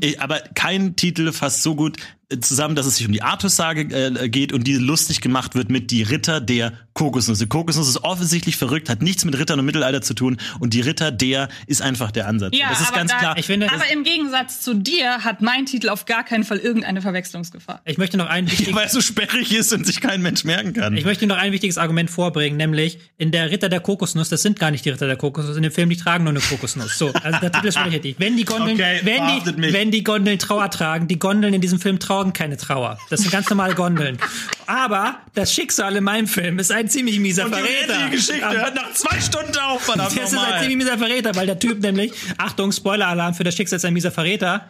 [0.00, 1.98] Ich, aber kein Titel fasst so gut
[2.28, 5.70] äh, zusammen, dass es sich um die Artus-Sage äh, geht und die lustig gemacht wird
[5.70, 7.38] mit die Ritter der Kokosnuss.
[7.38, 10.82] Die Kokosnuss ist offensichtlich verrückt, hat nichts mit Rittern und Mittelalter zu tun und die
[10.82, 12.54] Ritter der ist einfach der Ansatz.
[12.54, 13.38] Ja, das ist aber ganz da- klar.
[13.38, 17.00] Ich finde, aber im Gegensatz zu dir hat mein Titel auf gar keinen Fall irgendeine
[17.00, 17.80] Verwechslungsgefahr.
[17.86, 20.74] ich möchte noch ein wichtiges weil es so sperrig ist und sich kein Mensch merken
[20.74, 20.94] kann.
[20.96, 24.58] Ich möchte noch ein wichtiges Argument vorbringen, nämlich in der Ritter der Kokosnuss, das sind
[24.60, 26.98] gar nicht die Ritter der Kokosnuss, in dem Film, die tragen nur eine Kokosnuss.
[26.98, 28.16] So, also der Titel ist schon richtig.
[28.18, 29.22] Wenn die Gondeln, Okay, wenn,
[29.54, 29.72] die, mich.
[29.72, 32.98] wenn die Gondeln Trauer tragen, die Gondeln in diesem Film tragen keine Trauer.
[33.08, 34.18] Das sind ganz normale Gondeln.
[34.66, 38.04] Aber das Schicksal in meinem Film ist ein ziemlich mieser und die Verräter.
[38.06, 41.34] die Geschichte Aber- hört nach zwei Stunden auf, verdammt das ist ein ziemlich mieser Verräter,
[41.34, 44.68] weil der Typ nämlich, Achtung, Spoiler-Alarm für das Schicksal ist ein mieser Verräter.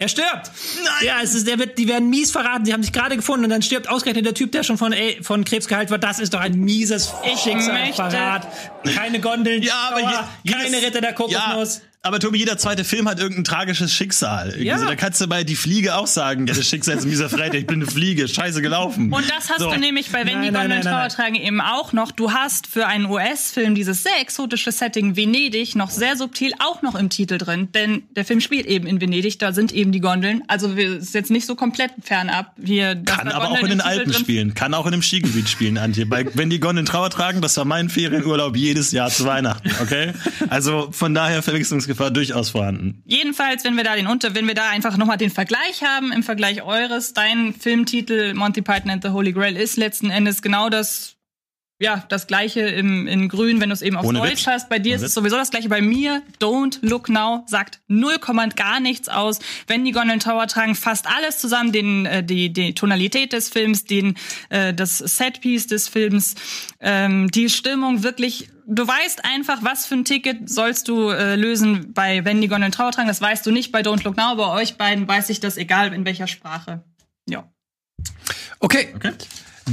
[0.00, 0.52] Er stirbt.
[0.84, 0.92] Nein.
[1.06, 2.64] Ja, es ist, der wird, die werden mies verraten.
[2.64, 5.18] Sie haben sich gerade gefunden und dann stirbt ausgerechnet der Typ, der schon von, ey,
[5.24, 6.04] von Krebs geheilt wird.
[6.04, 7.12] Das ist doch ein mieses
[7.96, 8.46] Verrat.
[8.94, 9.60] Keine Gondeln.
[9.62, 10.00] Ja, aber
[10.44, 11.78] je- keine jedes- Ritter der Kokosnuss.
[11.78, 14.54] Ja, Aber Tobi, jeder zweite Film hat irgendein tragisches Schicksal.
[14.62, 14.74] Ja.
[14.74, 17.28] Also, da kannst du bei Die Fliege auch sagen, ja, das Schicksal ist ein mieser
[17.28, 19.12] Freitag, ich bin eine Fliege, scheiße gelaufen.
[19.12, 19.70] Und das hast So.
[19.70, 22.10] du nämlich bei Wenn die Gondeln Trauer tragen eben auch noch.
[22.10, 26.94] Du hast für einen US-Film dieses sehr exotische Setting Venedig noch sehr subtil auch noch
[26.94, 27.68] im Titel drin.
[27.72, 30.42] Denn der Film spielt eben in Venedig, da sind eben die Gondeln.
[30.48, 32.54] Also wir- ist jetzt nicht so komplett fernab.
[32.64, 35.76] Hier, Kann aber auch in den Alpen drin- spielen, kann auch in einem Skigebiet spielen,
[35.76, 36.06] Antje.
[36.06, 40.12] Bei, wenn die Gondeln Trauer tragen, das war mein Ferienurlaub jedes Jahr zu Weihnachten, okay?
[40.48, 43.02] Also von daher Verwechslungsgefahr durchaus vorhanden.
[43.04, 46.22] Jedenfalls, wenn wir da den Unter, wenn wir da einfach nochmal den Vergleich haben, im
[46.22, 51.17] Vergleich eures, dein Filmtitel Monty Python and the Holy Grail ist letzten Endes genau das,
[51.80, 54.46] ja, das gleiche im, in Grün, wenn du es eben auf Ohne Deutsch Witz.
[54.48, 54.68] hast.
[54.68, 55.14] Bei dir Ohne ist es Witz.
[55.14, 55.68] sowieso das gleiche.
[55.68, 59.38] Bei mir, Don't Look Now, sagt null Komma gar nichts aus.
[59.68, 63.84] Wenn die Gondeln Tower tragen, fast alles zusammen, den, äh, die, die Tonalität des Films,
[63.84, 64.16] den,
[64.48, 66.34] äh, das Setpiece des Films,
[66.80, 71.94] ähm, die Stimmung wirklich du weißt einfach, was für ein Ticket sollst du äh, lösen
[71.94, 73.08] bei Wenn die Gondeln Trauer tragen.
[73.08, 74.34] Das weißt du nicht bei Don't Look Now.
[74.36, 76.84] Bei euch beiden weiß ich das, egal in welcher Sprache.
[77.26, 77.50] Ja.
[78.60, 78.92] Okay.
[78.94, 79.12] Okay.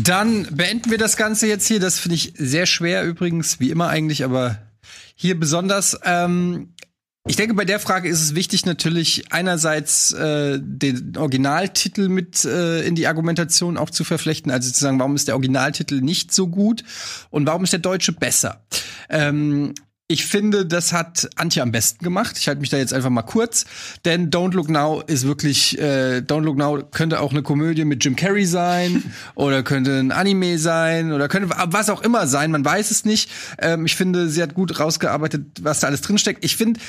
[0.04, 1.80] Dann beenden wir das Ganze jetzt hier.
[1.80, 4.60] Das finde ich sehr schwer übrigens, wie immer eigentlich, aber
[5.16, 5.98] hier besonders.
[6.04, 6.74] Ähm,
[7.28, 12.84] ich denke, bei der Frage ist es wichtig, natürlich einerseits äh, den Originaltitel mit äh,
[12.84, 16.48] in die Argumentation auch zu verflechten, also zu sagen, warum ist der Originaltitel nicht so
[16.48, 16.84] gut
[17.32, 18.64] und warum ist der deutsche besser?
[19.10, 19.74] Ähm,
[20.08, 22.38] ich finde, das hat Antje am besten gemacht.
[22.38, 23.66] Ich halte mich da jetzt einfach mal kurz,
[24.06, 28.04] denn Don't Look Now ist wirklich äh, Don't Look Now könnte auch eine Komödie mit
[28.04, 29.04] Jim Carrey sein
[29.36, 32.52] oder könnte ein Anime sein oder könnte was auch immer sein.
[32.52, 33.32] Man weiß es nicht.
[33.58, 36.46] Ähm, ich finde, sie hat gut rausgearbeitet, was da alles drinsteckt.
[36.46, 36.80] Ich finde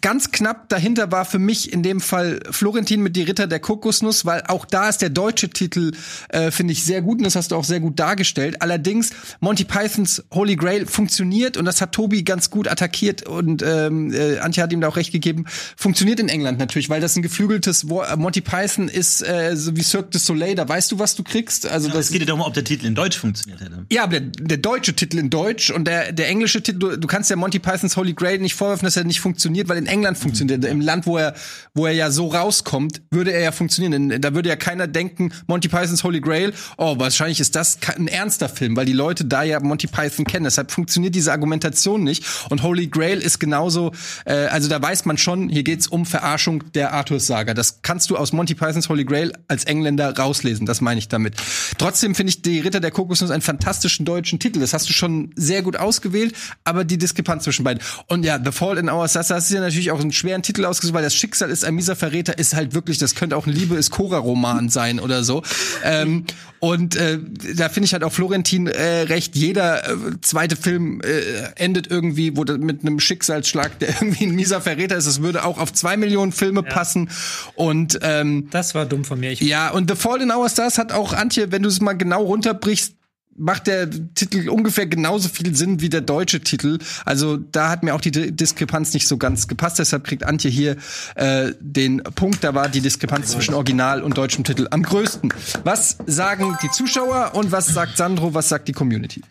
[0.00, 4.24] Ganz knapp dahinter war für mich in dem Fall Florentin mit Die Ritter der Kokosnuss,
[4.24, 5.92] weil auch da ist der deutsche Titel,
[6.28, 8.62] äh, finde ich, sehr gut und das hast du auch sehr gut dargestellt.
[8.62, 9.10] Allerdings,
[9.40, 14.38] Monty Pythons Holy Grail funktioniert und das hat Tobi ganz gut attackiert und ähm, äh,
[14.38, 17.88] Antje hat ihm da auch recht gegeben, funktioniert in England natürlich, weil das ein geflügeltes
[17.88, 21.24] Wo Monty Python ist, äh, so wie Cirque du Soleil, da weißt du, was du
[21.24, 21.66] kriegst.
[21.66, 23.86] Also Es das geht ja darum, ob der Titel in Deutsch funktioniert hätte.
[23.90, 27.08] ja, aber der, der deutsche Titel in Deutsch und der, der englische Titel, du, du
[27.08, 30.18] kannst ja Monty Pythons Holy Grail nicht vorwerfen, dass er nicht funktioniert, weil in England
[30.18, 30.64] funktioniert.
[30.64, 30.70] er.
[30.70, 31.34] Im Land, wo er,
[31.74, 34.08] wo er ja so rauskommt, würde er ja funktionieren.
[34.08, 38.08] Denn Da würde ja keiner denken, Monty Pythons Holy Grail, oh, wahrscheinlich ist das ein
[38.08, 40.44] ernster Film, weil die Leute da ja Monty Python kennen.
[40.44, 42.24] Deshalb funktioniert diese Argumentation nicht.
[42.50, 43.92] Und Holy Grail ist genauso,
[44.24, 47.54] äh, also da weiß man schon, hier geht's um Verarschung der Arthurs-Saga.
[47.54, 50.66] Das kannst du aus Monty Pythons Holy Grail als Engländer rauslesen.
[50.66, 51.34] Das meine ich damit.
[51.78, 54.60] Trotzdem finde ich die Ritter der Kokosnuss einen fantastischen deutschen Titel.
[54.60, 57.82] Das hast du schon sehr gut ausgewählt, aber die Diskrepanz zwischen beiden.
[58.08, 60.64] Und ja, The Fault in Our Stars, das ist ja natürlich auch einen schweren Titel
[60.64, 63.52] ausgesucht, weil das Schicksal ist ein mieser Verräter, ist halt wirklich, das könnte auch ein
[63.52, 65.42] Liebe ist Cora-Roman sein oder so.
[65.84, 66.24] ähm,
[66.60, 67.18] und äh,
[67.56, 69.36] da finde ich halt auch Florentin äh, recht.
[69.36, 74.34] Jeder äh, zweite Film äh, endet irgendwie wo das mit einem Schicksalsschlag, der irgendwie ein
[74.34, 75.06] mieser Verräter ist.
[75.06, 77.10] Das würde auch auf zwei Millionen Filme passen.
[77.54, 79.32] Und ähm, Das war dumm von mir.
[79.32, 81.94] Ich ja, und The Fault in Our Stars hat auch, Antje, wenn du es mal
[81.94, 82.94] genau runterbrichst,
[83.38, 86.78] macht der Titel ungefähr genauso viel Sinn wie der deutsche Titel.
[87.04, 89.78] Also da hat mir auch die Di- Diskrepanz nicht so ganz gepasst.
[89.78, 90.76] Deshalb kriegt Antje hier
[91.14, 92.44] äh, den Punkt.
[92.44, 95.32] Da war die Diskrepanz zwischen Original und deutschem Titel am größten.
[95.64, 99.22] Was sagen die Zuschauer und was sagt Sandro, was sagt die Community?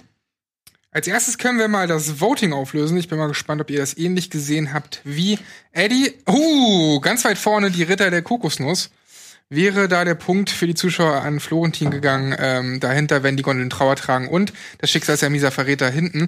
[0.92, 2.98] Als erstes können wir mal das Voting auflösen.
[2.98, 5.38] Ich bin mal gespannt, ob ihr das ähnlich gesehen habt wie
[5.72, 6.14] Eddie.
[6.28, 8.90] Uh, ganz weit vorne die Ritter der Kokosnuss.
[9.50, 13.70] Wäre da der Punkt für die Zuschauer an Florentin gegangen, ähm, dahinter, wenn die Gondeln
[13.70, 16.28] Trauer tragen und das Schicksal ist ja mieser Verräter hinten.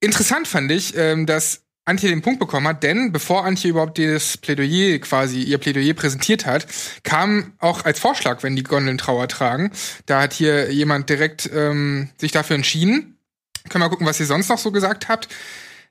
[0.00, 4.36] Interessant fand ich, ähm, dass Antje den Punkt bekommen hat, denn bevor Antje überhaupt das
[4.36, 6.66] Plädoyer quasi, ihr Plädoyer präsentiert hat,
[7.02, 9.72] kam auch als Vorschlag, wenn die Gondeln Trauer tragen.
[10.06, 13.18] Da hat hier jemand direkt ähm, sich dafür entschieden.
[13.68, 15.28] Können wir gucken, was ihr sonst noch so gesagt habt.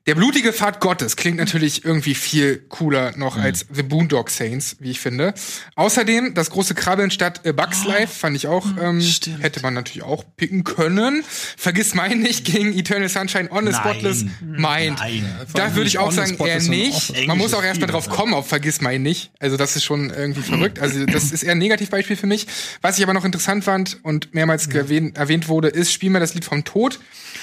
[0.08, 4.90] Der blutige Pfad Gottes klingt natürlich irgendwie viel cooler noch als The Boondock Saints, wie
[4.90, 5.34] ich finde.
[5.74, 9.02] Außerdem das große Krabbeln statt A Bugs Life fand ich auch, ähm,
[9.40, 11.22] hätte man natürlich auch picken können.
[11.58, 13.74] Vergiss mein nicht gegen Eternal Sunshine on the.
[13.74, 14.98] Spotless Mind.
[14.98, 15.30] Nein.
[15.52, 17.26] Da würde ich auch sagen, eher nicht.
[17.26, 19.30] Man muss auch erstmal drauf kommen auf Vergiss mein nicht.
[19.40, 20.78] Also das ist schon irgendwie verrückt.
[20.78, 22.46] Also das ist eher ein Negativbeispiel für mich.
[22.80, 26.32] Was ich aber noch interessant fand und mehrmals erwähnt, erwähnt wurde, ist Spiel mir das
[26.32, 26.98] Lied vom Tod,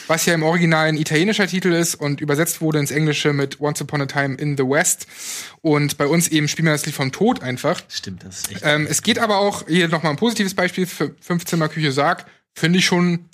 [0.07, 3.81] was ja im Original ein italienischer Titel ist und übersetzt wurde ins Englische mit Once
[3.81, 5.07] Upon a Time in the West.
[5.61, 7.81] Und bei uns eben Spiel mir das Lied vom Tod einfach.
[7.89, 8.61] Stimmt, das ist echt.
[8.63, 12.25] Ähm, es geht aber auch, hier nochmal ein positives Beispiel, für 15 Küche Sarg,
[12.57, 13.25] Finde ich schon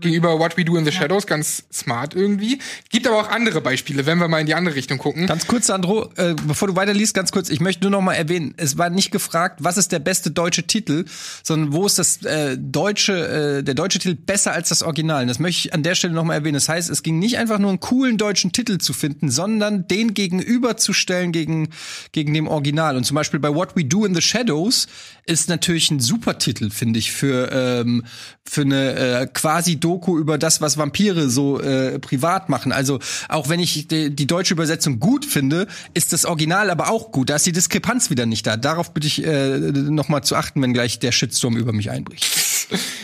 [0.00, 2.60] gegenüber What We Do in the Shadows ganz smart irgendwie.
[2.88, 5.26] Gibt aber auch andere Beispiele, wenn wir mal in die andere Richtung gucken.
[5.26, 8.54] Ganz kurz, Sandro, äh, bevor du weiterliest, ganz kurz, ich möchte nur noch mal erwähnen,
[8.56, 11.04] es war nicht gefragt, was ist der beste deutsche Titel,
[11.42, 15.20] sondern wo ist das äh, deutsche, äh, der deutsche Titel besser als das Original.
[15.20, 16.54] Und das möchte ich an der Stelle noch mal erwähnen.
[16.54, 20.14] Das heißt, es ging nicht einfach nur einen coolen deutschen Titel zu finden, sondern den
[20.14, 21.68] gegenüberzustellen gegen,
[22.12, 22.96] gegen dem Original.
[22.96, 24.86] Und zum Beispiel bei What We Do in the Shadows
[25.26, 28.04] ist natürlich ein super Titel, finde ich, für, ähm,
[28.44, 32.72] für eine äh, quasi Doku über das, was Vampire so äh, privat machen.
[32.72, 32.98] Also
[33.28, 37.30] auch wenn ich die, die deutsche Übersetzung gut finde, ist das Original aber auch gut.
[37.30, 38.56] Da ist die Diskrepanz wieder nicht da.
[38.56, 42.43] Darauf bitte ich äh, noch mal zu achten, wenn gleich der Shitstorm über mich einbricht.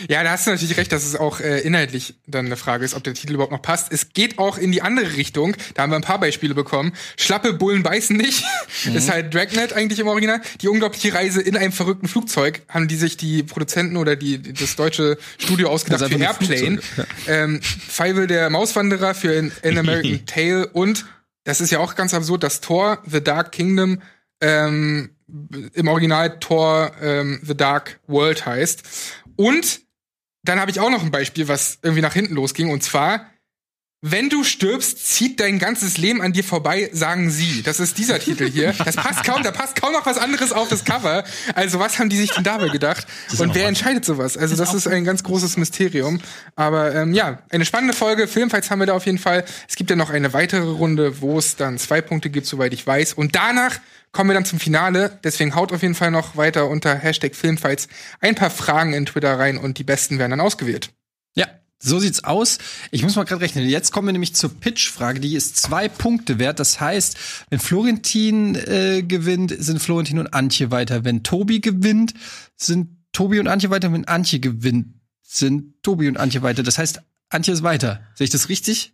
[0.09, 2.93] Ja, da hast du natürlich recht, dass es auch äh, inhaltlich dann eine Frage ist,
[2.93, 3.91] ob der Titel überhaupt noch passt.
[3.91, 5.55] Es geht auch in die andere Richtung.
[5.73, 6.93] Da haben wir ein paar Beispiele bekommen.
[7.17, 8.43] Schlappe Bullen beißen nicht.
[8.93, 10.41] ist halt Dragnet eigentlich im Original.
[10.61, 14.75] Die unglaubliche Reise in einem verrückten Flugzeug haben die sich die Produzenten oder die das
[14.75, 16.81] deutsche Studio ausgedacht für Airplane.
[16.81, 21.05] Flugzeug, Ähm, Feivel der Mauswanderer für An, An American Tale und
[21.43, 24.01] das ist ja auch ganz absurd, das Tor The Dark Kingdom
[24.41, 25.11] ähm,
[25.73, 28.83] im Original Tor ähm, The Dark World heißt.
[29.41, 29.81] Und
[30.43, 32.69] dann habe ich auch noch ein Beispiel, was irgendwie nach hinten losging.
[32.69, 33.30] Und zwar,
[34.03, 37.61] wenn du stirbst, zieht dein ganzes Leben an dir vorbei, sagen sie.
[37.61, 38.73] Das ist dieser Titel hier.
[38.83, 41.23] Das passt kaum, da passt kaum noch was anderes auf das Cover.
[41.53, 43.05] Also was haben die sich denn dabei gedacht?
[43.37, 44.37] Und wer entscheidet sowas?
[44.37, 46.19] Also das ist ein ganz großes Mysterium.
[46.55, 48.27] Aber ähm, ja, eine spannende Folge.
[48.27, 49.45] Filmfights haben wir da auf jeden Fall.
[49.69, 52.85] Es gibt ja noch eine weitere Runde, wo es dann zwei Punkte gibt, soweit ich
[52.87, 53.13] weiß.
[53.13, 53.79] Und danach
[54.11, 55.19] kommen wir dann zum Finale.
[55.23, 57.87] Deswegen haut auf jeden Fall noch weiter unter Hashtag Filmfights
[58.19, 60.89] ein paar Fragen in Twitter rein und die besten werden dann ausgewählt.
[61.35, 61.47] Ja,
[61.81, 62.59] so sieht's aus.
[62.91, 63.67] Ich muss mal gerade rechnen.
[63.67, 65.19] Jetzt kommen wir nämlich zur Pitch-Frage.
[65.19, 66.59] Die ist zwei Punkte wert.
[66.59, 67.17] Das heißt,
[67.49, 71.03] wenn Florentin äh, gewinnt, sind Florentin und Antje weiter.
[71.03, 72.13] Wenn Tobi gewinnt,
[72.55, 73.91] sind Tobi und Antje weiter.
[73.91, 74.93] Wenn Antje gewinnt,
[75.23, 76.63] sind Tobi und Antje weiter.
[76.63, 78.01] Das heißt, Antje ist weiter.
[78.15, 78.93] Sehe ich das richtig?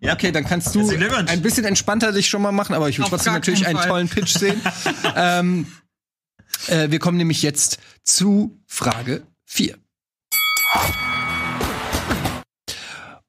[0.00, 0.14] Ja.
[0.14, 3.10] Okay, dann kannst du ein bisschen entspannter dich schon mal machen, aber ich will Auf
[3.10, 4.60] trotzdem natürlich einen tollen Pitch sehen.
[5.16, 5.66] ähm,
[6.66, 9.76] äh, wir kommen nämlich jetzt zu Frage 4.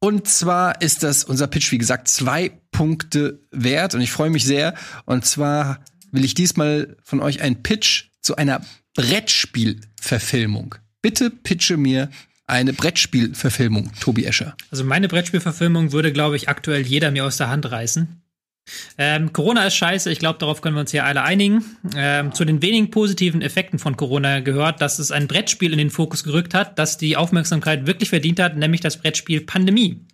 [0.04, 4.44] Und zwar ist das unser Pitch, wie gesagt, zwei Punkte wert und ich freue mich
[4.44, 4.74] sehr.
[5.06, 5.80] Und zwar
[6.12, 8.60] will ich diesmal von euch einen Pitch zu einer
[8.96, 10.76] Brettspielverfilmung.
[11.02, 12.10] Bitte pitche mir
[12.48, 14.58] eine Brettspielverfilmung, Tobi Escher.
[14.72, 18.23] Also meine Brettspielverfilmung würde, glaube ich, aktuell jeder mir aus der Hand reißen.
[18.98, 21.64] Ähm, Corona ist scheiße, ich glaube, darauf können wir uns hier alle einigen.
[21.96, 25.90] Ähm, zu den wenigen positiven Effekten von Corona gehört, dass es ein Brettspiel in den
[25.90, 30.06] Fokus gerückt hat, das die Aufmerksamkeit wirklich verdient hat, nämlich das Brettspiel Pandemie.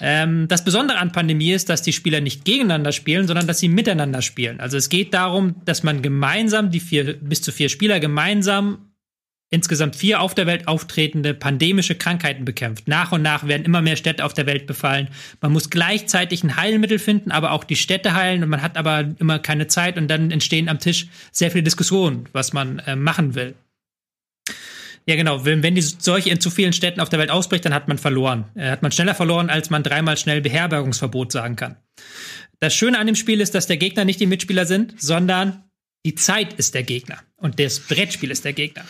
[0.00, 3.68] Ähm, das Besondere an Pandemie ist, dass die Spieler nicht gegeneinander spielen, sondern dass sie
[3.68, 4.60] miteinander spielen.
[4.60, 8.87] Also es geht darum, dass man gemeinsam, die vier, bis zu vier Spieler gemeinsam
[9.50, 12.86] insgesamt vier auf der Welt auftretende pandemische Krankheiten bekämpft.
[12.86, 15.08] Nach und nach werden immer mehr Städte auf der Welt befallen.
[15.40, 19.14] Man muss gleichzeitig ein Heilmittel finden, aber auch die Städte heilen und man hat aber
[19.18, 23.34] immer keine Zeit und dann entstehen am Tisch sehr viele Diskussionen, was man äh, machen
[23.34, 23.54] will.
[25.06, 25.46] Ja, genau.
[25.46, 27.96] Wenn, wenn die Seuche in zu vielen Städten auf der Welt ausbricht, dann hat man
[27.96, 28.44] verloren.
[28.54, 31.76] Äh, hat man schneller verloren, als man dreimal schnell Beherbergungsverbot sagen kann.
[32.60, 35.64] Das Schöne an dem Spiel ist, dass der Gegner nicht die Mitspieler sind, sondern
[36.06, 38.84] die Zeit ist der Gegner und das Brettspiel ist der Gegner.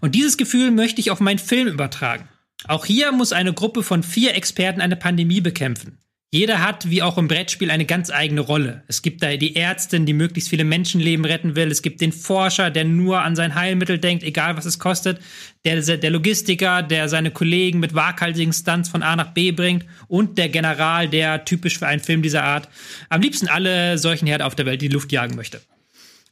[0.00, 2.28] Und dieses Gefühl möchte ich auf meinen Film übertragen.
[2.66, 5.98] Auch hier muss eine Gruppe von vier Experten eine Pandemie bekämpfen.
[6.34, 8.82] Jeder hat, wie auch im Brettspiel, eine ganz eigene Rolle.
[8.88, 11.70] Es gibt da die Ärztin, die möglichst viele Menschenleben retten will.
[11.70, 15.20] Es gibt den Forscher, der nur an sein Heilmittel denkt, egal was es kostet.
[15.64, 19.86] Der, der Logistiker, der seine Kollegen mit waghalsigen Stunts von A nach B bringt.
[20.08, 22.68] Und der General, der typisch für einen Film dieser Art
[23.10, 25.60] am liebsten alle solchen Herde auf der Welt die Luft jagen möchte.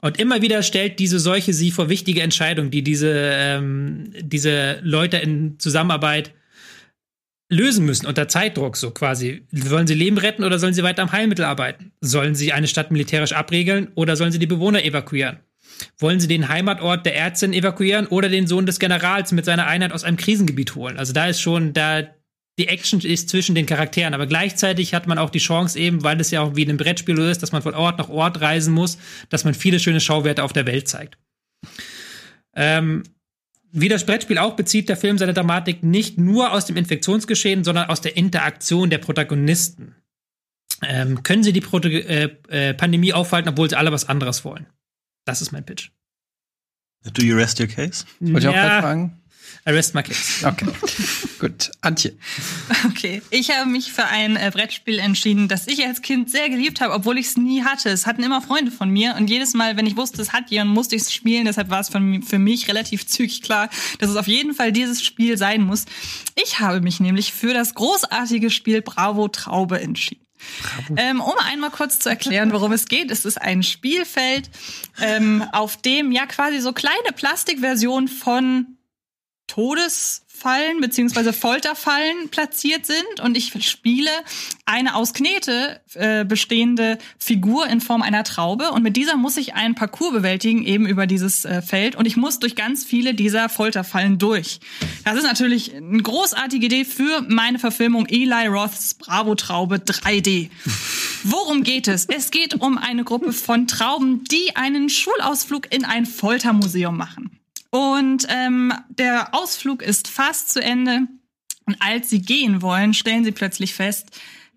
[0.04, 5.18] Und immer wieder stellt diese Seuche sie vor wichtige Entscheidungen, die diese, ähm, diese Leute
[5.18, 6.32] in Zusammenarbeit
[7.48, 9.46] lösen müssen unter Zeitdruck, so quasi.
[9.52, 11.92] Wollen sie Leben retten oder sollen sie weiter am Heilmittel arbeiten?
[12.00, 15.38] Sollen sie eine Stadt militärisch abregeln oder sollen sie die Bewohner evakuieren?
[15.98, 19.92] Wollen sie den Heimatort der Ärztin evakuieren oder den Sohn des Generals mit seiner Einheit
[19.92, 20.96] aus einem Krisengebiet holen?
[20.96, 22.08] Also da ist schon, da
[22.58, 26.20] die Action ist zwischen den Charakteren, aber gleichzeitig hat man auch die Chance eben, weil
[26.20, 28.74] es ja auch wie in einem Brettspiel ist, dass man von Ort nach Ort reisen
[28.74, 28.98] muss,
[29.30, 31.16] dass man viele schöne Schauwerte auf der Welt zeigt.
[32.54, 33.04] Ähm,
[33.70, 37.88] wie das Brettspiel auch bezieht der Film seine Dramatik nicht nur aus dem Infektionsgeschehen, sondern
[37.88, 39.94] aus der Interaktion der Protagonisten.
[40.82, 44.66] Ähm, können sie die Proto äh, äh, Pandemie aufhalten, obwohl sie alle was anderes wollen?
[45.24, 45.90] Das ist mein Pitch.
[47.14, 48.04] Do you rest your case?
[48.20, 48.62] Wollte ich auch Ja.
[48.66, 49.21] gerade fragen?
[49.64, 50.44] I rest my case.
[50.44, 50.66] Okay.
[51.38, 51.70] Gut.
[51.82, 52.16] Antje.
[52.86, 56.80] Okay, ich habe mich für ein äh, Brettspiel entschieden, das ich als Kind sehr geliebt
[56.80, 57.90] habe, obwohl ich es nie hatte.
[57.90, 60.74] Es hatten immer Freunde von mir und jedes Mal, wenn ich wusste, es hat jemand,
[60.74, 61.44] musste ich es spielen.
[61.44, 63.70] Deshalb war es von, für mich relativ zügig klar,
[64.00, 65.84] dass es auf jeden Fall dieses Spiel sein muss.
[66.42, 70.22] Ich habe mich nämlich für das großartige Spiel Bravo Traube entschieden.
[70.96, 73.12] Ähm, um einmal kurz zu erklären, worum es geht.
[73.12, 74.50] Es ist ein Spielfeld,
[75.00, 78.76] ähm, auf dem ja quasi so kleine Plastikversionen von
[79.52, 84.10] Todesfallen beziehungsweise Folterfallen platziert sind und ich spiele
[84.64, 89.52] eine aus Knete äh, bestehende Figur in Form einer Traube und mit dieser muss ich
[89.52, 93.50] einen Parcours bewältigen eben über dieses äh, Feld und ich muss durch ganz viele dieser
[93.50, 94.60] Folterfallen durch.
[95.04, 100.48] Das ist natürlich eine großartige Idee für meine Verfilmung Eli Roths Bravo Traube 3D.
[101.24, 102.06] Worum geht es?
[102.06, 107.41] Es geht um eine Gruppe von Trauben, die einen Schulausflug in ein Foltermuseum machen.
[107.72, 111.08] Und ähm, der Ausflug ist fast zu Ende.
[111.64, 114.10] Und als sie gehen wollen, stellen sie plötzlich fest,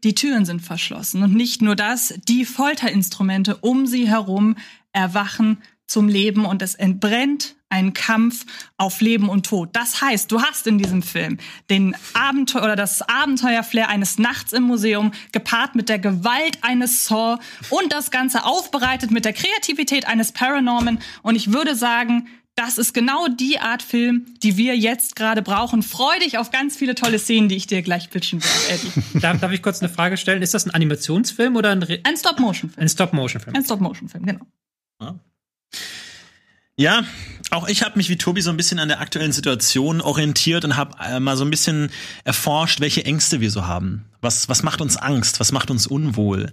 [0.03, 1.23] die Türen sind verschlossen.
[1.23, 4.57] Und nicht nur das, die Folterinstrumente um sie herum
[4.91, 8.45] erwachen zum Leben und es entbrennt ein Kampf
[8.77, 9.69] auf Leben und Tod.
[9.73, 11.37] Das heißt, du hast in diesem Film
[11.69, 17.39] den Abenteuer oder das Abenteuerflair eines Nachts im Museum gepaart mit der Gewalt eines Saw
[17.69, 20.99] und das Ganze aufbereitet mit der Kreativität eines Paranorman.
[21.21, 25.83] Und ich würde sagen, das ist genau die Art Film, die wir jetzt gerade brauchen.
[25.83, 29.19] Freu dich auf ganz viele tolle Szenen, die ich dir gleich pitchen werde, Eddie.
[29.19, 30.41] Darf, darf ich kurz eine Frage stellen?
[30.41, 32.81] Ist das ein Animationsfilm oder ein, Re Ein Stop-Motion-Film.
[32.81, 33.55] ein Stop-Motion-Film?
[33.55, 34.45] Ein Stop-Motion-Film, genau.
[36.77, 37.05] Ja,
[37.51, 40.75] auch ich habe mich wie Tobi so ein bisschen an der aktuellen Situation orientiert und
[40.75, 41.89] habe äh, mal so ein bisschen
[42.25, 44.05] erforscht, welche Ängste wir so haben.
[44.25, 45.39] Was, was macht uns Angst?
[45.39, 46.51] Was macht uns unwohl?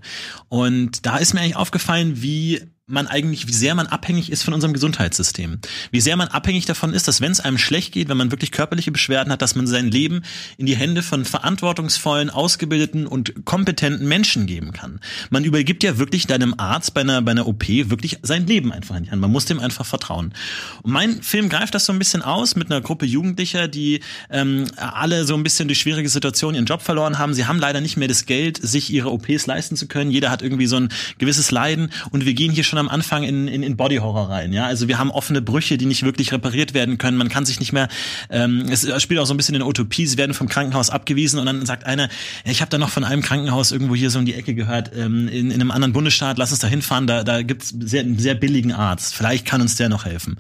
[0.51, 2.61] Und da ist mir eigentlich aufgefallen, wie
[2.93, 5.61] man eigentlich, wie sehr man abhängig ist von unserem Gesundheitssystem.
[5.91, 8.51] Wie sehr man abhängig davon ist, dass wenn es einem schlecht geht, wenn man wirklich
[8.51, 10.23] körperliche Beschwerden hat, dass man sein Leben
[10.59, 15.01] in die Hände von verantwortungsvollen, ausgebildeten und kompetenten Menschen geben kann.
[15.31, 18.97] Man übergibt ja wirklich deinem Arzt bei einer, bei einer OP wirklich sein Leben einfach
[18.97, 19.21] in die Hand.
[19.21, 20.35] Man muss dem einfach vertrauen.
[20.83, 24.67] Und mein Film greift das so ein bisschen aus mit einer Gruppe Jugendlicher, die ähm,
[24.77, 27.33] alle so ein bisschen durch schwierige Situationen ihren Job verloren haben.
[27.33, 30.11] Sie haben leider nicht mehr das Geld, sich ihre OPs leisten zu können.
[30.11, 33.49] Jeder hat irgendwie so ein gewisses Leiden und wir gehen hier schon am Anfang in,
[33.49, 34.53] in, in Body Horror rein.
[34.53, 37.17] Ja, also wir haben offene Brüche, die nicht wirklich repariert werden können.
[37.17, 37.89] Man kann sich nicht mehr.
[38.29, 40.07] Ähm, es spielt auch so ein bisschen in Utopie.
[40.07, 42.09] Sie werden vom Krankenhaus abgewiesen und dann sagt einer,
[42.45, 45.29] ich habe da noch von einem Krankenhaus irgendwo hier so um die Ecke gehört ähm,
[45.29, 46.37] in, in einem anderen Bundesstaat.
[46.37, 47.07] Lass uns da hinfahren.
[47.07, 49.15] Da, da gibt's sehr, einen sehr billigen Arzt.
[49.15, 50.37] Vielleicht kann uns der noch helfen.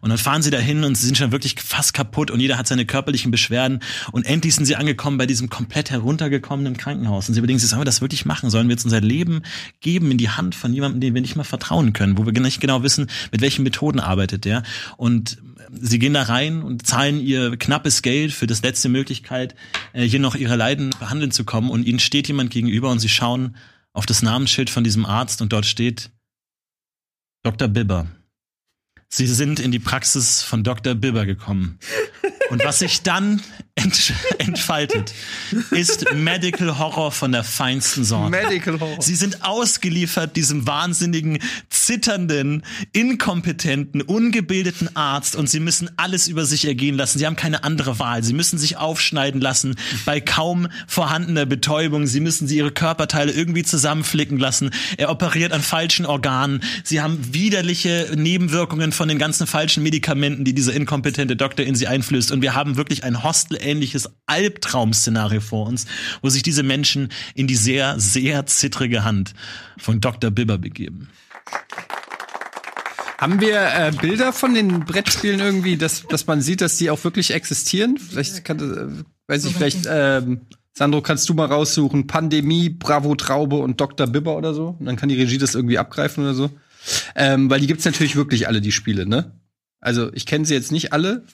[0.00, 2.66] Und dann fahren sie dahin und sie sind schon wirklich fast kaputt und jeder hat
[2.66, 3.80] seine körperlichen Beschwerden
[4.12, 5.90] und endlich sind sie angekommen bei diesem komplett
[6.52, 8.50] heruntergekommenen Krankenhaus und sie überlegen sich, sollen wir das wirklich machen?
[8.50, 9.42] Sollen wir jetzt unser Leben
[9.80, 12.60] geben in die Hand von jemandem, dem wir nicht mal vertrauen können, wo wir nicht
[12.60, 14.62] genau wissen, mit welchen Methoden arbeitet der
[14.96, 15.38] und
[15.80, 19.54] sie gehen da rein und zahlen ihr knappes Geld für das letzte Möglichkeit,
[19.92, 23.08] äh, hier noch ihre Leiden behandeln zu kommen und ihnen steht jemand gegenüber und sie
[23.08, 23.56] schauen
[23.92, 26.10] auf das Namensschild von diesem Arzt und dort steht
[27.42, 27.68] Dr.
[27.68, 28.06] Bibber.
[29.08, 30.94] Sie sind in die Praxis von Dr.
[30.94, 31.78] Bibber gekommen.
[32.48, 33.42] Und was sich dann
[33.74, 35.14] ent entfaltet,
[35.70, 38.30] ist Medical Horror von der feinsten Sorte.
[38.30, 39.00] Medical Horror.
[39.00, 41.38] Sie sind ausgeliefert diesem wahnsinnigen,
[41.70, 47.18] zitternden, inkompetenten, ungebildeten Arzt und sie müssen alles über sich ergehen lassen.
[47.18, 48.22] Sie haben keine andere Wahl.
[48.22, 52.06] Sie müssen sich aufschneiden lassen bei kaum vorhandener Betäubung.
[52.06, 54.70] Sie müssen sie ihre Körperteile irgendwie zusammenflicken lassen.
[54.98, 56.62] Er operiert an falschen Organen.
[56.84, 61.86] Sie haben widerliche Nebenwirkungen von den ganzen falschen Medikamenten, die dieser inkompetente Doktor in sie
[61.86, 62.32] einflößt.
[62.32, 63.22] Und wir haben wirklich ein
[63.62, 65.86] Hostel-ähnliches Albtraum-Szenario vor uns,
[66.20, 69.34] wo sich diese Menschen in die sehr, sehr zittrige Hand
[69.78, 70.30] von Dr.
[70.30, 71.08] Bibber begeben.
[73.18, 77.02] Haben wir äh, Bilder von den Brettspielen irgendwie, dass, dass man sieht, dass die auch
[77.04, 77.96] wirklich existieren?
[77.96, 80.40] Vielleicht kann, äh, weiß ich, vielleicht, ähm,
[80.74, 84.08] Sandro, kannst du mal raussuchen, Pandemie, Bravo Traube und Dr.
[84.08, 84.76] Bibber oder so?
[84.78, 86.50] Und dann kann die Regie das irgendwie abgreifen oder so.
[87.14, 89.38] Ähm, weil die gibt's natürlich wirklich alle, die Spiele, ne?
[89.78, 91.24] Also ich kenne sie jetzt nicht alle.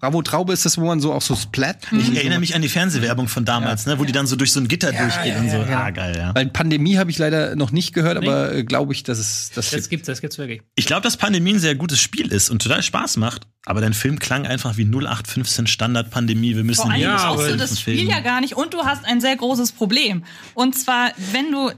[0.00, 1.78] Bravo Traube ist das, wo man so auch so splat.
[1.90, 4.60] Ich erinnere mich an die Fernsehwerbung von damals, ne, wo die dann so durch so
[4.60, 5.56] ein Gitter durchgehen und so.
[5.58, 6.32] Ah, geil, ja.
[6.36, 9.70] Weil Pandemie habe ich leider noch nicht gehört, aber äh, glaube ich, dass es das
[9.70, 9.90] Das gibt.
[9.90, 10.62] gibt's, das gibt's wirklich.
[10.76, 13.46] Ich glaube, dass Pandemie ein sehr gutes Spiel ist und total Spaß macht.
[13.66, 16.54] Aber dein Film klang einfach wie 0815 Standard Pandemie.
[16.54, 18.84] Wir müssen Vor allem hier Ja, brauchst du das Spiel ja gar nicht und du
[18.84, 20.22] hast ein sehr großes Problem.
[20.54, 21.72] Und zwar, wenn du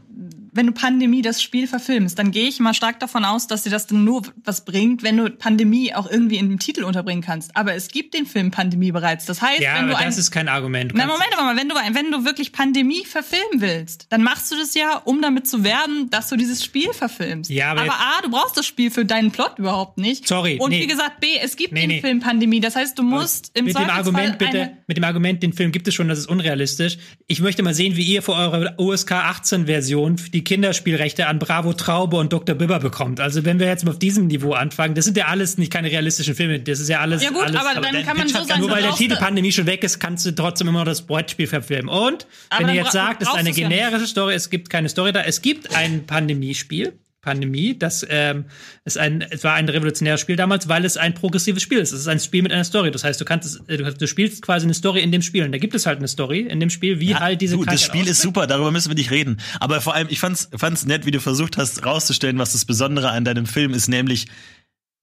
[0.52, 3.70] wenn du Pandemie das Spiel verfilmst, dann gehe ich mal stark davon aus, dass dir
[3.70, 7.56] das dann nur was bringt, wenn du Pandemie auch irgendwie in dem Titel unterbringen kannst.
[7.56, 9.26] Aber es gibt den Film Pandemie bereits.
[9.26, 10.92] Das heißt, Ja, wenn aber du ein, das ist kein Argument.
[10.92, 14.50] Du na, Moment aber mal, wenn du, wenn du wirklich Pandemie verfilmen willst, dann machst
[14.50, 17.50] du das ja, um damit zu werben, dass du dieses Spiel verfilmst.
[17.50, 20.26] Ja, aber aber A, du brauchst das Spiel für deinen Plot überhaupt nicht.
[20.26, 20.82] Sorry, Und nee.
[20.82, 22.00] wie gesagt, B, es gibt Nee, den nee.
[22.00, 22.60] Film Pandemie.
[22.60, 25.88] Das heißt, du musst im mit dem Argument bitte, mit dem Argument, den Film gibt
[25.88, 26.98] es schon, das ist unrealistisch.
[27.26, 31.72] Ich möchte mal sehen, wie ihr für eure USK 18 Version die Kinderspielrechte an Bravo
[31.72, 32.54] Traube und Dr.
[32.54, 33.20] Bibber bekommt.
[33.20, 35.90] Also wenn wir jetzt mal auf diesem Niveau anfangen, das sind ja alles nicht keine
[35.90, 38.42] realistischen Filme, das ist ja alles Ja gut, alles, aber, dann dein kann man so
[38.44, 41.02] sagen, nur weil der Titel Pandemie schon weg ist, kannst du trotzdem immer noch das
[41.02, 41.88] Brettspiel verfilmen.
[41.88, 44.50] Und Aber wenn dann ihr jetzt sagt, es ist eine du's ja generische Story, es
[44.50, 46.92] gibt keine Story da, es gibt ein Pandemiespiel.
[47.22, 48.46] Pandemie, das ähm,
[48.84, 51.92] ist ein, es war ein revolutionäres Spiel damals, weil es ein progressives Spiel ist.
[51.92, 52.90] Es ist ein Spiel mit einer Story.
[52.90, 55.44] Das heißt, du kannst, es- äh, du, du spielst quasi eine Story in dem Spiel.
[55.44, 57.66] Und da gibt es halt eine Story in dem Spiel, wie halt diese du, das
[57.66, 58.22] Krankheit Spiel ist aussieht.
[58.22, 59.36] super, darüber müssen wir nicht reden.
[59.60, 63.10] Aber vor allem, ich fand's, fand's nett, wie du versucht hast, rauszustellen, was das Besondere
[63.10, 64.26] an deinem Film ist, nämlich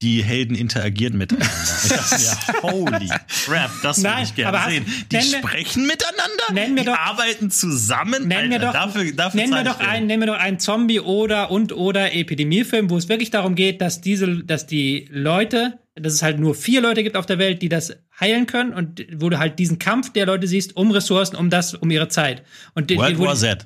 [0.03, 1.49] die Helden interagieren miteinander.
[1.84, 3.10] Ich dachte mir, holy
[3.45, 4.86] crap, das würde ich gerne sehen.
[5.11, 8.28] Die nenn sprechen miteinander, nenn mir die doch- arbeiten zusammen.
[8.28, 10.99] Nenn mir Alter, doch, dafür, dafür nenn mir doch einen, nenn mir doch einen Zombie
[10.99, 16.14] oder und oder Epidemiefilm, wo es wirklich darum geht, dass diese, dass die Leute, dass
[16.14, 19.30] es halt nur vier Leute gibt auf der Welt, die das heilen können und wo
[19.30, 22.44] du halt diesen Kampf der Leute siehst um Ressourcen, um das, um ihre Zeit.
[22.76, 23.65] Und World War Z.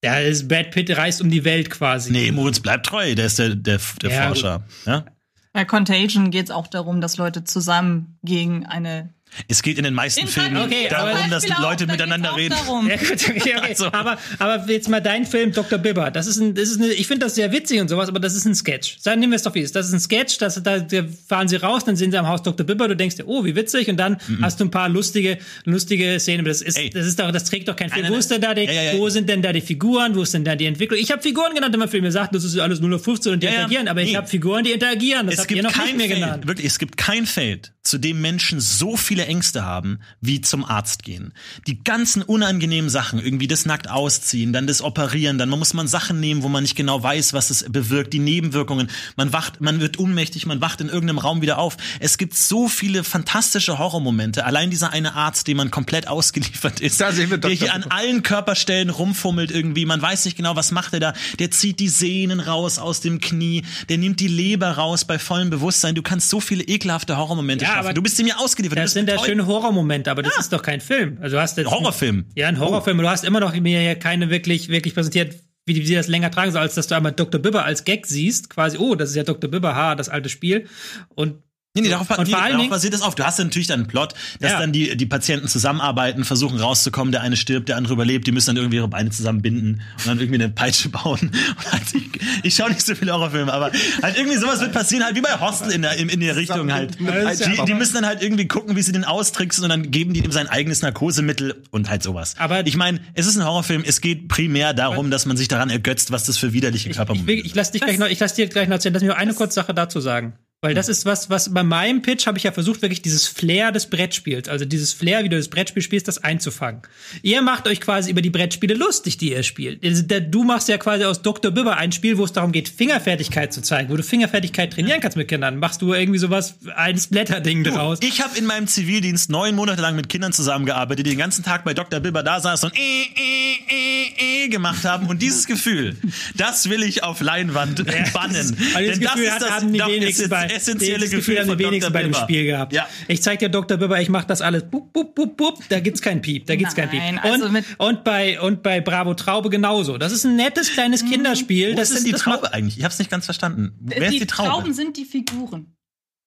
[0.00, 2.12] da ist Brad Pitt reist um die Welt quasi.
[2.12, 4.62] Nee, Moritz bleibt treu, der ist der, der, der Ja, Forscher.
[4.86, 5.04] Ja?
[5.52, 9.14] Bei Contagion geht es auch darum, dass Leute zusammen gegen eine.
[9.48, 12.36] Es geht in den meisten In Filmen Okay, darum, dass auch, Leute da miteinander auch
[12.36, 12.54] reden.
[12.88, 13.54] Ja, gut, okay, okay.
[13.54, 13.86] Also.
[13.92, 15.78] Aber, aber jetzt mal dein Film Dr.
[15.78, 16.10] Bibber.
[16.10, 18.34] Das ist ein, das ist eine, ich finde das sehr witzig und sowas, aber das
[18.34, 18.96] ist ein Sketch.
[18.98, 19.76] Sagen nehmen wir es doch wie es ist.
[19.76, 22.42] Das ist ein Sketch, das, da, da fahren sie raus, dann sehen sie am Haus
[22.42, 22.66] Dr.
[22.66, 26.18] Bibber, du denkst dir, oh, wie witzig, und dann hast du ein paar lustige, lustige
[26.18, 26.40] Szenen.
[26.40, 26.90] Aber Das ist, Ey.
[26.90, 28.02] das ist doch, das trägt doch kein Film.
[28.04, 30.14] nein, wo ist denn da die, Ja, ja, wo sind denn da die Figuren?
[30.16, 30.98] Wo ist denn da die Entwicklung?
[31.00, 32.04] Ich habe Figuren genannt in meinem Film.
[32.04, 34.16] Ihr sagt, das ist alles 0 auf 15 und die interagieren, aber ich Nee.
[34.16, 35.26] habe Figuren, die interagieren.
[35.26, 36.46] Das es habt ihr gibt noch kein nicht mehr Feld, genannt.
[36.46, 41.02] wirklich, es gibt kein Feld, zu dem Menschen so viele Ängste haben, wie zum Arzt
[41.02, 41.32] gehen.
[41.66, 46.20] Die ganzen unangenehmen Sachen, irgendwie das nackt ausziehen, dann das Operieren, dann muss man Sachen
[46.20, 48.90] nehmen, wo man nicht genau weiß, was es bewirkt, die Nebenwirkungen.
[49.16, 51.76] Man wacht, man wird ohnmächtig, man wacht in irgendeinem Raum wieder auf.
[51.98, 54.44] Es gibt so viele fantastische Horrormomente.
[54.44, 59.50] Allein dieser eine Arzt, dem man komplett ausgeliefert ist, der hier an allen Körperstellen rumfummelt
[59.50, 59.86] irgendwie.
[59.86, 61.12] Man weiß nicht genau, was macht er da.
[61.38, 65.48] Der zieht die Sehnen raus aus dem Knie, der nimmt die Leber raus bei vollem
[65.48, 65.94] Bewusstsein.
[65.94, 67.77] Du kannst so viele ekelhafte Horrormomente Ja.
[67.78, 68.78] Aber Du bist ihm ja ausgeliefert.
[68.78, 71.18] Das sind ja schöne Horrormomente, aber das ist doch kein Film.
[71.20, 72.26] Also du hast jetzt Horrorfilm.
[72.34, 72.98] Ja, ein Horrorfilm.
[72.98, 75.34] Du hast immer noch mir hier keine wirklich, wirklich präsentiert,
[75.66, 77.40] wie die, wie die das länger tragen soll, als dass du einmal Dr.
[77.40, 78.50] Bibber als Gag siehst.
[78.50, 79.50] Quasi, oh, das ist ja Dr.
[79.50, 80.66] Bibber, ha, das alte Spiel.
[81.14, 81.42] Und
[81.82, 83.14] Nee, nee, darauf, Und nee, vor allen darauf Dingen- basiert es auf.
[83.14, 84.58] Du hast ja natürlich dann einen Plot, dass Ja.
[84.60, 88.46] dann die, die Patienten zusammenarbeiten, versuchen rauszukommen, der eine stirbt, der andere überlebt, die müssen
[88.48, 91.30] dann irgendwie ihre Beine zusammenbinden und dann irgendwie eine Peitsche bauen.
[91.72, 92.08] Halt, ich
[92.44, 93.70] ich schaue nicht so viele Horrorfilme, aber
[94.02, 96.72] halt irgendwie sowas wird passieren, halt wie bei Hostel in der, in, in der Richtung
[96.72, 96.98] halt.
[97.00, 100.20] Die, die müssen dann halt irgendwie gucken, wie sie den austricksen und dann geben die
[100.24, 102.34] ihm sein eigenes Narkosemittel und halt sowas.
[102.38, 105.70] Aber- ich meine, es ist ein Horrorfilm, es geht primär darum, dass man sich daran
[105.70, 108.34] ergötzt, was das für widerliche ich, Körpermomente will, ich lass dich gleich noch, ich lass
[108.34, 108.94] dir gleich noch erzählen.
[108.94, 110.34] Lass mich noch eine kurze Sache dazu sagen.
[110.60, 113.70] Weil das ist was, was bei meinem Pitch habe ich ja versucht, wirklich dieses Flair
[113.70, 116.82] des Brettspiels, also dieses Flair, wie du das Brettspiel spielst, das einzufangen.
[117.22, 119.84] Ihr macht euch quasi über die Brettspiele lustig, die ihr spielt.
[119.84, 121.52] Also Du machst ja quasi aus Dr.
[121.52, 125.16] Bibber ein Spiel, wo es darum geht, Fingerfertigkeit zu zeigen, wo du Fingerfertigkeit trainieren kannst
[125.16, 125.60] mit Kindern.
[125.60, 128.00] Machst du irgendwie sowas, ein Splatter-Ding draus.
[128.02, 131.62] Ich habe in meinem Zivildienst neun Monate lang mit Kindern zusammengearbeitet, die den ganzen Tag
[131.62, 132.00] bei Dr.
[132.00, 135.06] Bibber da saßen und äh, äh, äh, äh gemacht haben.
[135.06, 135.96] Und dieses Gefühl,
[136.34, 138.34] das will ich auf Leinwand bannen.
[138.34, 141.10] Also das Denn das Gefühl ist hat, das, haben die wenigsten bei, das essentielle das
[141.10, 142.14] Gefühl haben die wenigsten bei dem.
[142.14, 142.72] Spiel gehabt.
[142.72, 142.86] Ja.
[143.06, 143.76] Ich zeig dir Dr.
[143.76, 144.64] Bibber, ich mach das alles.
[144.64, 145.58] Bup, bup, bup, bup.
[145.68, 147.00] Da gibt's kein Piep, da gibt's kein Piep.
[147.00, 149.98] Nein, Und, also mit- und bei und bei Bravo Traube genauso.
[149.98, 151.72] Das ist ein nettes kleines Kinderspiel.
[151.72, 152.78] Wo das ist denn die Traube eigentlich?
[152.78, 153.72] Ich habe es nicht ganz verstanden.
[153.80, 154.50] Wer ist die Traube?
[154.50, 155.74] Trauben sind die Figuren.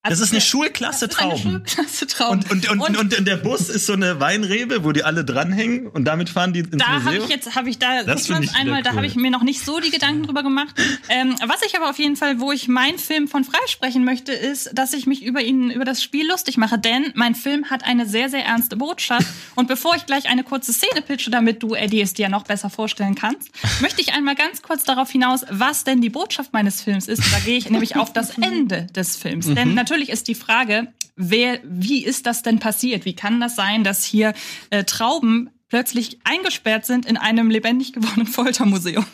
[0.04, 1.52] Das ist eine Schulklasse das ist eine Trauben.
[1.52, 2.40] Schulklasse Trauben.
[2.50, 6.06] Und, und, und, und, der Bus ist so eine Weinrebe, wo die alle dranhängen und
[6.06, 7.24] damit fahren die ins da habe Museum.
[7.26, 8.98] ich jetzt, habe ich da, Das guck ich einmal, da cool.
[8.98, 10.76] habe ich mir noch nicht so die Gedanken drüber gemacht.
[11.10, 14.72] Ähm, was ich aber auf jeden Fall, wo ich meinen Film von freisprechen möchte, ist,
[14.74, 18.08] dass ich mich über ihn, über das Spiel lustig mache, denn mein Film hat eine
[18.08, 19.28] sehr, sehr ernste Botschaft.
[19.56, 22.72] Und bevor ich gleich eine kurze Szene pitche, damit du, Eddie, es dir noch besser
[22.72, 23.50] vorstellen kannst,
[23.82, 27.22] möchte ich einmal ganz kurz darauf hinaus, was denn die Botschaft meines Films ist.
[27.32, 29.46] Da gehe ich nämlich auf das Ende des Films.
[29.46, 29.56] Mhm.
[29.56, 33.04] Denn natürlich ist die Frage, wer, wie ist das denn passiert?
[33.04, 34.34] Wie kann das sein, dass hier
[34.70, 39.06] äh, Trauben plötzlich eingesperrt sind in einem lebendig gewordenen Foltermuseum?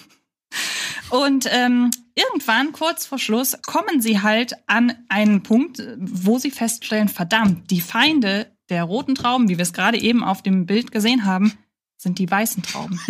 [1.10, 7.10] Und ähm, irgendwann, kurz vor Schluss, kommen sie halt an einen Punkt, wo sie feststellen,
[7.10, 11.26] verdammt, die Feinde der roten Trauben, wie wir es gerade eben auf dem Bild gesehen
[11.26, 11.54] haben,
[11.98, 13.00] sind die weißen Trauben.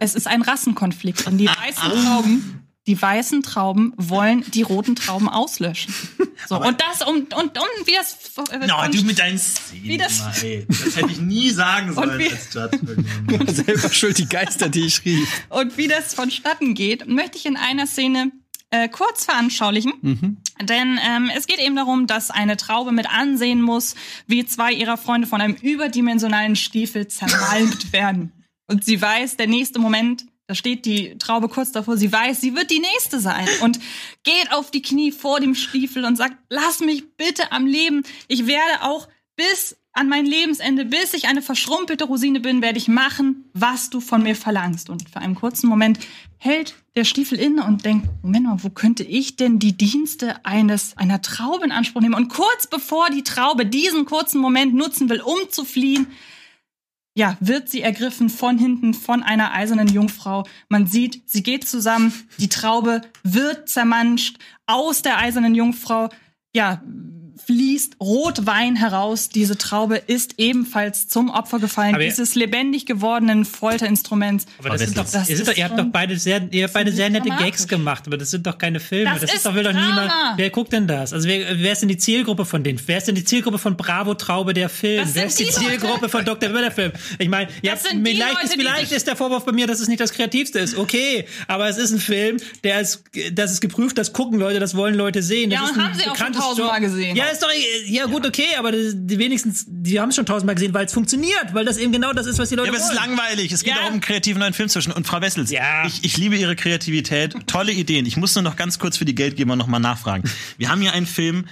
[0.00, 5.28] Es ist ein Rassenkonflikt und die weißen Trauben, die weißen Trauben wollen die roten Trauben
[5.28, 5.94] auslöschen.
[6.48, 8.16] So, und das, um, und, um, wie das,
[8.50, 9.84] äh, No, du mit deinen Szenen.
[9.84, 10.66] Wie das- ey.
[10.68, 12.78] Das hätte ich nie sagen sollen wie- als Judge.
[13.52, 15.28] Selber schuld die Geister, die ich rief.
[15.50, 18.32] und wie das vonstatten geht, möchte ich in einer Szene
[18.70, 20.38] äh, kurz veranschaulichen.
[20.62, 23.94] Denn ähm, es geht eben darum, dass eine Traube mit ansehen muss,
[24.26, 28.32] wie zwei ihrer Freunde von einem überdimensionalen Stiefel zermalmt werden.
[28.66, 32.56] Und sie weiß, der nächste Moment, da steht die Traube kurz davor, sie weiß, sie
[32.56, 33.78] wird die nächste sein und
[34.24, 38.02] geht auf die Knie vor dem Stiefel und sagt, lass mich bitte am Leben.
[38.28, 42.88] Ich werde auch bis an mein Lebensende, bis ich eine verschrumpelte Rosine bin, werde ich
[42.88, 44.88] machen, was du von mir verlangst.
[44.88, 45.98] Und für einen kurzen Moment
[46.38, 50.96] hält der Stiefel inne und denkt, Moment mal, wo könnte ich denn die Dienste eines,
[50.96, 52.14] einer Traube in Anspruch nehmen?
[52.14, 56.06] Und kurz bevor die Traube diesen kurzen Moment nutzen will, um zu fliehen,
[57.18, 60.44] ja, wird sie ergriffen von hinten von einer eisernen Jungfrau.
[60.68, 66.10] Man sieht, sie geht zusammen, die Traube wird zermanscht, aus der eisernen Jungfrau,
[66.54, 66.80] ja,
[67.48, 69.30] fließt Rotwein heraus.
[69.30, 74.44] Diese Traube ist ebenfalls zum Opfer gefallen, Aber dieses lebendig gewordenen Folterinstruments.
[74.58, 76.64] Aber das Aber sind doch, das ist- das doch, ihr habt doch beide sehr, ihr
[76.64, 77.30] habt beide sehr nette.
[77.30, 79.10] Gags gemacht, aber das sind doch keine Filme.
[79.12, 80.12] Das Das, ist doch, will doch niemand.
[80.36, 81.14] Wer guckt denn das?
[81.14, 82.78] Also wer, wer ist denn die Zielgruppe von denen?
[82.86, 85.04] Wer ist denn die Zielgruppe von Bravo Traube der Film?
[85.04, 85.60] Das Wer ist die, die Leute.
[85.78, 86.52] Zielgruppe von Dr.
[86.52, 86.92] Willer Film?
[87.18, 89.88] Ich meine, ja, Das vielleicht, Leute, ist, vielleicht ist der Vorwurf bei mir, dass es
[89.88, 90.76] nicht das Kreativste ist.
[90.76, 94.74] Okay, aber es ist ein Film, der ist, das ist geprüft, das gucken Leute, das
[94.76, 95.48] wollen Leute sehen.
[95.48, 97.16] Das Ja, und haben sie auch schon tausendmal gesehen.
[97.16, 97.50] Ja, ist doch,
[97.86, 101.52] ja gut, okay, aber die wenigstens, die haben es schon tausendmal gesehen, weil es funktioniert,
[101.54, 103.16] weil das eben genau das ist, was die Leute Ja, aber es ist wollen.
[103.16, 103.52] langweilig.
[103.52, 103.80] Es geht Ja.
[103.82, 104.92] auch um einen kreativen neuen Film zwischen.
[104.92, 105.86] Und Frau Wessels, Ja.
[105.86, 107.34] ich, ich liebe Ihre Kreativität.
[107.46, 108.06] Tolle Ideen.
[108.06, 110.24] Ich muss nur noch ganz kurz für die Geldgeber noch mal nachfragen.
[110.58, 111.46] Wir haben hier einen Film,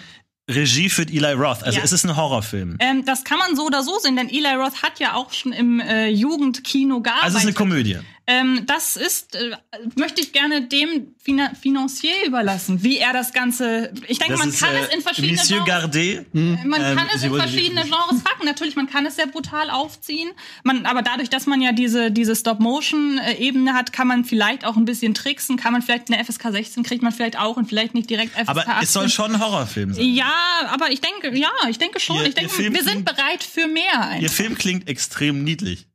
[0.48, 1.62] Regie führt Eli Roth.
[1.64, 1.84] Also Ja.
[1.84, 2.76] es ist ein Horrorfilm.
[2.78, 5.52] Ähm, das kann man so oder so sehen, denn Eli Roth hat ja auch schon
[5.52, 7.24] im äh, Jugendkino gearbeitet.
[7.24, 7.98] Also es ist eine Komödie.
[8.28, 9.56] Ähm, das ist, äh,
[9.96, 13.92] möchte ich gerne dem Fina Financier überlassen, wie er das Ganze.
[14.08, 15.80] Ich denke, Das man ist kann äh, es in verschiedene Monsieur Genres.
[15.82, 16.34] Gardet.
[16.34, 18.44] Man Ähm, kann es in verschiedene Genres packen.
[18.44, 20.30] Natürlich, man kann es sehr brutal aufziehen.
[20.64, 24.84] Man, aber dadurch, dass man ja diese, diese Stop-Motion-Ebene hat, kann man vielleicht auch ein
[24.84, 25.56] bisschen tricksen.
[25.56, 28.48] Kann man vielleicht eine FSK 16 kriegt man vielleicht auch und vielleicht nicht direkt FSK
[28.48, 28.82] Aber 18.
[28.82, 30.04] es soll schon ein Horrorfilm sein.
[30.04, 30.32] ja,
[30.68, 32.16] aber ich denke, ja, ich denke schon.
[32.16, 34.00] Ihr- ich denke, wir sind bereit für mehr.
[34.00, 34.20] einfach.
[34.22, 35.86] Ihr Film klingt extrem niedlich.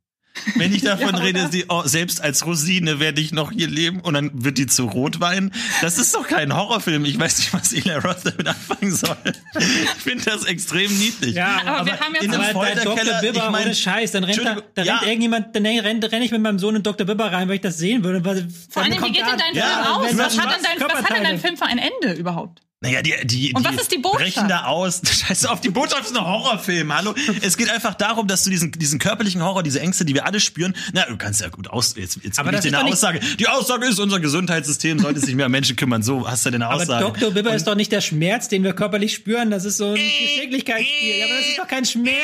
[0.56, 4.00] Wenn ich davon Ja, rede, sie, oh, selbst als Rosine werde ich noch hier leben
[4.00, 5.52] und dann wird die zu Rotwein.
[5.82, 7.04] Das ist doch kein Horrorfilm.
[7.04, 9.16] Ich weiß nicht, was Eli Roth damit anfangen soll.
[9.56, 11.34] Ich finde das extrem niedlich.
[11.34, 13.20] Ja, aber wir haben jetzt in einem Aber Dr.
[13.20, 14.94] Bibber, ich mein, ohne Scheiß, dann rennt, da, da ja.
[14.96, 17.06] rennt irgendjemand, dann rennt, renn ich mit meinem Sohn in Dr.
[17.06, 18.24] Bibber rein, weil ich das sehen würde.
[18.24, 20.18] Weil, Vor allem, wie geht denn dein Ja, Film aus?
[20.18, 22.60] Was hat, denn dein, was hat denn dein Film für ein Ende überhaupt?
[22.82, 24.24] Naja, die, die, Und die was ist die Botschaft?
[24.24, 25.00] brechen da aus.
[25.26, 26.92] Scheiße, auf die Botschaft ist ein Horrorfilm.
[26.92, 27.14] Hallo?
[27.40, 30.40] Es geht einfach darum, dass du diesen, diesen körperlichen Horror, diese Ängste, die wir alle
[30.40, 32.74] spüren, na, du kannst ja gut aus, jetzt, jetzt Aber bin ich das dir ist
[32.74, 33.20] eine doch nicht- Aussage.
[33.38, 36.02] Die Aussage ist, unser Gesundheitssystem sollte sich mehr um Menschen kümmern.
[36.02, 37.04] So hast du denn eine Aber Aussage.
[37.04, 37.30] Dr.
[37.30, 39.52] Bibber ist doch nicht der Schmerz, den wir körperlich spüren.
[39.52, 41.16] Das ist so ein Geschicklichkeitsspiel.
[41.18, 42.16] Ja, aber das ist doch kein Schmerz.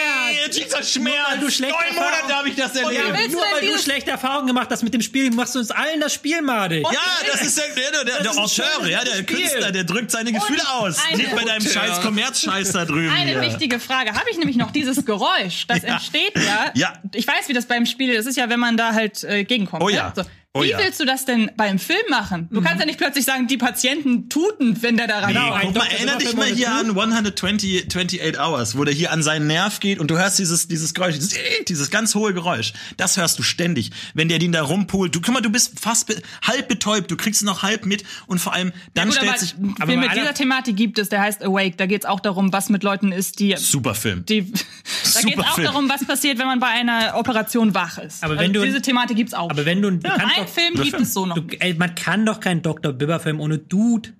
[0.44, 1.14] Äh, dieser Schmerz.
[1.40, 3.30] du schlechte Neun Monate habe ich das Ja, erlebt.
[3.32, 6.14] nur weil du schlechte Erfahrungen gemacht hast mit dem Spiel, machst du uns allen das
[6.14, 6.82] Spiel madig.
[6.82, 6.98] Ja,
[7.32, 9.22] das ist der, der, der, der Auteur, ja, der.
[9.22, 10.98] Künstler, der drückt seine Gefühle aus.
[11.08, 13.10] eine- Nicht bei deinem scheiß Kommerzscheiß da drüben.
[13.10, 13.40] Eine hier.
[13.42, 14.12] wichtige Frage.
[14.14, 15.94] Habe ich nämlich noch dieses Geräusch, das Ja.
[15.94, 16.70] entsteht ja.
[16.74, 16.92] Ja.
[17.14, 18.20] Ich weiß, wie das beim Spiel ist.
[18.20, 19.82] Es ist ja, wenn man da halt äh, gegenkommt.
[19.82, 19.94] Oh ne?
[19.96, 20.12] ja.
[20.14, 20.22] So.
[20.54, 20.78] Oh Wie ja.
[20.78, 22.48] willst du das denn beim Film machen?
[22.50, 25.50] Du kannst ja nicht plötzlich sagen, die Patienten tuten, wenn der da rein Nee, Genau,
[25.60, 25.92] guck mal, Dr.
[25.92, 29.98] erinner dich mal hier an 120, 28 Hours, wo der hier an seinen Nerv geht
[29.98, 32.72] und du hörst dieses, dieses Geräusch, dieses, äh, dieses ganz hohe Geräusch.
[32.96, 33.90] Das hörst du ständig.
[34.14, 37.16] Wenn der den da rumpult, du, guck mal, du bist fast be halb betäubt, du
[37.18, 40.00] kriegst es noch halb mit und vor allem, dann Gut, stellt aber sich, aber Film
[40.00, 41.76] mit dieser Thematik gibt es, der heißt Awake.
[41.76, 43.54] Da geht es auch darum, was mit Leuten ist, die.
[43.58, 44.24] super Film.
[44.24, 44.58] die da
[45.20, 45.66] Super geht es auch Film.
[45.66, 48.24] darum, was passiert, wenn man bei einer Operation wach ist.
[48.24, 49.50] Aber wenn also du- diese Thematik gibt's auch.
[49.50, 51.34] Aber wenn du, kannst ein doch, Film gibt es so noch.
[51.34, 52.92] du, ey, man kann doch keinen Dr.
[52.92, 54.10] Bibber Film ohne Dude.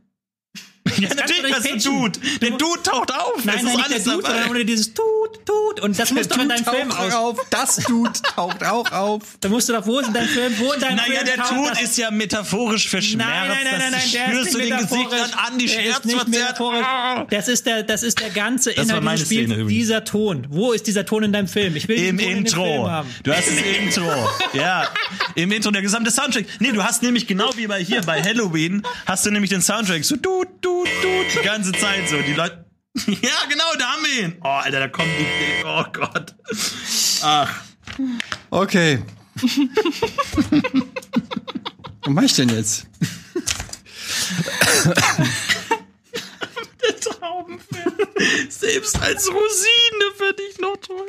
[0.96, 1.78] Ja, du natürlich, das ist ein.
[1.80, 2.20] Dude.
[2.40, 3.44] Der Dude taucht auf.
[3.44, 4.50] Nein, nein, ist nicht der Dude, sondern dabei.
[4.50, 5.04] ohne dieses Tut,
[5.44, 5.80] Tut.
[5.80, 7.14] Und das muss doch in deinem Film taucht aus.
[7.14, 7.38] auf.
[7.50, 9.22] Das Dude taucht auch auf.
[9.40, 11.36] Da musst du doch, wo ist in deinem Film, wo in deinem Naja, Film der
[11.36, 13.28] taucht Tod das- ist ja metaphorisch für Schmerz.
[13.28, 14.68] Nein, nein, nein, nein, nein, der spürst du den.
[14.78, 16.28] Gesichtern an, die Der nicht Schmerzverzerrt.
[16.28, 16.86] metaphorisch.
[17.30, 20.46] Das ist der, das ist der ganze Inhalt dieses Spiels, dieser Ton.
[20.50, 21.76] Wo ist dieser Ton in deinem Film?
[21.76, 22.88] Ich will Im Intro.
[22.88, 23.08] haben.
[23.22, 24.08] Du hast das Intro.
[24.54, 24.88] Ja,
[25.34, 26.46] im Intro der gesamte Soundtrack.
[26.58, 30.04] Nee, du hast nämlich genau wie bei hier bei Halloween hast du nämlich den Soundtrack
[30.04, 30.44] so du
[30.84, 32.64] du die ganze Zeit so die Leute
[33.06, 34.36] Ja, genau, da haben wir ihn.
[34.42, 36.34] Oh, Alter, da kommt die Oh Gott.
[37.22, 37.62] Ach,
[38.50, 39.02] Okay.
[42.04, 42.86] Was mach ich denn jetzt?
[46.82, 47.92] der Traubenfilm.
[48.48, 51.06] Selbst als Rosine finde ich noch toll.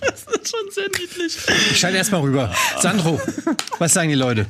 [0.00, 1.36] das ist schon sehr niedlich.
[1.70, 2.54] Ich schalte erst mal rüber.
[2.80, 3.20] Sandro,
[3.78, 4.46] was sagen die Leute?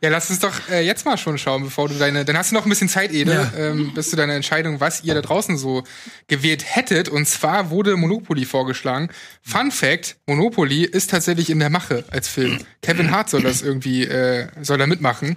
[0.00, 2.24] Ja, lass uns doch äh, jetzt mal schon schauen, bevor du deine.
[2.24, 3.52] Dann hast du noch ein bisschen Zeit, Ede, Ja.
[3.58, 5.82] ähm, bis du deine Entscheidung, was ihr da draußen so
[6.28, 7.08] gewählt hättet.
[7.08, 9.08] Und zwar wurde Monopoly vorgeschlagen.
[9.42, 12.58] Fun Fact: Monopoly ist tatsächlich in der Mache als Film.
[12.82, 15.34] Kevin Hart soll das irgendwie, äh, soll da mitmachen.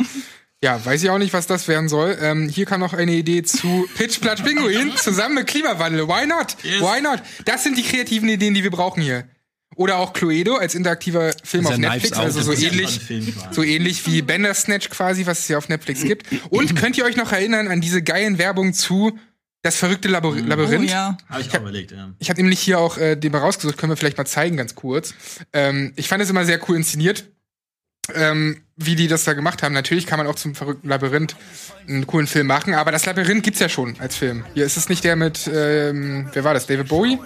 [0.63, 2.15] Ja, weiß ich auch nicht, was das werden soll.
[2.21, 6.07] Ähm, hier kam noch eine Idee zu Pitch Platsch Pinguin zusammen mit Klimawandel.
[6.07, 6.55] Why not?
[6.63, 7.23] Why not?
[7.45, 9.23] Das sind die kreativen Ideen, die wir brauchen hier.
[9.75, 13.47] Oder auch Cluedo als interaktiver Film auf Netflix, also so ähnlich, Film quasi.
[13.55, 16.27] so ähnlich wie Bandersnatch quasi, was es ja auf Netflix gibt.
[16.49, 19.17] Und könnt ihr euch noch erinnern an diese geilen Werbung zu
[19.63, 20.89] Das verrückte Labor Oh Labyrinth?
[20.89, 21.17] ja.
[21.29, 22.11] Habe ich auch überlegt, ja.
[22.19, 24.75] Ich habe nämlich hier auch äh, den mal rausgesucht, können wir vielleicht mal zeigen, ganz
[24.75, 25.13] kurz.
[25.53, 27.25] Ähm, ich fand es immer sehr cool inszeniert,
[28.13, 29.73] ähm, wie die das da gemacht haben.
[29.73, 31.35] Natürlich kann man auch zum verrückten Labyrinth
[31.87, 34.43] einen coolen Film machen, aber das Labyrinth gibt's ja schon als Film.
[34.53, 36.65] Hier ist es nicht der mit, ähm, wer war das?
[36.67, 37.19] David Bowie?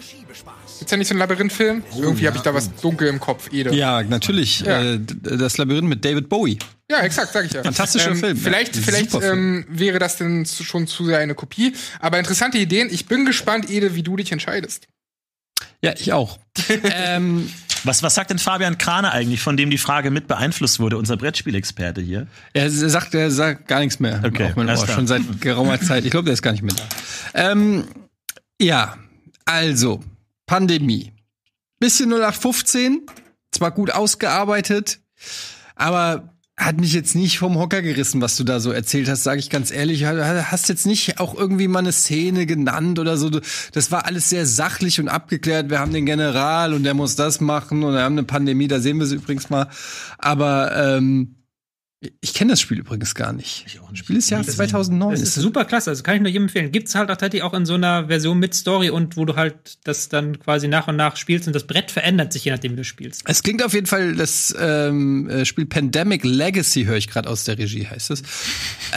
[0.77, 1.83] Gibt's ja nicht so einen Labyrinth-Film?
[1.97, 3.73] Irgendwie habe ich da was dunkel im Kopf, Ede.
[3.73, 4.61] Ja, natürlich.
[4.61, 4.81] Ja.
[4.81, 6.59] Äh, das Labyrinth mit David Bowie.
[6.91, 7.63] Ja, exakt, sag ich ja.
[7.63, 8.37] Fantastischer ähm, Film.
[8.37, 11.73] Vielleicht, Ja, vielleicht ähm, wäre das denn schon zu sehr eine Kopie.
[11.99, 12.89] Aber interessante Ideen.
[12.91, 14.87] Ich bin gespannt, Ede, wie du dich entscheidest.
[15.81, 16.39] Ja, ich auch.
[16.83, 17.49] ähm,
[17.83, 21.17] Was, was sagt denn Fabian Krane eigentlich, von dem die Frage mit beeinflusst wurde, unser
[21.17, 22.27] Brettspielexperte hier?
[22.53, 24.21] er sagt, er sagt gar nichts mehr.
[24.25, 24.87] Okay, klar.
[24.87, 26.03] schon seit geraumer Zeit.
[26.03, 27.51] Ich glaube, der ist gar nicht mehr da.
[27.51, 27.85] Ähm,
[28.59, 28.97] ja,
[29.45, 30.03] also,
[30.45, 31.13] Pandemie.
[31.79, 33.05] Bisschen 0815,
[33.51, 34.99] zwar gut ausgearbeitet,
[35.75, 39.39] aber hat mich jetzt nicht vom Hocker gerissen, was du da so erzählt hast, sage
[39.39, 40.05] ich ganz ehrlich.
[40.05, 43.29] Hast jetzt nicht auch irgendwie mal eine Szene genannt oder so.
[43.73, 45.69] Das war alles sehr sachlich und abgeklärt.
[45.69, 48.79] Wir haben den General und der muss das machen und wir haben eine Pandemie, da
[48.79, 49.67] sehen wir sie übrigens mal.
[50.17, 51.35] Aber ähm,
[52.21, 53.63] ich kenne das Spiel übrigens gar nicht.
[53.67, 53.99] Ich auch nicht.
[53.99, 54.43] Spiel ist gesehen.
[54.43, 55.11] 2009.
[55.11, 56.71] Das ist super klasse, also kann ich nur jedem empfehlen.
[56.71, 59.55] Gibt's halt auch tatsächlich auch in so einer Version mit Story und wo du halt
[59.83, 62.77] das dann quasi nach und nach spielst und das Brett verändert sich, je nachdem, wie
[62.77, 63.23] du spielst.
[63.25, 67.43] Es klingt auf jeden Fall, das ähm, äh, Spiel Pandemic Legacy höre ich gerade aus
[67.45, 68.21] der Regie, heißt es.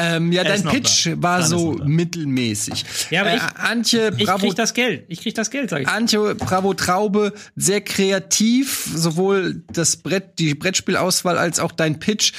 [0.01, 1.23] Ähm, ja, Er dein Pitch da.
[1.23, 2.85] war Dann so mittelmäßig.
[3.11, 5.05] Ja, aber äh, ich- Antje, Ich bravo, krieg das Geld.
[5.09, 5.89] Ich krieg das Geld, sag ich.
[5.89, 12.33] Antje, bravo Traube, sehr kreativ, sowohl das Brett, die Brettspielauswahl als auch dein Pitch.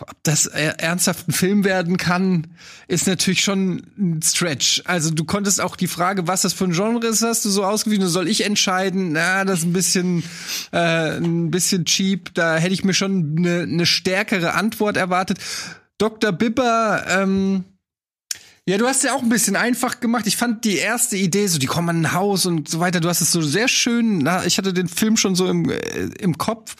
[0.00, 2.48] Ob das äh, ernsthaft ein Film werden kann,
[2.88, 4.82] ist natürlich schon ein Stretch.
[4.86, 7.64] Also du konntest auch die Frage, was das für ein Genre ist, hast du so
[7.64, 9.12] ausgewiesen, soll ich entscheiden?
[9.12, 10.24] Na, das ist ein bisschen,
[10.72, 12.34] äh, ein bisschen cheap.
[12.34, 15.38] Da hätte ich mir schon eine, eine stärkere Antwort erwartet.
[15.98, 16.32] Dr.
[16.32, 17.64] Bibber, ähm,
[18.66, 20.26] ja, du hast ja auch ein bisschen einfach gemacht.
[20.26, 23.10] Ich fand die erste Idee, so die kommen an ein Haus und so weiter, du
[23.10, 25.78] hast es so sehr schön, na, ich hatte den Film schon so im, äh,
[26.18, 26.74] im Kopf,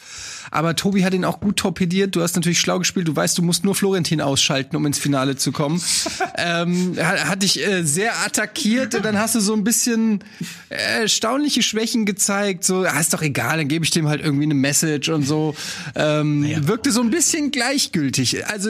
[0.49, 2.15] aber Tobi hat ihn auch gut torpediert.
[2.15, 5.35] Du hast natürlich schlau gespielt, du weißt, du musst nur Florentin ausschalten, um ins Finale
[5.35, 5.79] zu kommen.
[6.37, 10.23] ähm, hat, hat dich äh, sehr attackiert und dann hast du so ein bisschen
[10.69, 12.63] äh, erstaunliche Schwächen gezeigt.
[12.63, 15.53] So, ah, ist doch egal, dann gebe ich dem halt irgendwie eine Message und so.
[15.93, 18.47] Ähm, Wirkte so ein bisschen gleichgültig.
[18.47, 18.69] Also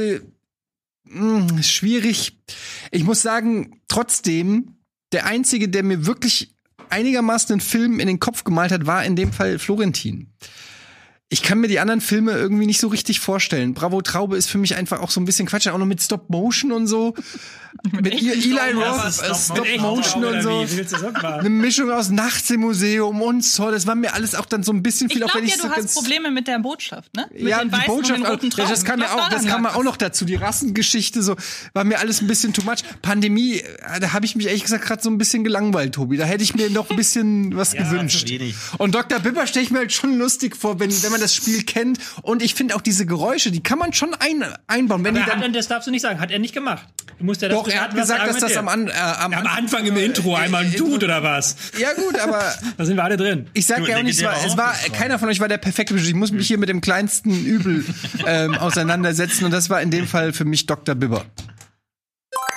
[1.06, 2.40] mh, schwierig.
[2.92, 4.78] Ich muss sagen, trotzdem,
[5.12, 6.56] der einzige, der mir wirklich
[6.90, 10.34] einigermaßen einen Film in den Kopf gemalt hat, war in dem Fall Florentin.
[11.30, 13.74] Ich kann mir die anderen Filme irgendwie nicht so richtig vorstellen.
[13.74, 16.30] Bravo Traube ist für mich einfach auch so ein bisschen Quatsch, auch noch mit Stop
[16.30, 17.16] Motion und so.
[17.92, 20.50] mit Eli Stop- Roth, Ja, äh, Stop Stop Motion und so.
[20.72, 21.26] Wie willst du das machen?
[21.40, 23.72] Eine Mischung aus Nachts im Museum und so.
[23.72, 25.60] Das war mir alles auch dann so ein bisschen Ich viel, auch glaube ja, ich
[25.60, 27.26] du so hast Probleme mit der Botschaft, ne?
[27.34, 29.30] Mit ja, den die weißen Botschaft, und den roten ja, das kam ja Was auch,
[29.30, 30.26] das kam ja auch noch dazu.
[30.26, 31.36] Die Rassengeschichte, so
[31.74, 32.84] war mir alles ein bisschen too much.
[33.02, 36.18] Pandemie, äh, da habe ich mich ehrlich gesagt gerade so ein bisschen gelangweilt, Tobi.
[36.18, 38.28] Da hätte ich mir noch ein bisschen was gewünscht.
[38.28, 38.56] zu wenig.
[38.78, 39.20] Und Dr.
[39.20, 42.00] Bibber stelle ich mir halt schon lustig vor, wenn, wenn man das Spiel kennt.
[42.22, 45.04] Und ich finde auch diese Geräusche, die kann man schon ein, einbauen.
[45.04, 46.20] Wenn die Aber hat er, dann, das darfst du nicht sagen.
[46.20, 46.88] Hat er nicht gemacht.
[47.18, 49.86] Du musst ja das doch, er hat gesagt, dass das am, äh, am, am Anfang
[49.86, 51.56] im Intro einmal ein Tut oder was?
[51.80, 53.48] Ja gut, aber Da sind wir alle drin.
[53.54, 55.96] Ich sag ja auch nicht, es war, es war keiner von euch war der perfekte.
[55.96, 57.86] Ich muss mich hier mit dem kleinsten Übel
[58.26, 60.96] ähm, auseinandersetzen und das war in dem Fall für mich Dr.
[60.96, 61.26] Bibber.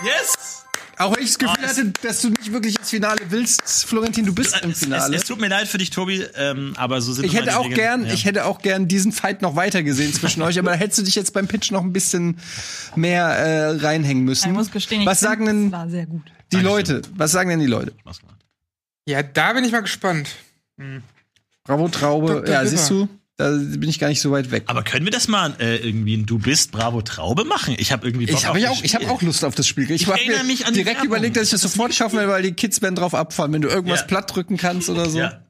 [0.04, 0.57] Yes!
[0.98, 3.84] Auch wenn ich das Gefühl Oh, es- hatte, dass du nicht wirklich ins Finale willst,
[3.86, 5.16] Florentin, du bist im Es, es, Finale.
[5.16, 7.76] es tut mir leid für dich, Tobi, ähm, aber so sind ich hätte auch Regeln.
[7.76, 8.12] gern, Ja.
[8.12, 11.02] ich hätte auch gern diesen Fight noch weiter gesehen zwischen euch, aber da hättest du
[11.04, 12.38] dich jetzt beim Pitch noch ein bisschen
[12.96, 14.48] mehr äh, reinhängen müssen.
[14.48, 16.22] Ich muss gestehen, ich Was sagen denn das war sehr gut.
[16.52, 16.64] die Dankeschön.
[16.96, 17.02] Leute?
[17.14, 17.92] Was sagen denn die Leute?
[19.06, 20.28] Ja, da bin ich mal gespannt.
[21.64, 22.48] Bravo Traube, Dr.
[22.48, 22.66] ja, Bibber.
[22.70, 23.08] siehst du,
[23.38, 24.64] da bin ich gar nicht so weit weg.
[24.66, 27.76] Aber können wir das mal äh, irgendwie ein Du bist Bravo Traube machen?
[27.78, 29.14] Ich habe irgendwie Bock Ich habe auf ich das auch, ich hab Spiel.
[29.14, 29.84] auch Lust auf das Spiel.
[29.90, 32.28] Ich, Ich hab erinnere mir mich an direkt überlegt, dass ich das sofort schaffen will,
[32.28, 34.06] weil die Kids werden drauf abfahren, wenn du irgendwas Ja.
[34.06, 35.18] platt drücken kannst oder so.
[35.20, 35.40] Ja.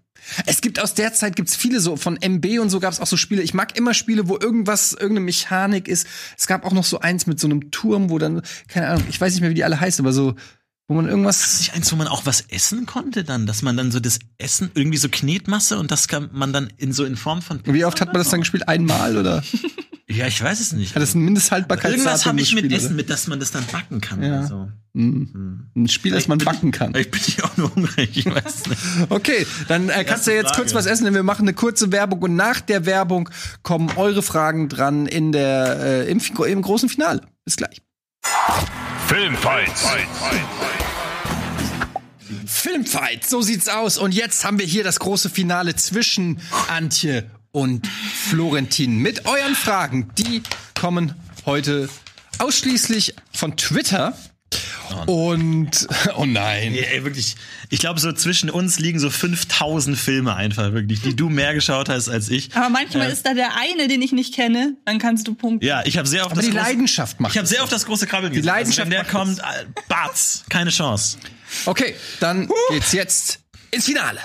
[0.45, 3.17] Es gibt aus der Zeit gibt's viele so von MB und so gab's auch so
[3.17, 3.41] Spiele.
[3.41, 6.07] Ich mag immer Spiele, wo irgendwas irgendeine Mechanik ist.
[6.37, 9.19] Es gab auch noch so eins mit so einem Turm, wo dann keine Ahnung, ich
[9.19, 10.35] weiß nicht mehr, wie die alle heißen, aber so
[10.89, 11.59] Wo man irgendwas.
[11.59, 14.71] Nicht eins, wo man auch was essen konnte dann, dass man dann so das Essen,
[14.75, 17.61] irgendwie so Knetmasse und das kann man dann in so in Form von.
[17.67, 18.67] Wie oft hat man das dann gespielt?
[18.69, 19.43] Einmal oder?
[20.11, 20.95] Ja, ich weiß es nicht.
[20.95, 21.99] Hat das ein Mindesthaltbarkeitsdatum?
[21.99, 22.95] Irgendwas habe ich das mit Spiel, Essen, oder?
[22.95, 24.47] mit dass man das dann backen kann Ja.
[24.47, 24.71] so.
[24.95, 26.95] Ein Spiel, das man backen kann.
[26.97, 28.81] Ich bin ja auch nur hungrig, ich weiß nicht.
[29.11, 30.63] Okay, dann äh, kannst du jetzt Frage.
[30.63, 33.29] kurz was essen, denn wir machen eine kurze Werbung und nach der Werbung
[33.63, 37.21] kommen eure Fragen dran in der äh, im, im großen Finale.
[37.45, 37.83] Bis gleich.
[39.09, 39.89] Filmfights.
[42.45, 43.97] Filmfight, so sieht's aus.
[43.97, 50.11] Und jetzt haben wir hier das große Finale zwischen Antje und Florentin mit euren Fragen.
[50.19, 50.43] Die
[50.79, 51.15] kommen
[51.47, 51.89] heute
[52.39, 54.13] ausschließlich von Twitter.
[55.07, 56.75] Und oh nein.
[56.75, 57.37] Ja, ey, wirklich.
[57.71, 61.89] Ich glaube, so zwischen uns liegen so 5000 Filme einfach, wirklich, die du mehr geschaut
[61.89, 62.55] hast als ich.
[62.57, 65.67] Aber manchmal ist da der eine, den ich nicht kenne, dann kannst du punkten.
[65.67, 67.33] Ja, ich habe sehr auf Aber das die große, Leidenschaft macht.
[67.33, 68.41] Ich habe sehr auf das große Krabbeln Die.
[68.41, 71.19] Leidenschaft Also, wenn der macht kommt, äh, Batz, keine Chance.
[71.67, 74.21] Okay, dann geht's jetzt ins Finale.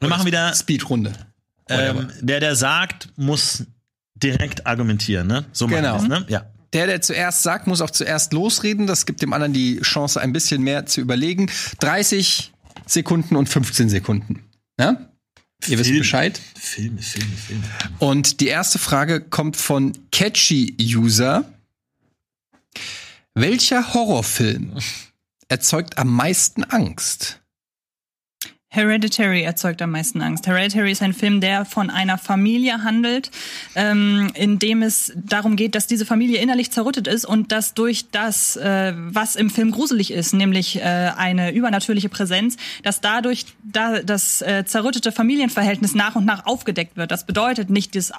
[0.00, 1.12] Wir machen wieder, Speedrunde.
[1.68, 3.64] ähm, der, der sagt, muss
[4.14, 5.44] direkt argumentieren, ne?
[5.52, 5.94] So Genau.
[6.00, 6.24] wir's, ne?
[6.28, 6.49] Ja.
[6.72, 8.86] Der, der zuerst sagt, muss auch zuerst losreden.
[8.86, 11.50] Das gibt dem anderen die Chance, ein bisschen mehr zu überlegen.
[11.80, 12.52] 30
[12.86, 14.44] Sekunden und 15 Sekunden.
[14.78, 15.10] Ja?
[15.66, 15.98] Ihr wisst Film.
[16.00, 16.40] Bescheid.
[16.58, 17.64] Filme, Filme, Filme.
[17.98, 21.44] Und die erste Frage kommt von Catchy User.
[23.34, 24.78] Welcher Horrorfilm
[25.48, 27.39] erzeugt am meisten Angst?
[28.72, 30.46] Hereditary erzeugt am meisten Angst.
[30.46, 33.32] Hereditary ist ein Film, der von einer Familie handelt,
[33.74, 38.10] ähm, in dem es darum geht, dass diese Familie innerlich zerrüttet ist und dass durch
[38.12, 44.02] das, äh, was im Film gruselig ist, nämlich äh, eine übernatürliche Präsenz, dass dadurch da,
[44.02, 47.10] das äh, zerrüttete Familienverhältnis nach und nach aufgedeckt wird.
[47.10, 48.12] Das bedeutet nicht das,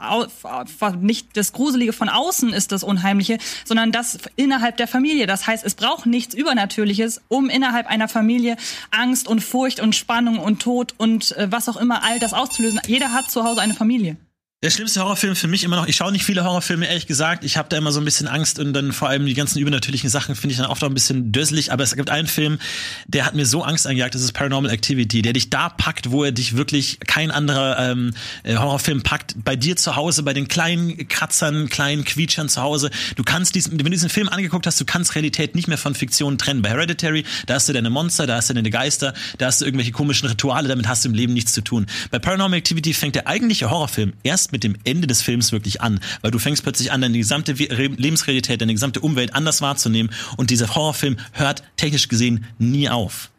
[0.99, 5.27] nicht das Gruselige von außen ist das Unheimliche, sondern das innerhalb der Familie.
[5.27, 8.57] Das heißt, es braucht nichts Übernatürliches, um innerhalb einer Familie
[8.89, 12.81] Angst und Furcht und Spannung und Tod und äh, was auch immer all das auszulösen.
[12.87, 14.17] Jeder hat zu Hause eine Familie.
[14.63, 17.43] Der schlimmste Horrorfilm für mich immer noch, ich schaue nicht viele Horrorfilme, ehrlich gesagt.
[17.43, 20.07] Ich habe da immer so ein bisschen Angst und dann vor allem die ganzen übernatürlichen
[20.07, 21.71] Sachen finde ich dann oft auch ein bisschen döselig.
[21.71, 22.59] Aber es gibt einen Film,
[23.07, 26.23] der hat mir so Angst eingejagt, das ist Paranormal Activity, der dich da packt, wo
[26.23, 28.13] er dich wirklich kein anderer ähm,
[28.43, 29.33] äh, Horrorfilm packt.
[29.43, 32.91] Bei dir zu Hause, bei den kleinen Kratzern, kleinen Quietschern zu Hause.
[33.15, 35.95] Du kannst diesen, wenn du diesen Film angeguckt hast, du kannst Realität nicht mehr von
[35.95, 36.61] Fiktion trennen.
[36.61, 39.65] Bei Hereditary, da hast du deine Monster, da hast du deine Geister, da hast du
[39.65, 41.87] irgendwelche komischen Rituale, damit hast du im Leben nichts zu tun.
[42.11, 45.99] Bei Paranormal Activity fängt der eigentliche Horrorfilm erst mit dem Ende des Films wirklich an,
[46.21, 50.75] weil du fängst plötzlich an, deine gesamte Lebensrealität, deine gesamte Umwelt anders wahrzunehmen und dieser
[50.75, 53.31] Horrorfilm hört technisch gesehen nie auf.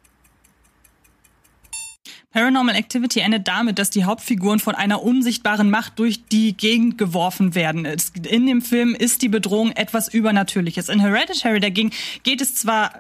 [2.32, 7.54] Paranormal Activity endet damit, dass die Hauptfiguren von einer unsichtbaren Macht durch die Gegend geworfen
[7.54, 7.86] werden.
[8.26, 10.88] In dem Film ist die Bedrohung etwas Übernatürliches.
[10.88, 11.90] In Hereditary dagegen
[12.22, 12.94] geht es zwar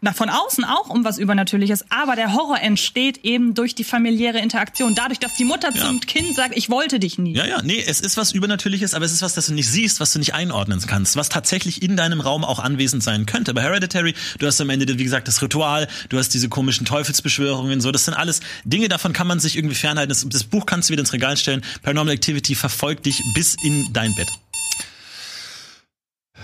[0.00, 4.38] na, von außen auch um was Übernatürliches, aber der Horror entsteht eben durch die familiäre
[4.38, 4.94] Interaktion.
[4.94, 5.86] Dadurch, dass die Mutter Ja.
[5.86, 7.34] zum Kind sagt, ich wollte dich nie.
[7.34, 9.98] Ja, ja, nee, es ist was Übernatürliches, aber es ist was, das du nicht siehst,
[10.00, 13.54] was du nicht einordnen kannst, was tatsächlich in deinem Raum auch anwesend sein könnte.
[13.54, 17.80] Bei Hereditary, du hast am Ende, wie gesagt, das Ritual, du hast diese komischen Teufelsbeschwörungen,
[17.80, 20.08] so, das sind alles Dinge, davon kann man sich irgendwie fernhalten.
[20.10, 21.62] Das, das Buch kannst du wieder ins Regal stellen.
[21.82, 24.28] Paranormal Activity verfolgt dich bis in dein Bett.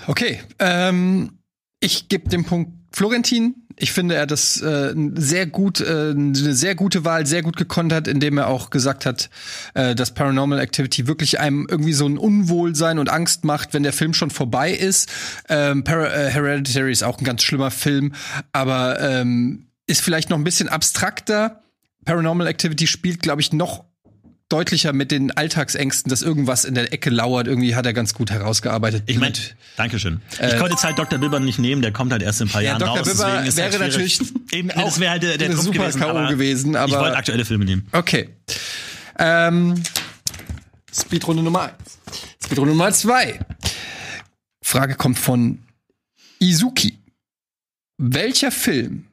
[0.06, 1.38] Okay, ähm,
[1.80, 3.56] ich gebe den Punkt Florentin.
[3.76, 7.56] Ich finde, er hat das äh, sehr gut, äh, eine sehr gute Wahl, sehr gut
[7.56, 9.30] gekontert, indem er auch gesagt hat,
[9.74, 13.92] äh, dass Paranormal Activity wirklich einem irgendwie so ein Unwohlsein und Angst macht, wenn der
[13.92, 15.10] Film schon vorbei ist.
[15.48, 18.14] Ähm, Para äh, Hereditary ist auch ein ganz schlimmer Film,
[18.52, 21.62] aber ähm, ist vielleicht noch ein bisschen abstrakter.
[22.04, 23.84] Paranormal Activity spielt, glaube ich, noch
[24.50, 27.46] deutlicher mit den Alltagsängsten, dass irgendwas in der Ecke lauert.
[27.48, 29.04] Irgendwie hat er ganz gut herausgearbeitet.
[29.06, 29.34] Ich meine,
[29.76, 30.20] Dankeschön.
[30.32, 31.18] ich konnte jetzt halt Dr.
[31.18, 32.98] Bibber nicht nehmen, der kommt halt erst in ein paar Ja, Jahren Dr.
[32.98, 33.08] raus.
[33.08, 34.20] Bibber ist wäre halt natürlich
[34.52, 36.08] Eben, auch das wäre halt der, der eine Trumpf super gewesen, K.O.
[36.10, 37.88] aber gewesen, ich aber- wollte aktuelle Filme nehmen.
[37.92, 38.28] Okay.
[39.18, 39.82] Ähm,
[40.92, 41.98] Speedrunde Nummer eins.
[42.44, 43.40] Speedrunde Nummer zwei.
[44.62, 45.58] Frage kommt von
[46.38, 46.98] Izuki.
[47.96, 49.06] Welcher Film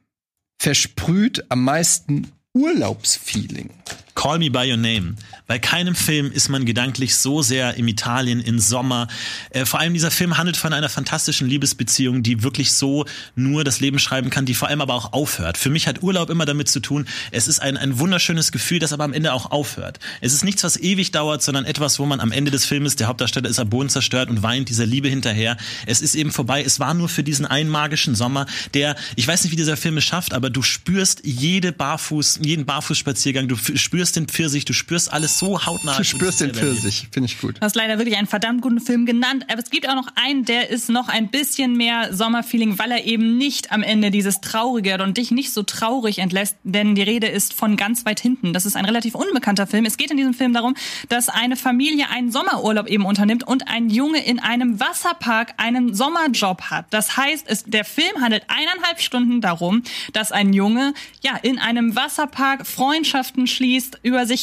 [0.60, 3.70] versprüht am meisten Urlaubsfeeling?
[4.14, 5.16] Call Me By Your Name.
[5.46, 9.08] Bei keinem Film ist man gedanklich so sehr im Italien im Sommer.
[9.50, 13.04] Äh, vor allem dieser Film handelt von einer fantastischen Liebesbeziehung, die wirklich so
[13.34, 15.58] nur das Leben schreiben kann, die vor allem aber auch aufhört.
[15.58, 18.92] Für mich hat Urlaub immer damit zu tun, es ist ein, ein wunderschönes Gefühl, das
[18.92, 19.98] aber am Ende auch aufhört.
[20.20, 23.08] Es ist nichts, was ewig dauert, sondern etwas, wo man am Ende des Filmes, der
[23.08, 25.56] Hauptdarsteller ist am Boden zerstört und weint dieser Liebe hinterher.
[25.86, 26.62] Es ist eben vorbei.
[26.64, 29.98] Es war nur für diesen einen magischen Sommer, der, ich weiß nicht, wie dieser Film
[29.98, 35.12] es schafft, aber du spürst jede Barfuß, jeden Barfußspaziergang, du spürst den Pfirsich, du spürst
[35.12, 35.96] alles so hautnah.
[35.96, 37.56] Du spürst den Pfirsich, finde ich gut.
[37.56, 40.44] Du hast leider wirklich einen verdammt guten Film genannt, aber es gibt auch noch einen,
[40.44, 44.92] der ist noch ein bisschen mehr Sommerfeeling, weil er eben nicht am Ende dieses Traurige
[44.92, 48.52] hat und dich nicht so traurig entlässt, denn die Rede ist von ganz weit hinten.
[48.52, 49.84] Das ist ein relativ unbekannter Film.
[49.84, 50.76] Es geht in diesem Film darum,
[51.08, 56.62] dass eine Familie einen Sommerurlaub eben unternimmt und ein Junge in einem Wasserpark einen Sommerjob
[56.70, 56.86] hat.
[56.90, 59.82] Das heißt, es, der Film handelt eineinhalb Stunden darum,
[60.12, 64.42] dass ein Junge ja in einem Wasserpark Freundschaften schließt, über sich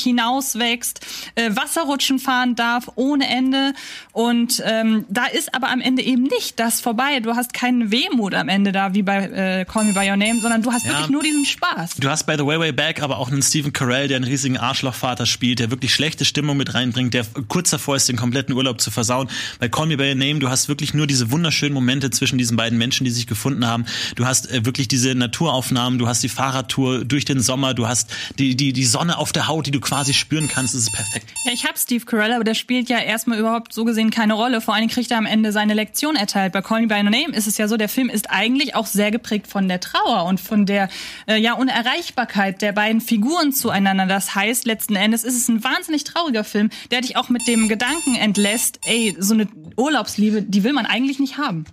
[0.80, 1.00] hinauswächst,
[1.36, 3.74] äh, Wasserrutschen fahren darf ohne Ende
[4.12, 7.20] und ähm, da ist aber am Ende eben nicht das vorbei.
[7.20, 10.40] Du hast keinen Wehmut am Ende da wie bei äh, Call Me by Your Name,
[10.42, 10.92] sondern du hast Ja.
[10.94, 11.96] wirklich nur diesen Spaß.
[12.00, 14.58] Du hast bei The Way Way Back aber auch einen Stephen Carell, der einen riesigen
[14.58, 18.80] Arschlochvater spielt, der wirklich schlechte Stimmung mit reinbringt, der kurz davor ist, den kompletten Urlaub
[18.82, 19.30] zu versauen.
[19.60, 22.58] Bei Call Me By Your Name, du hast wirklich nur diese wunderschönen Momente zwischen diesen
[22.58, 23.86] beiden Menschen, die sich gefunden haben.
[24.16, 28.10] Du hast äh, wirklich diese Naturaufnahmen, du hast die Fahrradtour durch den Sommer, du hast
[28.38, 30.69] die, die, die Sonne auf der Haut, die du quasi spüren kannst.
[30.72, 31.34] Das ist perfekt.
[31.46, 34.62] Ja, ich hab Steve Carell, aber der spielt ja erstmal überhaupt so gesehen keine Rolle.
[34.62, 36.54] Vor allem kriegt er am Ende seine Lektion erteilt.
[36.54, 38.86] Bei Call Me By Your Name ist es ja so, der Film ist eigentlich auch
[38.86, 40.90] sehr geprägt von der Trauer und von der
[41.28, 44.06] äh, ja Unerreichbarkeit der beiden Figuren zueinander.
[44.06, 47.68] Das heißt, letzten Endes ist es ein wahnsinnig trauriger Film, der dich auch mit dem
[47.68, 51.66] Gedanken entlässt, ey, so eine Urlaubsliebe, die will man eigentlich nicht haben.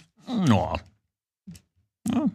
[2.15, 2.31] Ja.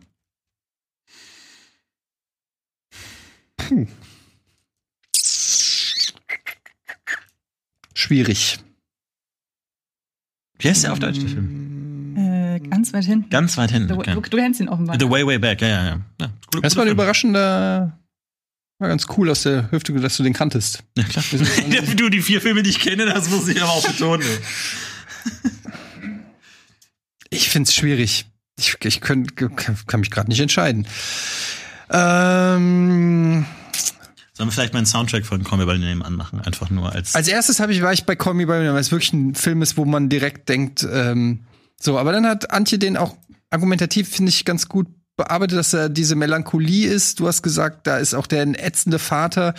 [8.01, 8.57] Schwierig.
[10.57, 12.15] Wie heißt der auf Deutsch, der Film?
[12.17, 13.29] Äh, ganz weit hinten.
[13.29, 13.89] Ganz weit hinten.
[13.89, 14.13] Du, Okay.
[14.15, 14.97] du, du kennst ihn offenbar.
[14.99, 15.99] The Way Way Back, ja, ja, ja.
[16.19, 17.95] ja gut- Das war ein überraschender,
[18.79, 20.83] war ganz cool aus der Hüfte, dass du den kanntest.
[20.97, 21.23] Ja, klar.
[21.95, 24.25] du, die vier Filme, die ich kenne, das muss ich aber auch betonen.
[27.29, 28.25] Ich find's schwierig.
[28.57, 30.87] Ich, ich könnt, kann, kann mich gerade nicht entscheiden.
[31.91, 33.45] Ähm,
[34.33, 36.39] Sollen wir vielleicht mal einen Soundtrack von Call Me By Your Name anmachen?
[36.41, 37.15] Einfach nur als.
[37.15, 39.13] als erstes habe ich, war ich bei Call Me By Your Name, weil es wirklich
[39.13, 41.41] ein Film ist, wo man direkt denkt, ähm,
[41.79, 43.17] so, aber dann hat Antje den auch
[43.49, 44.87] argumentativ, finde ich, ganz gut
[45.17, 47.19] bearbeitet, dass er diese Melancholie ist.
[47.19, 49.53] Du hast gesagt, da ist auch der ätzende Vater.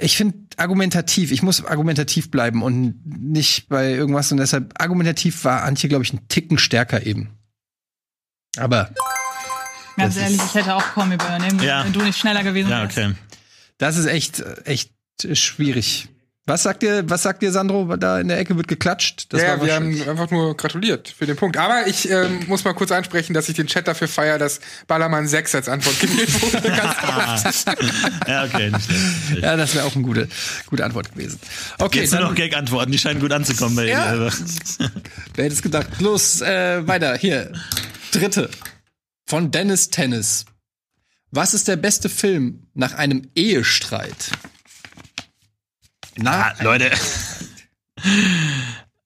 [0.00, 5.64] Ich finde argumentativ, ich muss argumentativ bleiben und nicht bei irgendwas und deshalb argumentativ war
[5.64, 7.30] Antje, glaube ich, ein Ticken stärker eben.
[8.56, 8.90] Aber
[9.96, 11.84] Ganz das ehrlich, ist- ich hätte auch Call Me By Your Name, Ja.
[11.84, 12.96] wenn du nicht schneller gewesen ja, wärst.
[12.98, 13.12] okay.
[13.78, 14.90] das ist echt, echt
[15.34, 16.08] schwierig.
[16.46, 17.96] Was sagt ihr, was sagt ihr, Sandro?
[17.96, 19.32] Da in der Ecke wird geklatscht.
[19.32, 21.56] Das ja, war wir haben einfach nur gratuliert für den Punkt.
[21.56, 25.26] Aber ich ähm, muss mal kurz ansprechen, dass ich den Chat dafür feiere, dass Ballermann
[25.26, 26.60] 6 als Antwort gewählt wurde.
[26.76, 27.64] Ganz.
[28.28, 28.70] Ja, okay.
[28.70, 29.42] Nicht schlecht.
[29.42, 30.28] Ja, das wäre auch eine gute,
[30.66, 31.40] gute Antwort gewesen.
[31.78, 34.14] Okay, Jetzt nur noch Gag-Antworten, die scheinen gut anzukommen bei Ja.
[34.14, 34.30] ihr.
[35.36, 35.86] wer hätte es gedacht?
[36.00, 37.16] Los, äh, weiter.
[37.16, 37.52] Hier.
[38.12, 38.50] Dritte.
[39.26, 40.44] Von Dennis Tennis.
[41.30, 44.30] Was ist der beste Film nach einem Ehestreit?
[46.16, 46.90] Na, Ah, Leute.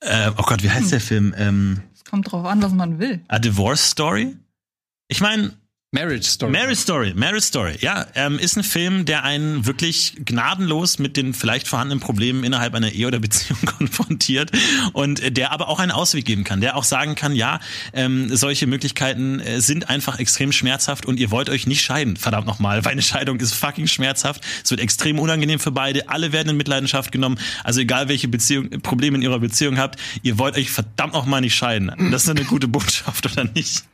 [0.01, 1.35] äh, oh Gott, wie heißt der Film?
[1.37, 3.23] Ähm, Kommt drauf an, was man will.
[3.29, 4.37] A Divorce Story?
[5.09, 5.57] Ich meine,
[5.91, 6.53] Marriage Story.
[6.53, 11.33] Marriage Story, Marriage Story, ja, ähm, ist ein Film, der einen wirklich gnadenlos mit den
[11.33, 14.51] vielleicht vorhandenen Problemen innerhalb einer Ehe oder Beziehung konfrontiert
[14.93, 17.59] und der aber auch einen Ausweg geben kann, der auch sagen kann, ja,
[17.95, 22.47] ähm, solche Möglichkeiten äh, sind einfach extrem schmerzhaft und ihr wollt euch nicht scheiden, verdammt
[22.47, 26.51] nochmal, weil eine Scheidung ist fucking schmerzhaft, es wird extrem unangenehm für beide, alle werden
[26.51, 30.71] in Mitleidenschaft genommen, also egal welche Beziehung, Probleme in ihrer Beziehung habt, ihr wollt euch
[30.71, 32.11] verdammt nochmal nicht scheiden.
[32.11, 33.85] Das ist eine gute Botschaft, oder nicht?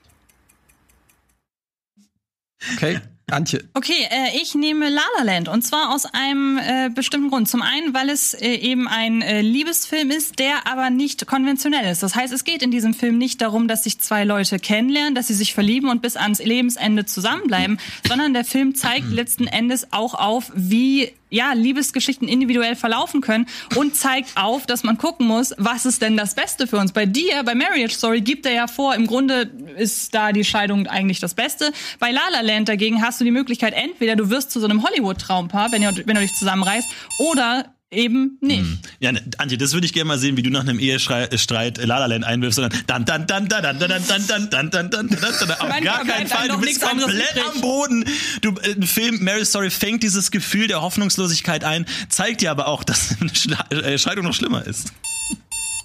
[2.73, 3.01] Okay,
[3.31, 3.65] Antje.
[3.73, 7.49] Okay, äh, ich nehme La La Land und zwar aus einem äh, bestimmten Grund.
[7.49, 12.03] Zum einen, weil es äh, eben ein äh, Liebesfilm ist, der aber nicht konventionell ist.
[12.03, 15.29] Das heißt, es geht in diesem Film nicht darum, dass sich zwei Leute kennenlernen, dass
[15.29, 20.15] sie sich verlieben und bis ans Lebensende zusammenbleiben, sondern der Film zeigt letzten Endes auch
[20.15, 23.47] auf, wie ja, Liebesgeschichten individuell verlaufen können
[23.77, 26.93] und zeigt auf, dass man gucken muss, was ist denn das Beste für uns.
[26.93, 30.87] Bei dir, bei Marriage Story gibt er ja vor, im Grunde ist da die Scheidung
[30.87, 31.73] eigentlich das Beste.
[31.99, 34.85] Bei La La Land dagegen hast du die Möglichkeit, entweder du wirst zu so einem
[34.85, 36.89] Hollywood-Traumpaar, wenn, wenn du dich zusammenreißt,
[37.19, 38.65] oder eben nicht.
[39.01, 41.85] Ja, ne, Antje, das würde ich gerne mal sehen, wie du nach einem Ehestreit äh,
[41.85, 44.91] La La Land einwirfst, sondern dann, dann, dann, dann, dann, dann, dann, dann, dann, dann,
[44.91, 46.49] dann, dann, auf gar keinen Fall.
[46.49, 48.05] Du bist komplett am Boden.
[48.41, 52.69] Du, äh, ein Film, Mary Story fängt dieses Gefühl der Hoffnungslosigkeit ein, zeigt dir aber
[52.69, 54.93] auch, dass eine äh, Scheidung noch schlimmer ist.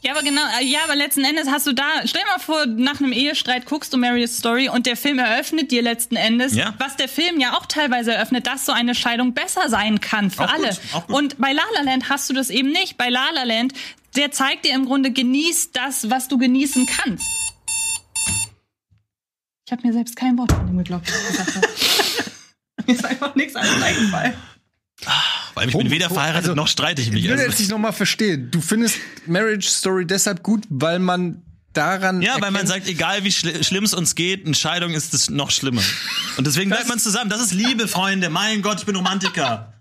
[0.01, 2.65] Ja, aber genau, äh, ja, aber letzten Endes hast du da, stell dir mal vor,
[2.65, 6.73] nach einem Ehestreit guckst du Marriage Story und der Film eröffnet dir letzten Endes, Ja.
[6.77, 10.43] was der Film ja auch teilweise eröffnet, dass so eine Scheidung besser sein kann für
[10.45, 10.77] Auch gut, alle.
[10.93, 11.15] auch gut.
[11.15, 12.97] Und bei La La Land hast du das eben nicht.
[12.97, 13.73] Bei La La Land,
[14.15, 17.25] der zeigt dir im Grunde, genieß das, was du genießen kannst.
[19.65, 21.67] Ich habe mir selbst kein Wort von dem geglaubt, was ich gesagt habe.
[22.87, 24.33] mir ist einfach nichts anderes eingefallen.
[25.53, 27.23] Vor allem, ich bin weder verheiratet noch streite ich mich.
[27.23, 28.49] Ich will Also, jetzt nicht nochmal verstehen.
[28.51, 28.95] Du findest
[29.27, 31.41] Marriage Story deshalb gut, weil man
[31.73, 32.21] daran.
[32.21, 35.29] ja, weil man sagt, egal wie schli schlimm es uns geht, eine Scheidung ist es
[35.29, 35.81] noch schlimmer.
[36.37, 37.29] Und deswegen bleibt man zusammen.
[37.29, 38.29] Das ist Liebe, Freunde.
[38.29, 39.73] Mein Gott, ich bin Romantiker.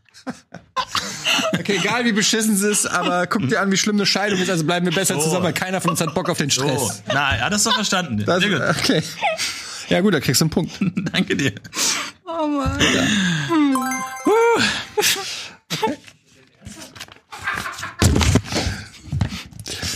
[1.59, 4.51] Okay, egal wie beschissen es ist, aber guck dir an, wie schlimm eine Scheidung ist,
[4.51, 5.23] also bleiben wir besser So.
[5.23, 7.03] zusammen, weil keiner von uns hat Bock auf den Oh, Stress.
[7.09, 8.23] na, ja, das ist doch verstanden.
[8.27, 8.61] Das, Sehr gut.
[8.79, 9.03] okay.
[9.89, 10.73] Ja gut, da kriegst du einen Punkt.
[11.13, 11.53] Danke dir.
[12.27, 12.79] Oh Mann.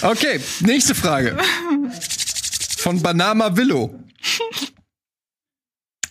[0.03, 1.39] Okay, nächste Frage.
[2.79, 4.03] Von Banama Willow.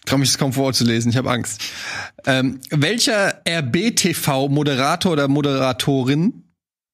[0.06, 1.62] Trau mich das kaum vorzulesen, ich habe Angst.
[2.26, 6.44] Ähm, welcher RBTV-Moderator oder Moderatorin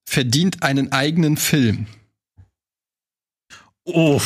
[0.09, 1.85] verdient einen eigenen Film?
[3.85, 4.21] Oh.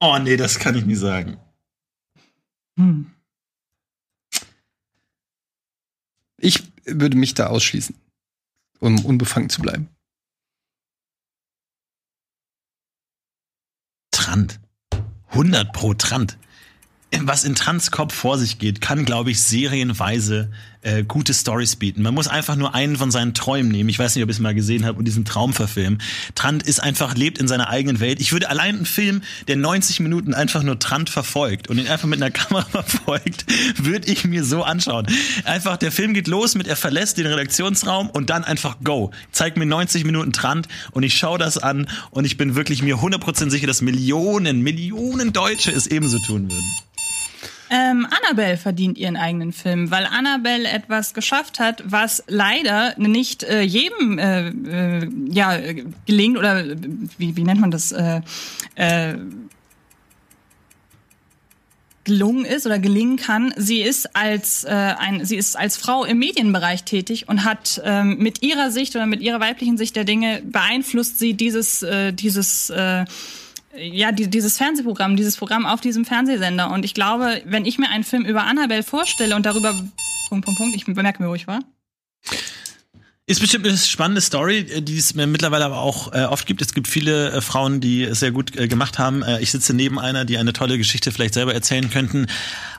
[0.00, 1.38] Oh nee, das kann ich nie sagen.
[6.42, 7.94] Ich würde mich da ausschließen,
[8.80, 9.88] um unbefangen zu bleiben.
[14.10, 14.60] Trant.
[15.28, 16.36] 100 pro Trant.
[17.20, 20.50] Was in Trants Kopf vor sich geht, kann, glaube ich, serienweise
[20.82, 22.02] äh, gute Stories bieten.
[22.02, 23.88] Man muss einfach nur einen von seinen Träumen nehmen.
[23.88, 26.00] Ich weiß nicht, ob ich es mal gesehen habe und diesen Traum verfilmen.
[26.34, 28.20] Trant ist einfach, lebt in seiner eigenen Welt.
[28.20, 32.08] Ich würde allein einen Film, der 90 Minuten einfach nur Trant verfolgt und ihn einfach
[32.08, 33.46] mit einer Kamera verfolgt,
[33.78, 35.06] würde ich mir so anschauen.
[35.44, 39.12] Einfach, der Film geht los mit, er verlässt den Redaktionsraum und dann einfach go.
[39.30, 42.96] Zeig mir 90 Minuten Trant und ich schaue das an und ich bin wirklich mir
[42.96, 46.70] 100% sicher, dass Millionen, Millionen Deutsche es ebenso tun würden.
[47.74, 53.62] Ähm, Annabelle verdient ihren eigenen Film, weil Annabelle etwas geschafft hat, was leider nicht äh,
[53.62, 55.58] jedem äh, äh, ja
[56.04, 56.76] gelingt oder äh,
[57.16, 58.20] wie, wie nennt man das äh,
[58.74, 59.14] äh,
[62.04, 63.54] gelungen ist oder gelingen kann.
[63.56, 68.18] Sie ist als äh, ein, sie ist als Frau im Medienbereich tätig und hat ähm,
[68.18, 72.68] mit ihrer Sicht oder mit ihrer weiblichen Sicht der Dinge beeinflusst sie dieses äh, dieses
[72.68, 73.06] äh,
[73.76, 76.70] ja, die, dieses Fernsehprogramm, dieses Programm auf diesem Fernsehsender.
[76.70, 79.72] Und ich glaube, wenn ich mir einen Film über Annabelle vorstelle und darüber,
[80.28, 81.60] Punkt, Punkt, Punkt, ich bemerke mir, wo ich war.
[83.24, 86.60] Ist bestimmt eine spannende Story, äh, die es mittlerweile aber auch äh, oft gibt.
[86.60, 89.22] Es gibt viele äh, Frauen, die es sehr gut äh, gemacht haben.
[89.22, 92.26] Äh, ich sitze neben einer, die eine tolle Geschichte vielleicht selber erzählen könnten.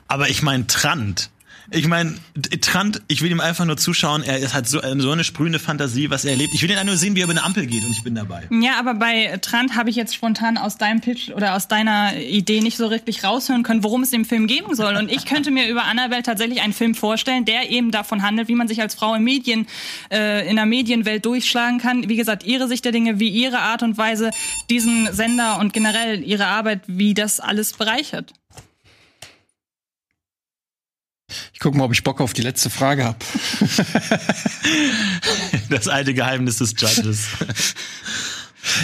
[0.06, 1.30] Aber ich meine, Trant.
[1.70, 2.14] Ich meine,
[2.60, 4.22] Trant, ich will ihm einfach nur zuschauen.
[4.22, 6.54] Er hat so, äh, so eine sprühende Fantasie, was er erlebt.
[6.54, 8.14] Ich will ihn einfach nur sehen, wie er über eine Ampel geht und ich bin
[8.14, 8.46] dabei.
[8.50, 12.60] Ja, aber bei Trant habe ich jetzt spontan aus deinem Pitch oder aus deiner Idee
[12.60, 14.96] nicht so richtig raushören können, worum es im Film geben soll.
[14.96, 18.54] Und ich könnte mir über Annabelle tatsächlich einen Film vorstellen, der eben davon handelt, wie
[18.54, 19.66] man sich als Frau in Medien,
[20.10, 22.08] äh, in der Medienwelt durchschlagen kann.
[22.08, 24.30] Wie gesagt, ihre Sicht der Dinge, wie ihre Art und Weise
[24.70, 28.32] diesen Sender und generell ihre Arbeit, wie das alles bereichert.
[31.52, 33.18] Ich gucke mal, ob ich Bock auf die letzte Frage habe.
[35.70, 37.26] Das alte Geheimnis des Judges.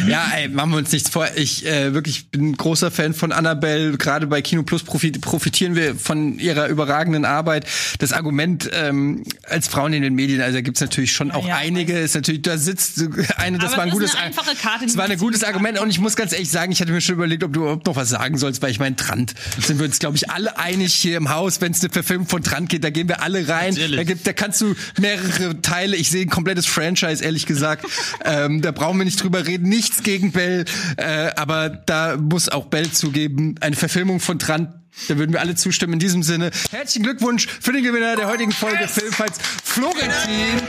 [0.07, 1.27] Ja, ey, machen wir uns nichts vor.
[1.36, 3.97] Ich äh, wirklich bin ein großer Fan von Annabelle.
[3.97, 7.66] Gerade bei Kino Plus profit profitieren wir von ihrer überragenden Arbeit.
[7.98, 11.57] Das Argument ähm, als Frauen in den Medien, also da gibt's natürlich schon auch ja,
[11.57, 11.98] einige.
[11.98, 13.01] Ist natürlich, da sitzt
[13.36, 15.19] eine, das Aber war ein ist gutes, eine einfache Karte, die das war ein man
[15.19, 15.44] gutes.
[15.44, 15.81] Argument.
[15.81, 17.97] Und ich muss ganz ehrlich sagen, ich hatte mir schon überlegt, ob du überhaupt noch
[17.97, 21.16] was sagen sollst, weil ich meine, Trant sind wir uns, glaube ich, alle einig hier
[21.16, 23.74] im Haus, wenn es eine Verfilmung von Trant geht, da gehen wir alle rein.
[23.74, 23.97] Natürlich.
[23.97, 25.97] Da gibt, da kannst du mehrere Teile.
[25.97, 27.86] Ich sehe ein komplettes Franchise, ehrlich gesagt.
[28.24, 29.69] ähm, da brauchen wir nicht drüber reden.
[29.70, 30.64] Nichts gegen Bell,
[30.97, 34.68] äh, aber da muss auch Bell zugeben, eine Verfilmung von Trant.
[35.06, 35.92] Da würden wir alle zustimmen.
[35.92, 40.60] In diesem Sinne, herzlichen Glückwunsch für den Gewinner der heutigen Folge Filmfights, Florentin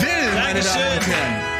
[0.00, 1.57] Will, meine Damen und Herren.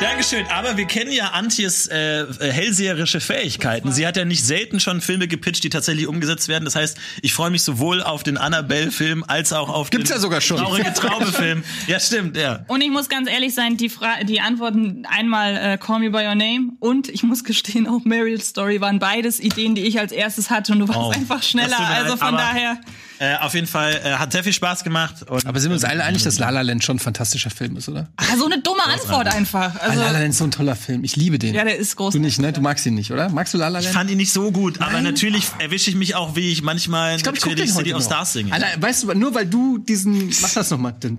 [0.00, 3.90] Dankeschön, aber wir kennen ja Antjes äh, äh, hellseherische Fähigkeiten.
[3.90, 6.64] Sie hat ja nicht selten schon Filme gepitcht, die tatsächlich umgesetzt werden.
[6.64, 10.20] Das heißt, ich freue mich sowohl auf den Annabelle-Film als auch auf Gibt's den ja
[10.20, 10.58] sogar schon.
[10.58, 11.64] traurige Traube-Film.
[11.88, 12.64] Ja, stimmt, ja.
[12.68, 16.18] Und ich muss ganz ehrlich sein, die, Fra die Antworten einmal äh, Call Me By
[16.26, 20.12] Your Name und ich muss gestehen, auch Marriage Story waren beides Ideen, die ich als
[20.12, 21.78] erstes hatte und du warst Oh, einfach schneller.
[21.78, 22.78] Also von daher.
[23.20, 25.22] Äh, auf jeden Fall äh, hat sehr viel Spaß gemacht.
[25.28, 27.76] Und, Aber sind wir uns alle einig, dass La La Land schon ein fantastischer Film
[27.76, 28.08] ist, oder?
[28.16, 29.74] Ah, so eine dumme Antwort einfach.
[29.80, 31.02] Also, La La Land ist so ein toller Film.
[31.04, 31.54] Ich liebe den.
[31.54, 32.12] ja, der ist groß.
[32.14, 32.52] du nicht, ne?
[32.52, 33.28] Du magst ihn nicht, oder?
[33.28, 33.96] Magst du La La ich Land?
[33.96, 37.22] fand ihn nicht so gut, aber natürlich erwische ich mich auch, wie ich manchmal Ich
[37.22, 38.02] glaube, ich natürlich City of.
[38.04, 38.52] Stars singe.
[38.52, 40.94] Alter, weißt du, nur weil du diesen, mach das nochmal.
[40.98, 41.10] Da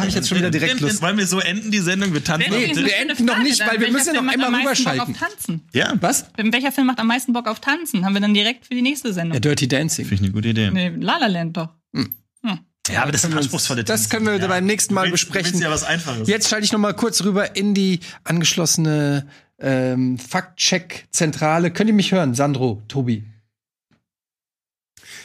[0.00, 1.02] hab ich jetzt schon wieder direkt Lust.
[1.02, 2.12] Wollen wir so enden, die Sendung?
[2.12, 5.14] Wir tanzen Nee, wir enden noch nicht, weil wir müssen ja noch meisten rüberschalten.
[5.14, 5.60] Bock auf Tanzen?
[5.72, 6.26] Ja, Was?
[6.36, 8.04] Welcher Film macht am meisten Bock auf Tanzen?
[8.04, 9.36] Haben wir dann direkt für die nächste Sendung?
[9.58, 10.04] Dirty Dancing.
[10.06, 10.70] Finde ich eine gute Idee.
[10.70, 11.68] Nee, La La Land doch.
[12.90, 14.46] Ja, aber das sind anspruchsvolle Das können wir ja.
[14.46, 15.60] beim nächsten Mal Du willst- besprechen.
[15.60, 16.26] Ja was Einfaches.
[16.26, 19.26] Jetzt schalte ich noch mal kurz rüber in die angeschlossene
[19.58, 21.70] ähm, Faktcheck-Zentrale.
[21.70, 23.24] Könnt ihr mich hören, Sandro, Tobi?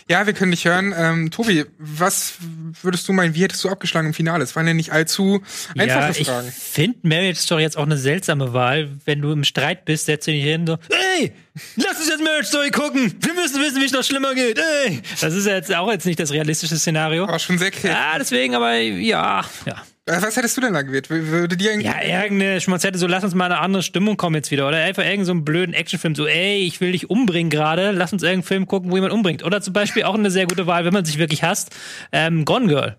[0.10, 0.94] Ja, wir können dich hören.
[0.98, 2.34] Ähm, Tobi, was
[2.82, 4.44] würdest du meinen, wie hättest du abgeschlagen im Finale?
[4.44, 5.42] Es waren ja nicht allzu
[5.78, 6.52] einfache ja, ich Fragen.
[6.52, 8.90] finde Marriage Story jetzt auch eine seltsame Wahl.
[9.06, 11.32] Wenn du im Streit bist, setzt du dich hin so, ey,
[11.76, 13.14] lass uns jetzt Marriage Story gucken.
[13.20, 14.60] Wir müssen wissen, wie es noch schlimmer geht.
[14.60, 15.02] Ey.
[15.22, 17.24] Das ist ja jetzt auch jetzt nicht das realistische Szenario.
[17.24, 17.92] Aber schon sehr kreativ.
[17.92, 19.84] Ja, deswegen, aber ja, ja.
[20.06, 21.10] Äh, Was hättest du denn da gewählt?
[21.10, 21.88] Würde dir irgendwie.
[21.88, 24.68] Ja, irgendeine Schmonzette, so lass uns mal eine andere Stimmung kommen jetzt wieder.
[24.68, 28.12] Oder einfach irgendeinen so einen blöden Actionfilm, so, ey, ich will dich umbringen gerade, lass
[28.12, 29.44] uns irgendeinen Film gucken, wo jemand umbringt.
[29.44, 31.74] Oder zum Beispiel auch eine sehr gute Wahl, wenn man sich wirklich hasst,
[32.12, 32.98] ähm, Gone Girl.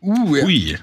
[0.00, 0.44] Uh, ja.
[0.44, 0.78] Ui.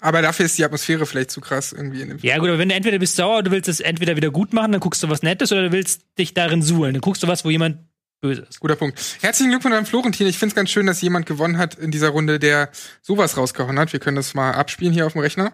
[0.00, 2.28] Aber dafür ist die Atmosphäre vielleicht zu krass irgendwie in dem Film.
[2.28, 4.72] Ja gut, aber wenn du entweder bist sauer, du willst es entweder wieder gut machen,
[4.72, 6.94] dann guckst du was Nettes, oder du willst dich darin suhlen.
[6.94, 7.78] Dann guckst du was, wo jemand
[8.20, 8.60] böse ist.
[8.60, 8.98] Guter Punkt.
[9.20, 10.26] Herzlichen Glückwunsch an Florentin.
[10.26, 12.70] Ich finde es ganz schön, dass jemand gewonnen hat in dieser Runde, der
[13.02, 13.92] sowas rausgehauen hat.
[13.92, 15.52] Wir können das mal abspielen hier auf dem Rechner.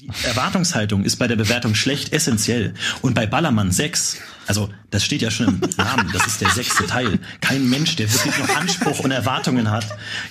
[0.00, 2.74] Die Erwartungshaltung ist bei der Bewertung schlecht essentiell.
[3.00, 6.86] Und bei Ballermann 6, also das steht ja schon im Namen, das ist der sechste
[6.86, 7.20] Teil.
[7.40, 9.86] Kein Mensch, der wirklich noch Anspruch und Erwartungen hat,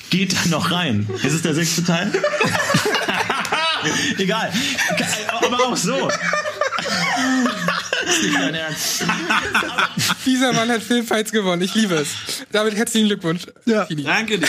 [0.09, 1.07] geht da noch rein.
[1.23, 2.11] Ist es der sechste Teil?
[4.17, 4.51] Egal.
[5.29, 6.09] Aber auch so.
[8.07, 9.03] Ist nicht dein Ernst.
[10.25, 11.61] Dieser Mann hat Filmfights gewonnen.
[11.61, 12.09] Ich liebe es.
[12.51, 13.43] Damit herzlichen Glückwunsch.
[13.65, 13.85] Ja.
[13.85, 14.47] Danke dir.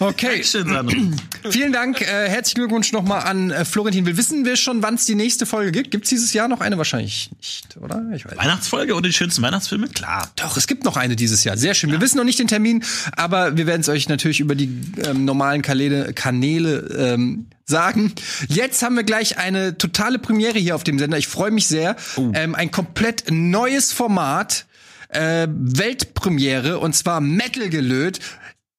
[0.00, 0.42] Okay.
[0.44, 0.96] Schön, Sandro.
[1.50, 2.00] Vielen Dank.
[2.00, 4.06] Äh, herzlichen Glückwunsch nochmal an äh, Florentin.
[4.06, 5.90] Wir wissen wir schon, wann es die nächste Folge gibt.
[5.90, 6.78] Gibt es dieses Jahr noch eine?
[6.78, 8.04] Wahrscheinlich nicht, oder?
[8.14, 8.36] Ich weiß.
[8.36, 9.88] Weihnachtsfolge oder die schönsten Weihnachtsfilme?
[9.88, 10.30] Klar.
[10.36, 11.56] Doch, es gibt noch eine dieses Jahr.
[11.56, 11.90] Sehr schön.
[11.90, 12.84] Wir wissen noch nicht den Termin,
[13.16, 14.70] aber wir werden es euch natürlich über die
[15.04, 18.12] ähm, normalen Kanäle, Kanäle ähm, sagen.
[18.48, 21.18] Jetzt haben wir gleich eine totale Premiere hier auf dem Sender.
[21.18, 21.96] Ich freue mich sehr.
[22.34, 24.66] Ähm, ein komplett neues Format.
[25.08, 28.20] Äh, Weltpremiere und zwar Metal gelöt.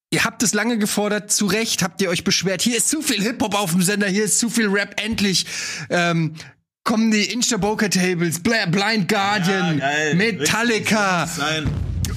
[0.10, 2.64] Ihr habt es lange gefordert, zu Recht habt ihr euch beschwert.
[2.64, 5.00] Hier ist zu viel Hip-Hop auf dem Sender, hier ist zu viel Rap.
[5.00, 5.46] Endlich
[5.92, 6.34] ähm,
[6.84, 9.82] kommen die Instaboker Tables, Bla- Blind Guardian,
[10.16, 11.28] Metallica.
[11.28, 11.70] Sein.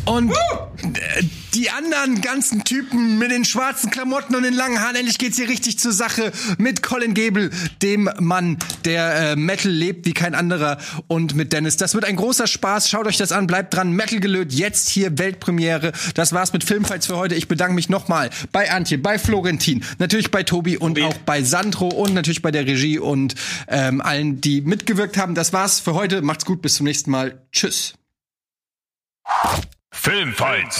[0.06, 1.22] Und äh,
[1.54, 5.48] die anderen ganzen Typen mit den schwarzen Klamotten und den langen Haaren, endlich geht's hier
[5.48, 7.50] richtig zur Sache mit Colin Gable,
[7.82, 10.78] dem Mann, der äh, Metal lebt wie kein anderer
[11.08, 11.76] und mit Dennis.
[11.76, 12.88] Das wird ein großer Spaß.
[12.88, 13.90] Schaut euch das an, bleibt dran.
[13.90, 15.92] Metal gelöt, jetzt hier Weltpremiere.
[16.14, 17.34] Das war's mit Filmfights für heute.
[17.34, 21.88] Ich bedanke mich nochmal bei Antje, bei Florentin, natürlich bei Tobi und auch bei Sandro
[21.88, 23.34] und natürlich bei der Regie und
[23.66, 25.34] ähm, allen, die mitgewirkt haben.
[25.34, 26.22] Das war's für heute.
[26.22, 27.42] Macht's gut, bis zum nächsten Mal.
[27.50, 27.94] Tschüss.
[29.96, 30.76] Filmfights.